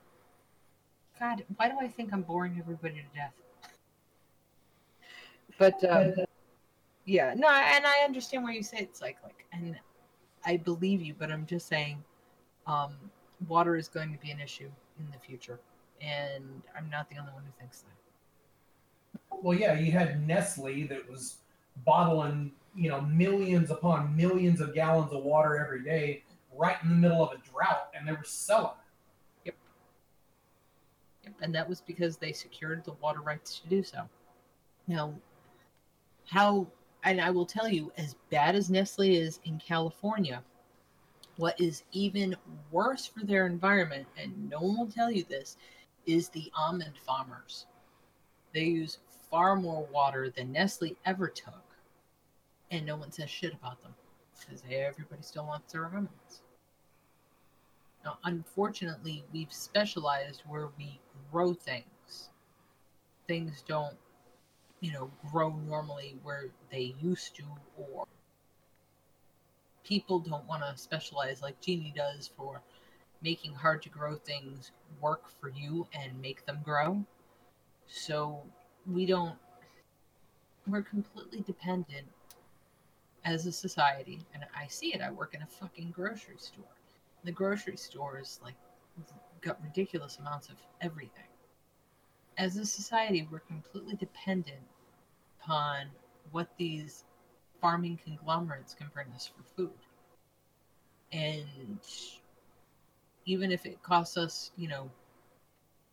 [1.19, 3.33] God, why do I think I'm boring everybody to death?
[5.59, 6.15] But um,
[7.07, 9.77] yeah, no, and I understand why you say it's cyclic, and
[10.45, 11.15] I believe you.
[11.19, 12.05] But I'm just saying,
[12.69, 12.93] um,
[13.49, 14.71] water is going to be an issue
[15.01, 15.59] in the future,
[16.01, 19.41] and I'm not the only one who thinks that.
[19.43, 21.39] Well, yeah, you had Nestle that was
[21.85, 26.25] bottling, you know, millions upon millions of gallons of water every day,
[26.57, 28.73] right in the middle of a drought, and they were selling
[29.45, 29.55] it.
[31.25, 34.09] Yep, and that was because they secured the water rights to do so.
[34.87, 35.15] Now,
[36.27, 36.67] how,
[37.05, 40.43] and I will tell you, as bad as Nestle is in California,
[41.37, 42.35] what is even
[42.73, 45.57] worse for their environment, and no one will tell you this,
[46.09, 47.67] is the almond farmers.
[48.55, 48.99] They use
[49.31, 51.63] far more water than Nestle ever took,
[52.71, 53.95] and no one says shit about them
[54.41, 56.41] because everybody still wants their almonds.
[58.05, 60.99] Now, unfortunately, we've specialized where we
[61.31, 62.31] grow things.
[63.27, 63.97] Things don't,
[64.81, 67.45] you know, grow normally where they used to,
[67.77, 68.07] or
[69.85, 72.63] people don't want to specialize like Jeannie does for
[73.23, 77.05] making hard to grow things work for you and make them grow.
[77.87, 78.43] So
[78.87, 79.37] we don't,
[80.67, 82.07] we're completely dependent
[83.25, 84.21] as a society.
[84.35, 85.01] And I see it.
[85.01, 86.65] I work in a fucking grocery store
[87.25, 88.55] the grocery store is like
[89.41, 91.25] got ridiculous amounts of everything.
[92.37, 94.63] As a society, we're completely dependent
[95.41, 95.87] upon
[96.31, 97.05] what these
[97.61, 99.79] farming conglomerates can bring us for food.
[101.13, 101.79] And
[103.29, 104.91] even if it costs us, you know,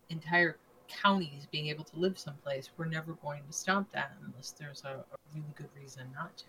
[0.10, 0.58] entire
[0.88, 5.04] counties being able to live someplace, we're never going to stop that unless there's a,
[5.12, 6.46] a really good reason not to.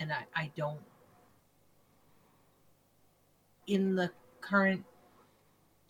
[0.00, 0.80] And I, I don't,
[3.66, 4.82] in the current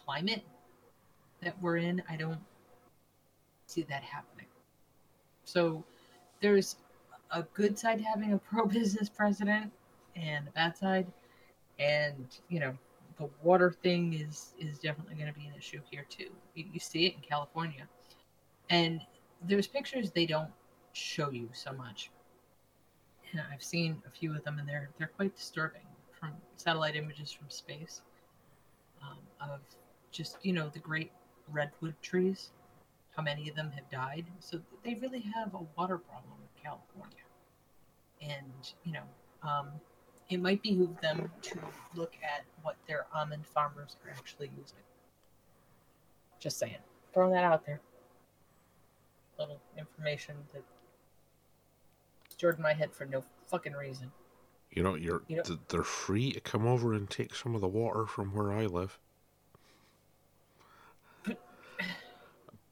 [0.04, 0.42] climate
[1.40, 2.40] that we're in, I don't
[3.66, 4.46] see that happening.
[5.44, 5.84] So
[6.40, 6.76] there's
[7.30, 9.70] a good side to having a pro business president
[10.16, 11.06] and a bad side.
[11.78, 12.74] And, you know,
[13.20, 16.30] the water thing is is definitely going to be an issue here too.
[16.54, 17.86] You, you see it in California,
[18.70, 19.02] and
[19.46, 20.50] there's pictures they don't
[20.92, 22.10] show you so much.
[23.30, 25.82] And I've seen a few of them, and they're they're quite disturbing
[26.18, 28.00] from satellite images from space
[29.02, 29.60] um, of
[30.10, 31.12] just you know the great
[31.52, 32.50] redwood trees.
[33.14, 34.24] How many of them have died?
[34.38, 37.26] So they really have a water problem in California,
[38.22, 39.04] and you know.
[39.42, 39.68] Um,
[40.30, 41.58] it might behoove them to
[41.94, 44.78] look at what their almond farmers are actually using.
[46.38, 46.76] Just saying.
[47.12, 47.80] Throwing that out there.
[49.38, 50.62] Little information that
[52.28, 54.12] stored in my head for no fucking reason.
[54.70, 57.68] You know, you're You know- they're free to come over and take some of the
[57.68, 58.98] water from where I live.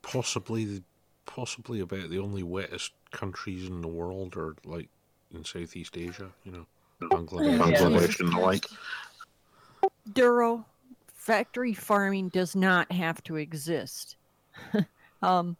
[0.03, 0.85] Possibly,
[1.27, 4.89] possibly about the only wettest countries in the world are like
[5.33, 6.31] in Southeast Asia.
[6.45, 6.67] You know,
[7.01, 7.59] Bangladesh.
[7.59, 8.67] Bangladesh and the like.
[10.13, 10.65] Duro,
[11.15, 14.17] factory farming does not have to exist.
[15.23, 15.57] um,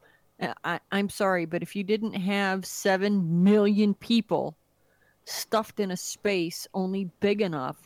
[0.65, 4.57] I, I'm sorry, but if you didn't have 7 million people
[5.25, 7.77] stuffed in a space only big enough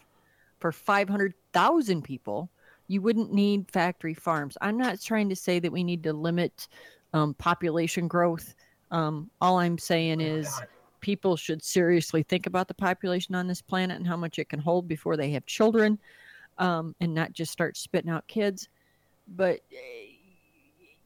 [0.61, 2.49] for 500,000 people,
[2.89, 4.57] you wouldn't need factory farms.
[4.61, 6.69] I'm not trying to say that we need to limit
[7.15, 8.55] um, population growth.
[8.91, 10.67] Um, all I'm saying is God.
[11.03, 14.59] People should seriously think about the population on this planet and how much it can
[14.59, 15.99] hold before they have children
[16.57, 18.71] um, and not just start spitting out kids.
[19.37, 20.15] But, eh,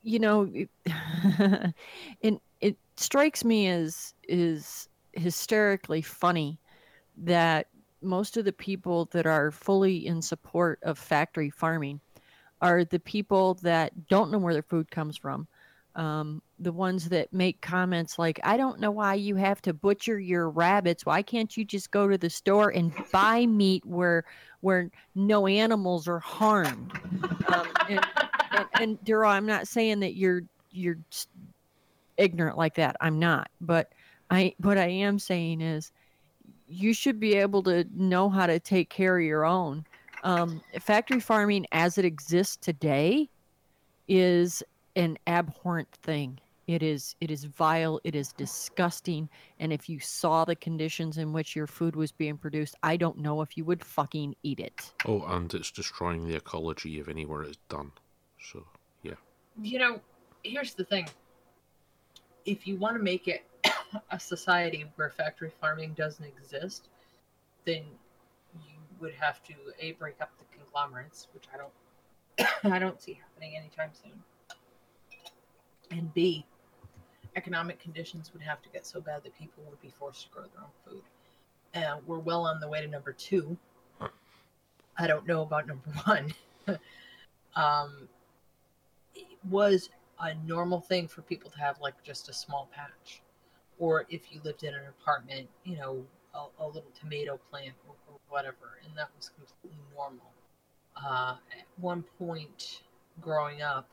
[0.05, 0.70] you know, it,
[2.20, 6.60] it, it strikes me as is hysterically funny
[7.16, 7.66] that
[8.02, 12.00] most of the people that are fully in support of factory farming
[12.60, 15.47] are the people that don't know where their food comes from.
[15.97, 20.18] Um, the ones that make comments like, I don't know why you have to butcher
[20.18, 21.07] your rabbits.
[21.07, 24.25] Why can't you just go to the store and buy meat where
[24.60, 26.92] where no animals are harmed?
[27.49, 28.07] Um, and,
[28.52, 30.99] and, and Daryl, I'm not saying that you're you're
[32.18, 32.97] ignorant like that.
[33.00, 33.49] I'm not.
[33.60, 33.92] But
[34.31, 35.92] I what I am saying is
[36.68, 39.86] you should be able to know how to take care of your own.
[40.25, 43.31] Um, factory farming as it exists today
[44.08, 44.62] is
[44.97, 46.41] an abhorrent thing.
[46.66, 49.28] It is it is vile, it is disgusting,
[49.60, 53.18] and if you saw the conditions in which your food was being produced, I don't
[53.18, 54.92] know if you would fucking eat it.
[55.05, 57.92] Oh, and it's destroying the ecology of anywhere it's done.
[58.50, 58.65] So
[59.05, 59.15] yeah,
[59.62, 60.00] You know,
[60.42, 61.08] here's the thing.
[62.44, 63.44] If you want to make it
[64.10, 66.89] a society where factory farming doesn't exist,
[67.65, 67.84] then
[68.55, 73.20] you would have to a break up the conglomerates, which I don't I don't see
[73.23, 74.20] happening anytime soon.
[75.90, 76.44] And B,
[77.36, 80.44] economic conditions would have to get so bad that people would be forced to grow
[80.44, 81.02] their own food.
[81.74, 83.56] Uh, we're well on the way to number two.
[84.98, 86.34] I don't know about number one.
[87.55, 88.08] um,
[89.15, 89.90] it was
[90.20, 93.20] a normal thing for people to have like just a small patch,
[93.78, 97.94] or if you lived in an apartment, you know, a, a little tomato plant or,
[98.10, 100.32] or whatever, and that was completely normal.
[100.97, 102.81] Uh, at one point,
[103.20, 103.86] growing up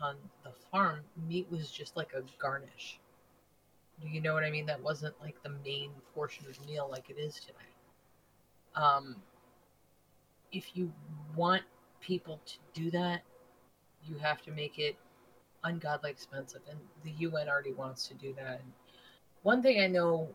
[0.00, 2.98] on the farm, meat was just like a garnish.
[4.00, 4.66] Do you know what I mean?
[4.66, 7.54] That wasn't like the main portion of the meal like it is today.
[8.74, 9.16] Um,
[10.52, 10.92] if you
[11.36, 11.62] want
[12.00, 13.22] people to do that,
[14.06, 14.96] you have to make it
[15.64, 18.60] ungodly expensive, and the UN already wants to do that.
[18.62, 18.72] And
[19.42, 20.28] one thing I know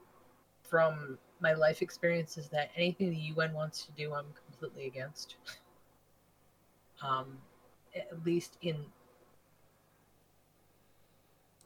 [0.62, 5.36] from my life experience is that anything the UN wants to do, I'm completely against.
[7.04, 7.38] Um,
[7.94, 8.78] at least in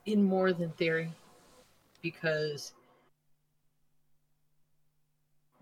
[0.06, 1.12] in more than theory,
[2.02, 2.74] because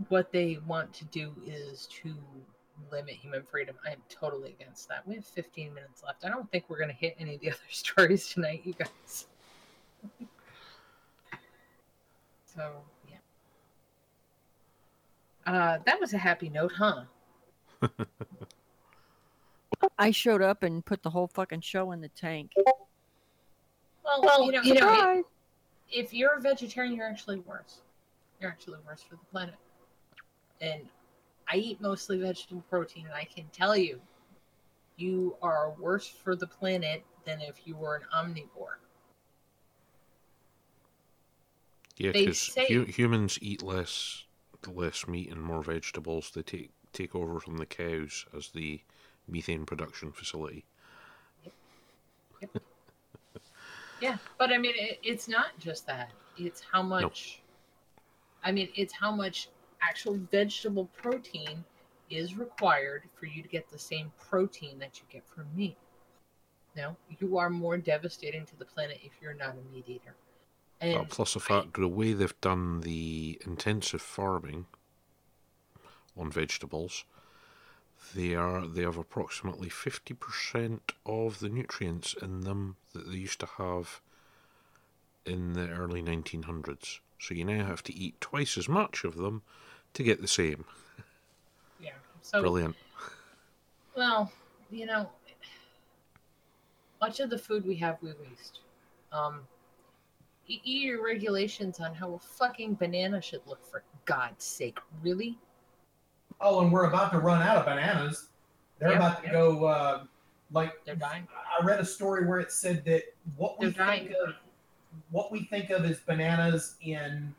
[0.10, 2.16] what they want to do is to
[2.92, 3.76] limit human freedom.
[3.86, 5.08] I am totally against that.
[5.08, 6.24] We have 15 minutes left.
[6.26, 9.26] I don't think we're going to hit any of the other stories tonight, you guys.
[12.46, 13.18] so, yeah.
[15.46, 17.04] Uh, that was a happy note, huh?
[20.00, 22.52] I showed up and put the whole fucking show in the tank.
[24.22, 25.26] Well, you know, you know it,
[25.90, 27.82] if you're a vegetarian, you're actually worse.
[28.40, 29.56] You're actually worse for the planet.
[30.62, 30.82] And
[31.48, 34.00] I eat mostly vegetable protein, and I can tell you,
[34.96, 38.78] you are worse for the planet than if you were an omnivore.
[41.98, 44.24] Yeah, because say- humans eat less
[44.68, 46.32] less meat and more vegetables.
[46.34, 48.82] They take take over from the cows as the
[49.28, 50.66] methane production facility.
[54.02, 56.12] Yeah, but I mean, it, it's not just that.
[56.38, 57.42] It's how much.
[58.44, 59.50] I mean, it's how much
[59.82, 61.64] actual vegetable protein
[62.10, 65.78] is required for you to get the same protein that you get from meat.
[66.76, 70.16] Now, you are more devastating to the planet if you're not a meat eater.
[70.80, 74.68] And Uh, plus the fact the way they've done the intensive farming
[76.16, 77.04] on vegetables,
[78.16, 83.40] they are they have approximately fifty percent of the nutrients in them that they used
[83.42, 84.02] to have
[85.26, 87.00] in the early nineteen hundreds.
[87.20, 89.42] So you now have to eat twice as much of them
[89.94, 90.66] to get the same.
[91.80, 92.76] yeah, so Brilliant.
[93.96, 94.32] Well,
[94.70, 95.10] you know,
[97.02, 98.60] much of the food we have we waste.
[99.12, 99.42] Um,
[100.48, 105.38] e- EU regulations on how a fucking banana should look for God's sake, really?
[106.40, 108.28] Oh, and we're about to run out of bananas.
[108.80, 109.34] They're Yeah, about to yeah.
[109.34, 109.66] go.
[109.66, 110.04] Uh,
[110.52, 111.28] like They're dying.
[111.60, 113.04] I read a story where it said that
[113.36, 114.08] what we They're dying.
[114.08, 114.34] think of,
[115.12, 117.34] what we think of as bananas in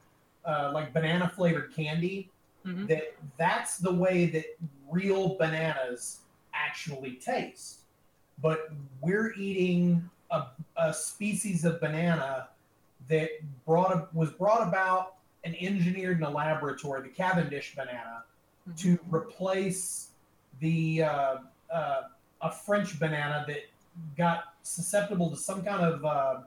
[0.44, 2.30] uh, like banana flavored candy,
[2.64, 2.86] Mhm.
[2.88, 4.44] that that's the way that
[4.90, 6.20] real bananas
[6.54, 7.80] actually taste.
[8.40, 8.70] But
[9.00, 10.46] we're eating a,
[10.76, 12.48] a species of banana
[13.08, 13.30] that
[13.66, 18.24] brought was brought about and engineered in a laboratory, the Cavendish banana,
[18.76, 20.10] to replace
[20.60, 21.36] the uh,
[21.72, 22.02] uh,
[22.42, 23.62] a French banana that
[24.16, 26.40] got susceptible to some kind of uh,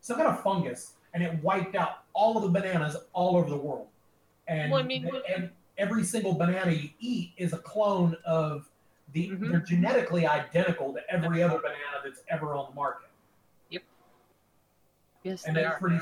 [0.00, 3.56] some kind of fungus, and it wiped out all of the bananas all over the
[3.56, 3.88] world.
[4.46, 8.16] And, Well, I mean, th- what- and every single banana you eat is a clone
[8.26, 8.68] of
[9.12, 9.30] the.
[9.30, 9.50] Mhm.
[9.50, 13.08] They're genetically identical to every other banana that's ever on the market.
[13.70, 13.82] Yep.
[15.22, 15.78] Yes, And they are.
[15.78, 15.98] pretty,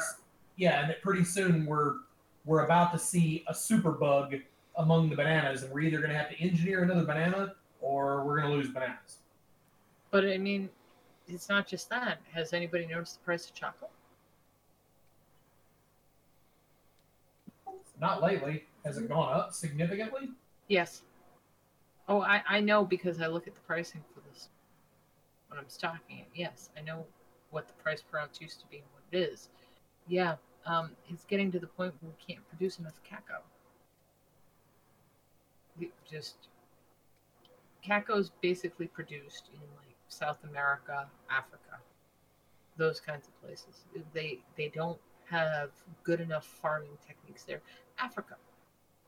[0.57, 1.97] yeah, and then pretty soon we're
[2.45, 4.35] we're about to see a super bug
[4.77, 8.41] among the bananas, and we're either going to have to engineer another banana or we're
[8.41, 9.19] going to lose bananas.
[10.11, 10.69] But I mean,
[11.29, 12.19] it's not just that.
[12.33, 13.91] Has anybody noticed the price of chocolate?
[18.01, 18.65] Not lately.
[18.85, 20.31] Has it gone up significantly?
[20.69, 21.03] Yes.
[22.09, 24.49] Oh, I, I know because I look at the pricing for this
[25.49, 26.27] when I'm stocking it.
[26.35, 27.05] Yes, I know
[27.51, 29.51] what the price per ounce used to be and what it is.
[30.09, 30.35] Yeah,
[30.67, 33.43] um, it's getting to the point where we can't produce enough cacao.
[36.09, 36.49] Just
[37.83, 41.81] cacao's basically produced in like South America, Africa,
[42.77, 43.85] those kinds of places.
[44.13, 44.99] They they don't
[45.31, 45.71] have
[46.05, 47.63] good enough farming techniques there.
[47.99, 48.37] Africa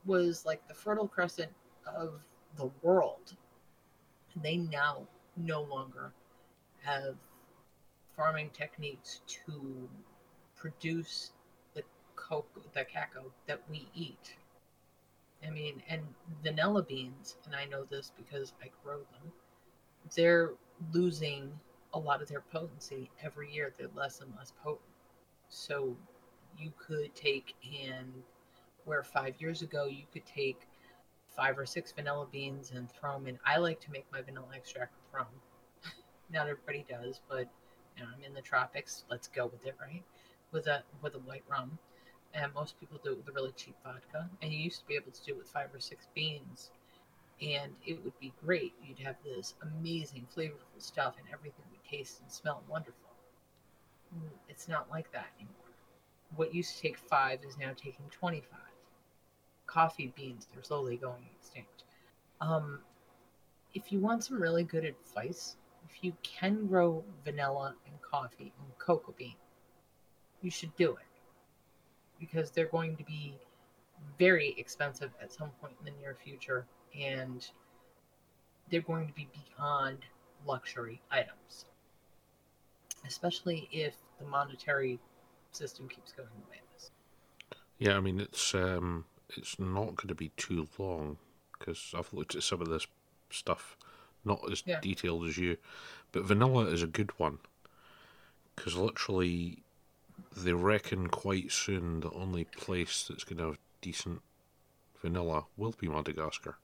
[0.05, 1.51] was like the fertile crescent
[1.85, 2.19] of
[2.57, 3.35] the world.
[4.33, 6.11] And they now no longer
[6.81, 7.15] have
[8.15, 9.89] farming techniques to
[10.55, 11.31] produce
[11.73, 11.83] the
[12.15, 14.35] cocoa, the cacao that we eat.
[15.45, 16.01] I mean, and
[16.43, 19.31] vanilla beans, and I know this because I grow them,
[20.15, 20.53] they're
[20.93, 21.51] losing
[21.93, 23.73] a lot of their potency every year.
[23.77, 24.81] They're less and less potent.
[25.49, 25.95] So
[26.57, 27.55] you could take
[27.87, 28.11] and
[28.85, 30.67] where five years ago you could take
[31.35, 33.39] five or six vanilla beans and throw them in.
[33.45, 35.25] I like to make my vanilla extract from.
[36.31, 37.47] Not everybody does, but
[37.97, 39.03] you know, I'm in the tropics.
[39.09, 40.03] Let's go with it, right?
[40.51, 41.77] With a with a white rum,
[42.35, 44.29] and most people do it with a really cheap vodka.
[44.41, 46.71] And you used to be able to do it with five or six beans,
[47.41, 48.73] and it would be great.
[48.83, 53.11] You'd have this amazing, flavorful stuff, and everything would taste and smell wonderful.
[54.15, 55.55] Mm, It's not like that anymore.
[56.35, 58.59] What used to take five is now taking twenty-five
[59.67, 61.83] coffee beans they're slowly going extinct
[62.41, 62.79] um,
[63.73, 65.57] if you want some really good advice
[65.89, 69.35] if you can grow vanilla and coffee and cocoa bean
[70.41, 71.04] you should do it
[72.19, 73.35] because they're going to be
[74.17, 76.65] very expensive at some point in the near future
[76.99, 77.49] and
[78.69, 79.99] they're going to be beyond
[80.45, 81.65] luxury items
[83.07, 84.99] especially if the monetary
[85.51, 86.91] system keeps going the way it is
[87.77, 91.17] Yeah, I mean it's um it's not going to be too long
[91.57, 92.87] because I've looked at some of this
[93.31, 93.77] stuff,
[94.23, 94.79] not as Yeah.
[94.81, 95.57] detailed as you,
[96.11, 97.39] but vanilla is a good one
[98.55, 99.63] because literally
[100.35, 104.21] they reckon quite soon the only place that's going to have decent
[105.01, 106.57] vanilla will be Madagascar.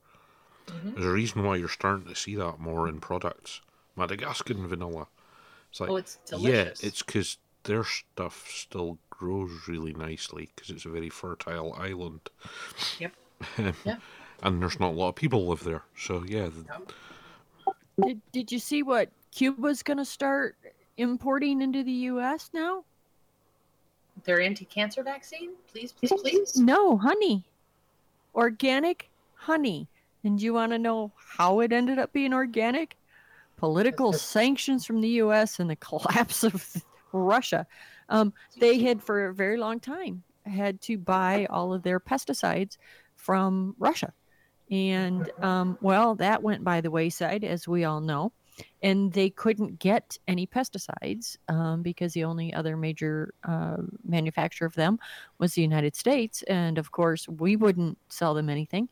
[0.67, 0.93] Mhm.
[0.93, 3.61] There's a reason why you're starting to see that more in products.
[3.95, 5.08] Madagascan vanilla.
[5.69, 10.85] It's like oh it's yeah, it's because their stuff still grows really nicely because it's
[10.85, 12.22] a very fertile island.
[13.00, 13.14] Yep.
[13.85, 13.98] Yeah.
[14.43, 16.50] And there's not a lot of people live there, so yeah.
[16.50, 16.66] th-
[18.03, 20.56] Did, did you see what Cuba's going to start
[20.98, 22.50] importing into the U.S.
[22.53, 22.83] now?
[24.24, 26.58] Their anti-cancer vaccine, please, please, please.
[26.58, 27.44] No, honey.
[28.36, 29.88] Organic honey.
[30.24, 32.96] And you want to know how it ended up being organic?
[33.58, 35.60] Political sanctions from the U.S.
[35.60, 37.66] and the collapse of Russia.
[38.10, 42.78] Um, they had, for a very long time, had to buy all of their pesticides
[43.16, 44.14] from Russia.
[44.70, 48.32] And, um, well, that went by the wayside, as we all know.
[48.84, 54.74] And they couldn't get any pesticides um, because the only other major uh, manufacturer of
[54.74, 54.98] them
[55.38, 56.42] was the United States.
[56.43, 58.90] And of course, we wouldn't sell them anything.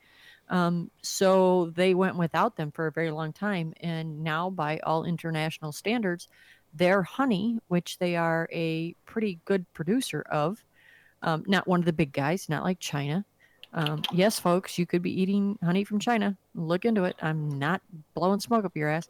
[0.49, 3.73] Um, so they went without them for a very long time.
[3.81, 6.27] And now, by all international standards,
[6.73, 10.63] their honey, which they are a pretty good producer of,
[11.21, 13.25] um, not one of the big guys, not like China.
[13.73, 16.35] Um, yes, folks, you could be eating honey from China.
[16.55, 17.15] Look into it.
[17.21, 17.81] I'm not
[18.13, 19.07] blowing smoke up your ass.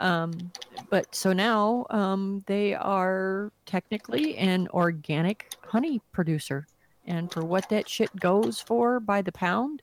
[0.00, 0.50] Um,
[0.88, 6.66] but so now um, they are technically an organic honey producer.
[7.06, 9.82] And for what that shit goes for by the pound,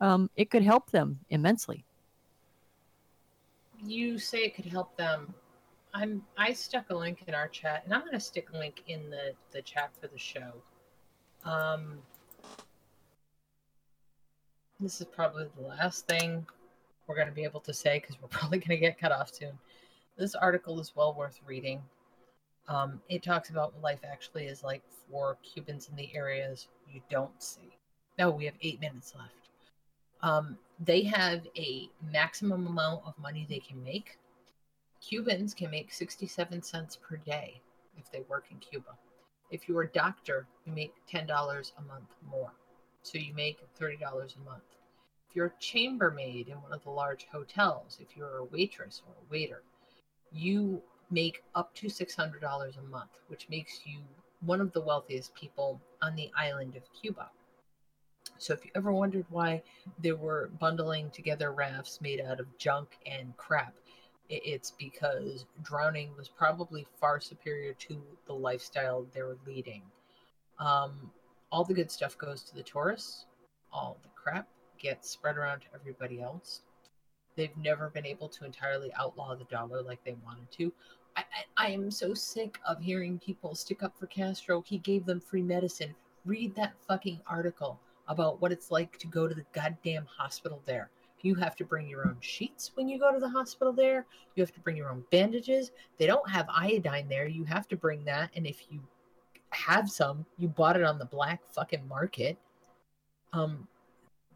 [0.00, 1.84] um, it could help them immensely.
[3.84, 5.34] You say it could help them.
[5.92, 6.22] I'm.
[6.36, 9.10] I stuck a link in our chat, and I'm going to stick a link in
[9.10, 10.52] the the chat for the show.
[11.44, 11.98] Um,
[14.80, 16.46] this is probably the last thing
[17.06, 19.32] we're going to be able to say because we're probably going to get cut off
[19.34, 19.58] soon.
[20.16, 21.82] This article is well worth reading.
[22.68, 27.00] Um, it talks about what life actually is like for Cubans in the areas you
[27.10, 27.76] don't see.
[28.18, 29.50] No, we have eight minutes left.
[30.22, 34.18] Um, they have a maximum amount of money they can make.
[35.00, 37.60] Cubans can make 67 cents per day
[37.96, 38.96] if they work in Cuba.
[39.50, 42.52] If you're a doctor, you make $10 a month more.
[43.02, 44.75] So you make $30 a month.
[45.36, 49.30] You're a chambermaid in one of the large hotels, if you're a waitress or a
[49.30, 49.62] waiter,
[50.32, 53.98] you make up to $600 a month, which makes you
[54.40, 57.28] one of the wealthiest people on the island of Cuba.
[58.38, 59.62] So if you ever wondered why
[59.98, 63.74] they were bundling together rafts made out of junk and crap,
[64.30, 69.82] it's because drowning was probably far superior to the lifestyle they were leading.
[70.58, 71.10] Um,
[71.52, 73.26] all the good stuff goes to the tourists,
[73.70, 74.48] all the crap
[74.78, 76.62] gets spread around to everybody else.
[77.36, 80.72] They've never been able to entirely outlaw the dollar like they wanted to.
[81.16, 81.24] I,
[81.56, 84.62] I am so sick of hearing people stick up for Castro.
[84.66, 85.94] He gave them free medicine.
[86.24, 90.90] Read that fucking article about what it's like to go to the goddamn hospital there.
[91.22, 94.06] You have to bring your own sheets when you go to the hospital there.
[94.34, 95.72] You have to bring your own bandages.
[95.98, 97.26] They don't have iodine there.
[97.26, 98.30] You have to bring that.
[98.36, 98.80] And if you
[99.50, 102.38] have some, you bought it on the black fucking market.
[103.32, 103.66] Um,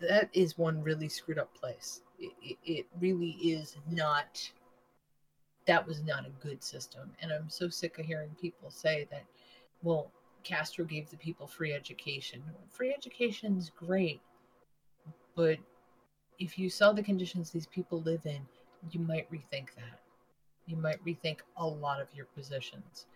[0.00, 2.00] that is one really screwed up place.
[2.18, 4.50] It, it, it really is not.
[5.66, 9.24] That was not a good system, and I'm so sick of hearing people say that.
[9.82, 10.10] Well,
[10.42, 12.42] Castro gave the people free education.
[12.70, 14.20] Free education's great,
[15.34, 15.58] but
[16.38, 18.40] if you saw the conditions these people live in,
[18.90, 20.00] you might rethink that.
[20.66, 23.06] You might rethink a lot of your positions.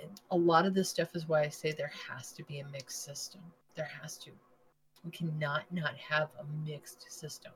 [0.00, 2.68] And a lot of this stuff is why I say there has to be a
[2.68, 3.40] mixed system.
[3.74, 4.30] There has to.
[5.04, 7.52] We cannot not have a mixed system,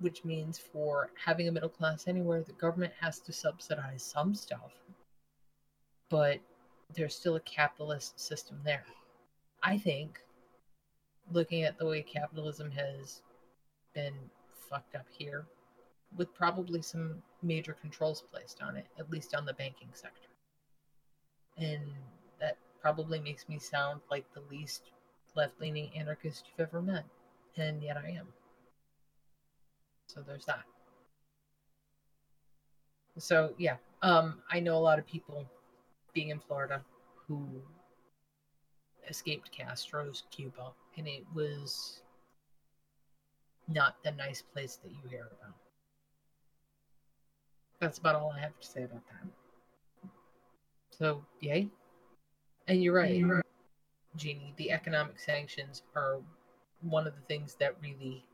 [0.00, 4.72] which means for having a middle class anywhere, the government has to subsidize some stuff,
[6.10, 6.40] but
[6.94, 8.84] there's still a capitalist system there.
[9.62, 10.20] I think,
[11.30, 13.22] looking at the way capitalism has
[13.94, 14.14] been
[14.52, 15.46] fucked up here,
[16.16, 20.28] with probably some major controls placed on it, at least on the banking sector.
[21.56, 21.82] And
[22.40, 24.90] that probably makes me sound like the least
[25.34, 27.04] left leaning anarchist you've ever met.
[27.56, 28.28] And yet I am.
[30.06, 30.64] So there's that.
[33.18, 35.44] So yeah, um, I know a lot of people
[36.14, 36.82] being in Florida
[37.28, 37.46] who
[39.08, 42.02] escaped Castro's Cuba, and it was
[43.68, 45.54] not the nice place that you hear about.
[47.80, 50.10] That's about all I have to say about that.
[50.90, 51.68] So, yay.
[52.68, 53.22] And you're right,
[54.16, 54.54] Jeannie.
[54.56, 56.20] The economic sanctions are
[56.80, 58.24] one of the things that really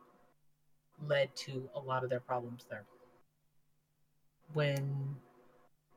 [1.06, 2.84] led to a lot of their problems there.
[4.52, 5.16] When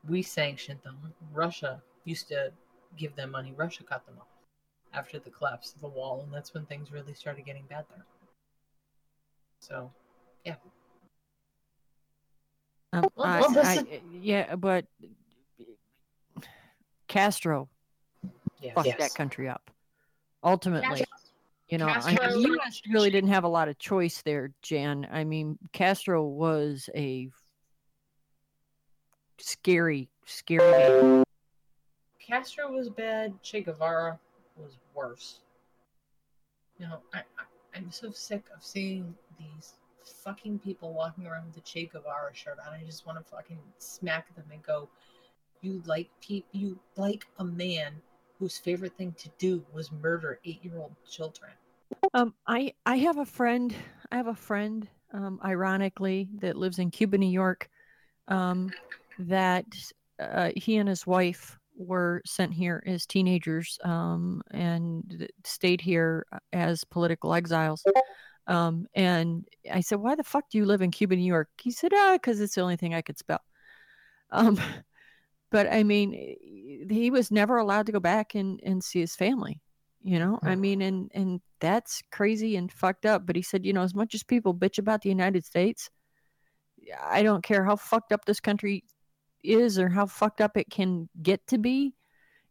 [0.08, 2.52] we sanctioned them, Russia used to
[2.96, 3.52] give them money.
[3.56, 4.26] Russia cut them off
[4.92, 8.04] after the collapse of the wall, and that's when things really started getting bad there.
[9.58, 9.90] So,
[10.44, 10.56] yeah.
[12.92, 14.86] Um, Well, I- well, I- listen- yeah, but
[17.08, 17.68] Castro
[18.60, 18.74] Yes.
[18.74, 18.98] fucked Yes.
[18.98, 19.70] that country up.
[20.44, 21.04] Ultimately,
[21.68, 22.82] you know, I mean, the U.S.
[22.90, 25.06] really didn't have a lot of choice there, Jan.
[25.10, 27.30] I mean, Castro was a
[29.38, 31.24] scary, scary man.
[32.20, 33.40] Castro was bad.
[33.42, 34.18] Che Guevara
[34.56, 35.40] was worse.
[36.78, 41.56] You know, I, I I'm so sick of seeing these fucking people walking around with
[41.56, 42.74] a Che Guevara shirt on.
[42.74, 44.88] I just want to fucking smack them and go,
[45.62, 47.94] "You like peop You like a man
[48.42, 51.52] whose favorite thing to do was murder eight-year-old children."
[52.12, 53.72] Um, I I have a friend.
[54.10, 57.70] I have a friend, um, ironically, that lives in Cuba, New York.
[58.26, 58.72] Um,
[59.20, 59.66] that
[60.18, 66.82] uh, he and his wife were sent here as teenagers, um, and stayed here as
[66.82, 67.84] political exiles.
[68.48, 71.70] Um, and I said, "Why the fuck do you live in Cuba, New York?" He
[71.70, 73.40] said, "Ah, because it's the only thing I could spell."
[74.32, 74.58] Um,
[75.52, 79.14] but I mean, eh, he was never allowed to go back and and see his
[79.14, 79.60] family
[80.04, 83.72] you know i mean and and that's crazy and fucked up but he said you
[83.72, 85.90] know as much as people bitch about the united states
[87.04, 88.82] i don't care how fucked up this country
[89.44, 91.94] is or how fucked up it can get to be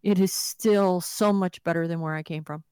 [0.01, 2.63] it is still so much better than where i came from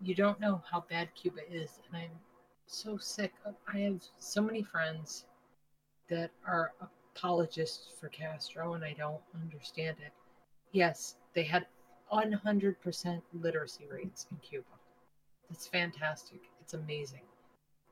[0.00, 2.10] you don't know how bad Cuba is, and I'm
[2.66, 3.32] so sick.
[3.44, 5.24] Of, I have so many friends
[6.08, 6.72] that are
[7.18, 10.12] apologists for Castro, and I don't understand it.
[10.72, 11.66] Yes, they had
[12.12, 14.64] 100% literacy rates in Cuba.
[15.50, 16.40] That's fantastic.
[16.60, 17.22] It's amazing.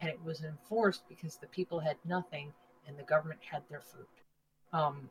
[0.01, 2.53] And it was enforced because the people had nothing
[2.87, 4.07] and the government had their food.
[4.73, 5.09] Um,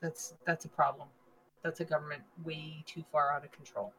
[0.00, 1.08] that's that's a problem.
[1.62, 3.92] That's a government way too far out of control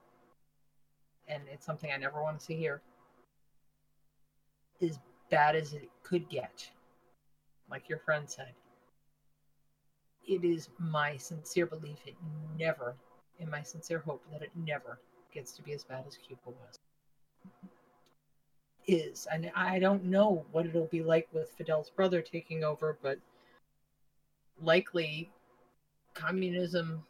[1.28, 2.82] and it's something I never want to see here,
[4.82, 5.00] as
[5.30, 6.70] bad as it could get,
[7.70, 8.54] like your friend said,
[10.28, 12.16] it is my sincere belief it
[12.58, 12.96] never,
[13.40, 15.00] and my sincere hope that it never
[15.34, 16.80] gets to be as bad as Cuba was.
[18.86, 23.18] Is and I don't know what it'll be like with Fidel's brother taking over, but
[24.62, 25.30] likely
[26.14, 27.04] communism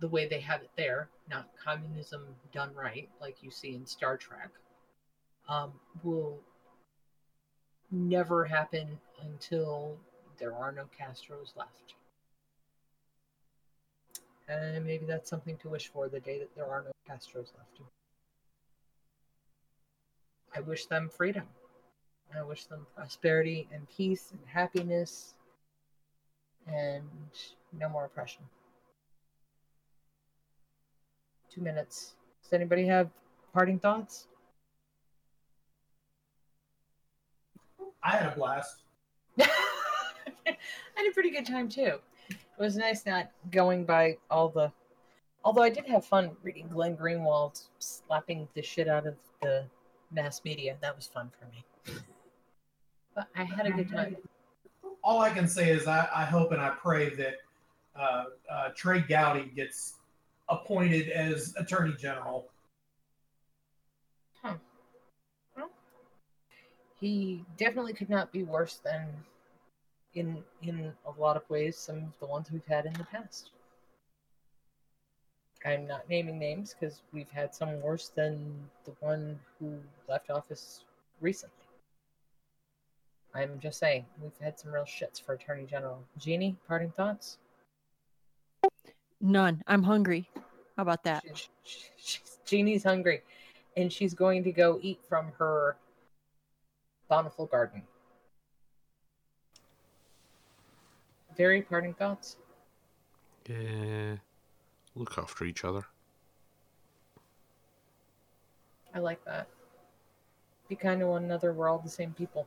[0.00, 4.16] the way they have it there, not communism done right, like you see in Star
[4.16, 4.50] Trek,
[5.48, 5.72] um,
[6.02, 6.38] will
[7.90, 9.96] never happen until
[10.38, 11.94] there are no Castros left.
[14.48, 17.80] And maybe that's something to wish for the day that there are no Castros left.
[20.54, 21.44] I wish them freedom.
[22.36, 25.34] I wish them prosperity and peace and happiness
[26.66, 27.04] and
[27.78, 28.42] no more oppression
[31.54, 32.14] two minutes.
[32.42, 33.10] Does anybody have
[33.52, 34.26] parting thoughts?
[38.02, 38.82] I had a blast.
[39.40, 39.46] I
[40.46, 41.98] had a pretty good time too.
[42.56, 44.72] It was nice not going by all the.
[45.44, 49.64] Although I did have fun reading Glenn Greenwald slapping the shit out of the
[50.10, 50.76] mass media.
[50.80, 51.98] That was fun for me.
[53.14, 54.16] But I had a good time.
[55.02, 57.34] All I can say is I, I hope and I pray that
[57.94, 59.94] uh, uh, Trey Gowdy gets
[60.48, 62.48] appointed as Attorney General.
[67.00, 69.06] He definitely could not be worse than,
[70.14, 73.50] in in a lot of ways, some of the ones we've had in the past.
[75.66, 79.78] I'm not naming names because we've had some worse than the one who
[80.08, 80.84] left office
[81.22, 81.54] recently.
[83.34, 85.98] I'm just saying we've had some real shits for Attorney General.
[86.18, 87.38] Jeannie, parting thoughts?
[89.20, 90.28] none i'm hungry
[90.76, 91.48] how about that She-
[91.96, 93.22] she- Jeannie's hungry,
[93.76, 95.76] and she's going to go eat from her
[97.08, 97.82] bountiful garden.
[101.36, 102.36] Very parting thoughts.
[103.48, 104.16] Yeah.
[104.94, 105.84] Look after each other.
[108.94, 109.48] I like that.
[110.68, 111.52] Be kind to one another.
[111.52, 112.46] We're all the same people.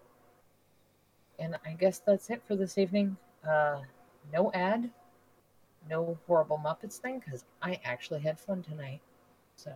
[1.40, 3.18] And I guess that's it for this evening.
[3.48, 3.82] Uh,
[4.34, 4.90] no ad,
[5.90, 9.02] no horrible Muppets thing, because I actually had fun tonight.
[9.56, 9.74] So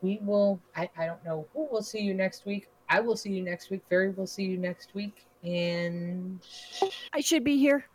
[0.00, 0.58] we will.
[0.74, 2.68] I, I don't know who will see you next week.
[2.88, 3.82] I will see you next week.
[3.88, 5.26] Ferry will see you next week.
[5.44, 6.40] And
[7.12, 7.86] i should be here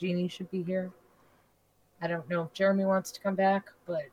[0.00, 0.90] Jeannie should be here.
[2.00, 4.04] I don't know if Jeremy wants to come back, but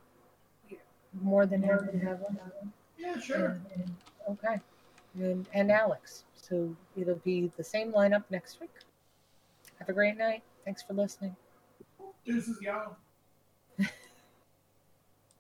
[1.21, 2.37] more than happy to have him.
[2.97, 3.45] Yeah, sure.
[3.45, 3.95] And- and-
[4.29, 4.59] okay.
[5.15, 6.25] And, and Alex.
[6.35, 8.73] So it'll be the same lineup next week.
[9.79, 10.43] Have a great night.
[10.65, 11.35] Thanks for listening.
[12.25, 12.97] Deuces, y'all.